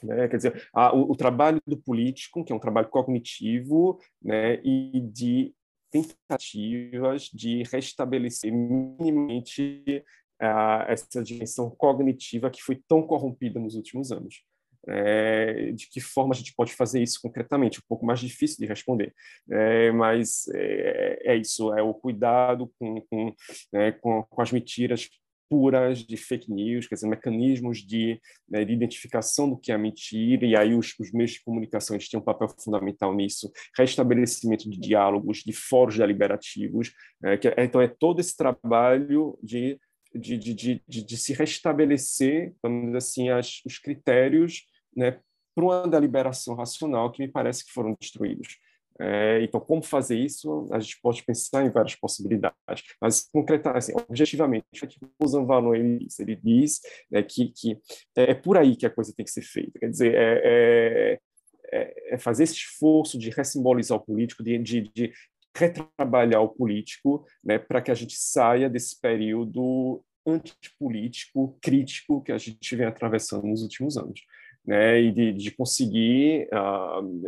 Né? 0.04 0.28
Quer 0.28 0.38
dizer, 0.38 0.70
a, 0.74 0.96
o, 0.96 1.12
o, 1.12 1.16
trabalho 1.16 1.62
do 1.66 1.78
político, 1.78 2.44
que 2.44 2.52
é 2.52 2.56
um 2.56 2.60
trabalho 2.60 2.90
cognitivo, 2.90 4.00
né? 4.22 4.60
e 4.64 5.00
de 5.02 5.54
tentativas 5.92 7.30
de 7.34 7.64
restabelecer 7.64 8.54
minimamente 8.54 10.04
uh, 10.42 10.86
essa 10.88 11.24
dimensão 11.24 11.70
cognitiva 11.70 12.50
que 12.50 12.62
foi 12.62 12.82
tão 12.88 13.02
corrompida 13.02 13.60
nos 13.60 13.76
últimos 13.76 14.12
anos. 14.12 14.44
É, 14.88 15.72
de 15.74 15.90
que 15.90 16.00
forma 16.00 16.34
a 16.34 16.38
gente 16.38 16.56
pode 16.56 16.74
fazer 16.74 17.04
isso 17.04 17.20
concretamente? 17.22 17.80
Um 17.80 17.88
pouco 17.88 18.06
mais 18.06 18.20
difícil 18.20 18.58
de 18.60 18.66
responder, 18.66 19.14
é, 19.52 19.92
mas 19.92 20.48
é, 20.56 21.34
é, 21.34 21.36
isso: 21.36 21.74
é 21.74 21.82
o 21.82 21.94
cuidado 21.94 22.72
com, 22.80 23.02
com, 23.02 23.36
né, 23.74 23.92
com, 23.92 24.24
com 24.24 24.42
as 24.42 24.54
mentiras 24.54 25.10
puras 25.50 26.00
de 26.00 26.16
fake 26.16 26.52
news, 26.52 26.88
quer 26.88 26.96
dizer, 26.96 27.08
mecanismos 27.08 27.80
de, 27.80 28.22
né, 28.48 28.64
de 28.64 28.72
identificação 28.72 29.50
do 29.50 29.58
que 29.58 29.72
é 29.72 29.78
mentira, 29.78 30.46
e 30.46 30.56
aí 30.56 30.76
os, 30.76 30.94
os 31.00 31.12
meios 31.12 31.32
de 31.32 31.44
comunicação 31.44 31.98
têm 31.98 32.20
um 32.20 32.24
papel 32.24 32.48
fundamental 32.60 33.14
nisso, 33.16 33.52
restabelecimento 33.78 34.70
de 34.70 34.80
diálogos, 34.80 35.40
de 35.40 35.52
fóruns 35.52 35.98
deliberativos, 35.98 36.94
é, 37.24 37.38
que, 37.38 37.48
é, 37.48 37.64
então 37.64 37.82
é 37.82 37.88
todo 37.88 38.20
esse 38.20 38.38
trabalho 38.38 39.38
de, 39.42 39.80
de, 40.14 40.38
de, 40.38 40.54
de, 40.54 41.04
de 41.04 41.18
se 41.18 41.34
restabelecer, 41.34 42.54
vamos 42.62 42.86
dizer 42.86 42.98
assim, 42.98 43.30
as, 43.30 43.62
os 43.66 43.80
critérios 43.80 44.66
né, 44.96 45.20
para 45.56 45.66
uma 45.66 45.88
deliberação 45.88 46.56
racional 46.56 47.12
que 47.12 47.22
me 47.22 47.32
parece 47.32 47.66
que 47.66 47.72
foram 47.72 47.96
destruídos. 48.00 48.58
É, 49.02 49.42
então, 49.44 49.62
como 49.62 49.82
fazer 49.82 50.18
isso? 50.18 50.68
A 50.72 50.80
gente 50.80 51.00
pode 51.02 51.24
pensar 51.24 51.66
em 51.66 51.70
várias 51.70 51.96
possibilidades, 51.96 52.84
mas 53.02 53.30
concretamente, 53.32 53.78
assim, 53.78 53.94
objetivamente, 54.10 54.66
o 54.84 54.88
que 54.88 55.00
o 55.18 55.28
Zanvano 55.28 55.74
ele 55.74 56.00
diz, 56.00 56.20
ele 56.20 56.36
diz 56.36 56.82
né, 57.10 57.24
que, 57.24 57.50
que 57.50 57.78
é, 58.18 58.32
é 58.32 58.34
por 58.34 58.58
aí 58.58 58.76
que 58.76 58.86
a 58.86 58.90
coisa 58.90 59.14
tem 59.16 59.24
que 59.24 59.32
ser 59.32 59.42
feita. 59.42 59.80
Quer 59.80 59.90
dizer, 59.90 60.14
é, 60.16 60.42
é, 60.44 61.20
é, 61.72 62.16
é 62.16 62.18
fazer 62.18 62.44
esse 62.44 62.56
esforço 62.56 63.18
de 63.18 63.30
ressimbolizar 63.30 63.98
o 63.98 64.02
político, 64.02 64.44
de, 64.44 64.58
de, 64.58 64.82
de 64.94 65.14
retrabalhar 65.56 66.42
o 66.42 66.50
político, 66.50 67.26
né, 67.42 67.58
para 67.58 67.82
que 67.82 67.92
a 67.92 67.96
gente 67.96 68.16
saia 68.18 68.70
desse 68.70 69.00
período 69.00 70.04
antipolítico, 70.28 71.58
crítico 71.62 72.22
que 72.22 72.34
a 72.34 72.38
gente 72.38 72.76
vem 72.76 72.86
atravessando 72.86 73.48
nos 73.48 73.64
últimos 73.64 73.98
anos 73.98 74.20
né, 74.66 75.02
e 75.02 75.12
de, 75.12 75.34
de 75.34 75.52
conseguir, 75.52 76.48
uh, 76.54 77.22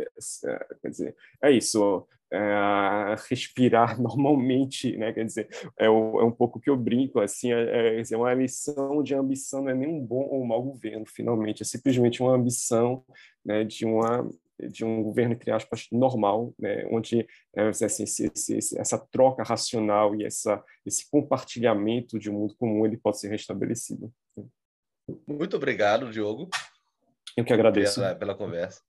quer 0.80 0.88
dizer, 0.90 1.16
é 1.42 1.50
isso, 1.50 2.06
uh, 2.32 3.16
respirar 3.28 3.98
normalmente, 4.00 4.96
né, 4.96 5.12
quer 5.12 5.24
dizer, 5.24 5.48
é, 5.78 5.88
o, 5.88 6.20
é 6.20 6.24
um 6.24 6.32
pouco 6.32 6.60
que 6.60 6.70
eu 6.70 6.76
brinco, 6.76 7.20
assim, 7.20 7.52
é, 7.52 8.00
é, 8.00 8.16
uma 8.16 8.32
lição 8.34 9.02
de 9.02 9.14
ambição 9.14 9.62
não 9.62 9.70
é 9.70 9.74
nem 9.74 9.88
um 9.88 10.00
bom 10.00 10.22
ou 10.30 10.42
um 10.42 10.46
mau 10.46 10.62
governo, 10.62 11.04
finalmente, 11.06 11.62
é 11.62 11.66
simplesmente 11.66 12.22
uma 12.22 12.34
ambição, 12.34 13.04
né, 13.44 13.64
de 13.64 13.84
uma 13.84 14.28
de 14.70 14.84
um 14.84 15.02
governo, 15.02 15.34
entre 15.34 15.50
aspas, 15.50 15.88
normal, 15.90 16.54
né, 16.58 16.86
onde 16.88 17.26
é, 17.54 17.68
assim, 17.68 18.04
esse, 18.04 18.30
esse, 18.32 18.78
essa 18.78 18.98
troca 19.10 19.42
racional 19.42 20.14
e 20.14 20.24
essa, 20.24 20.62
esse 20.86 21.10
compartilhamento 21.10 22.18
de 22.18 22.30
um 22.30 22.34
mundo 22.34 22.54
comum 22.56 22.86
ele 22.86 22.96
pode 22.96 23.18
ser 23.18 23.28
restabelecido. 23.28 24.12
Muito 25.26 25.56
obrigado, 25.56 26.10
Diogo. 26.10 26.48
Eu 27.36 27.44
que 27.44 27.52
agradeço. 27.52 28.00
Pela, 28.00 28.14
pela 28.14 28.34
conversa. 28.34 28.82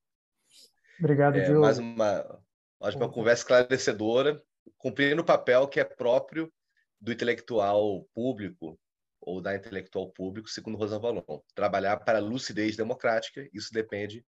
Obrigado, 1.00 1.38
é, 1.38 1.46
Diogo. 1.46 1.62
Mais 1.62 1.78
uma, 1.78 2.44
mais 2.80 2.96
uma 2.96 3.12
conversa 3.12 3.44
esclarecedora, 3.44 4.42
cumprindo 4.78 5.22
o 5.22 5.26
papel 5.26 5.68
que 5.68 5.80
é 5.80 5.84
próprio 5.84 6.52
do 7.00 7.12
intelectual 7.12 8.08
público 8.14 8.80
ou 9.20 9.42
da 9.42 9.56
intelectual 9.56 10.12
público, 10.12 10.50
segundo 10.50 10.78
Rosa 10.78 11.00
Valon. 11.00 11.24
Trabalhar 11.56 11.98
para 11.98 12.20
a 12.20 12.22
lucidez 12.22 12.76
democrática, 12.76 13.48
isso 13.54 13.74
depende, 13.74 14.26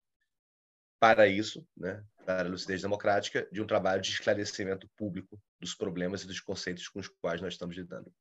para 1.00 1.26
isso, 1.26 1.66
né, 1.76 2.02
para 2.24 2.46
a 2.46 2.50
lucidez 2.50 2.82
democrática, 2.82 3.46
de 3.50 3.60
um 3.60 3.66
trabalho 3.66 4.00
de 4.00 4.10
esclarecimento 4.10 4.88
público 4.96 5.40
dos 5.60 5.74
problemas 5.74 6.22
e 6.22 6.26
dos 6.26 6.40
conceitos 6.40 6.88
com 6.88 7.00
os 7.00 7.08
quais 7.08 7.40
nós 7.40 7.54
estamos 7.54 7.76
lidando. 7.76 8.12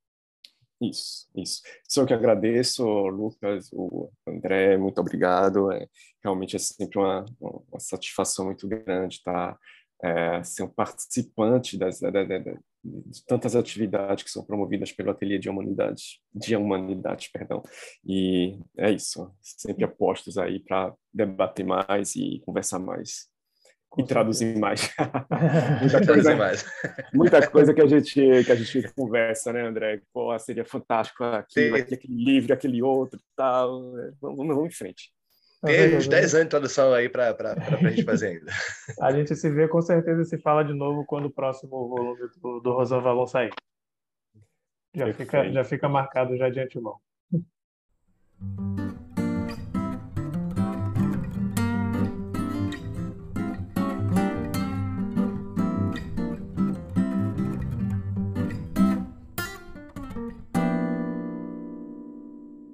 Isso, 0.90 1.30
isso. 1.36 1.62
Só 1.88 2.06
que 2.06 2.14
agradeço, 2.14 2.84
Lucas, 3.08 3.70
o 3.72 4.12
André, 4.28 4.78
muito 4.78 5.00
obrigado. 5.00 5.72
É, 5.72 5.88
realmente 6.22 6.56
é 6.56 6.60
sempre 6.60 7.00
uma, 7.00 7.26
uma 7.40 7.80
satisfação 7.80 8.46
muito 8.46 8.68
grande 8.68 9.16
estar 9.16 9.58
é, 10.04 10.44
ser 10.44 10.64
um 10.64 10.68
participante 10.68 11.78
das, 11.78 12.00
de, 12.02 12.58
tantas 13.26 13.56
atividades 13.56 14.26
que 14.26 14.30
são 14.30 14.44
promovidas 14.44 14.92
pelo 14.92 15.12
Ateliê 15.12 15.40
de 15.40 15.50
Humanidades, 15.50 16.20
de 16.34 16.56
Humanidades, 16.58 17.30
perdão. 17.30 17.64
E 18.06 18.60
é 18.78 18.92
isso, 18.92 19.34
sempre 19.42 19.86
apostos 19.86 20.38
aí 20.38 20.60
para 20.60 20.94
debater 21.14 21.66
mais 21.66 22.16
e 22.16 22.42
conversar 22.46 22.80
mais 22.80 23.32
e 23.98 24.04
traduzir 24.04 24.58
mais. 24.58 24.94
muita, 25.82 26.06
coisa, 26.06 26.36
mais. 26.36 26.66
muita 27.14 27.48
coisa 27.48 27.74
que 27.74 27.82
a 27.82 27.88
gente 27.88 28.44
que 28.44 28.52
a 28.52 28.56
gente 28.56 28.94
conversa, 28.94 29.54
né, 29.54 29.62
André? 29.62 30.02
Pô, 30.14 30.38
seria 30.40 30.66
fantástico 30.66 31.24
aquilo, 31.24 31.76
aquele 31.76 32.02
livro, 32.08 32.54
aquele 32.54 32.82
outro, 32.82 33.20
tal. 33.36 33.94
Vamos, 34.22 34.48
vamos 34.48 34.66
em 34.66 34.72
frente. 34.72 35.12
Tem 35.66 35.96
uns 35.96 36.10
10 36.10 36.36
anos 36.36 36.46
de 36.46 36.50
tradução 36.50 36.94
aí 36.94 37.08
para 37.08 37.30
a 37.32 37.90
gente 37.90 38.04
fazer 38.04 38.28
ainda. 38.28 38.52
A 39.00 39.14
gente 39.14 39.34
se 39.34 39.50
vê 39.50 39.66
com 39.68 39.82
certeza 39.82 40.22
e 40.22 40.26
se 40.26 40.38
fala 40.38 40.64
de 40.64 40.74
novo 40.74 41.06
quando 41.06 41.26
o 41.28 41.32
próximo 41.32 41.88
volume 41.88 42.30
do, 42.42 42.60
do 42.60 42.74
Rosan 42.74 43.00
Valon 43.00 43.26
sair. 43.26 43.52
Já 44.94 45.12
fica, 45.14 45.50
já 45.50 45.64
fica 45.64 45.88
marcado 45.88 46.36
já 46.36 46.50
de 46.50 46.60
antemão. 46.60 47.00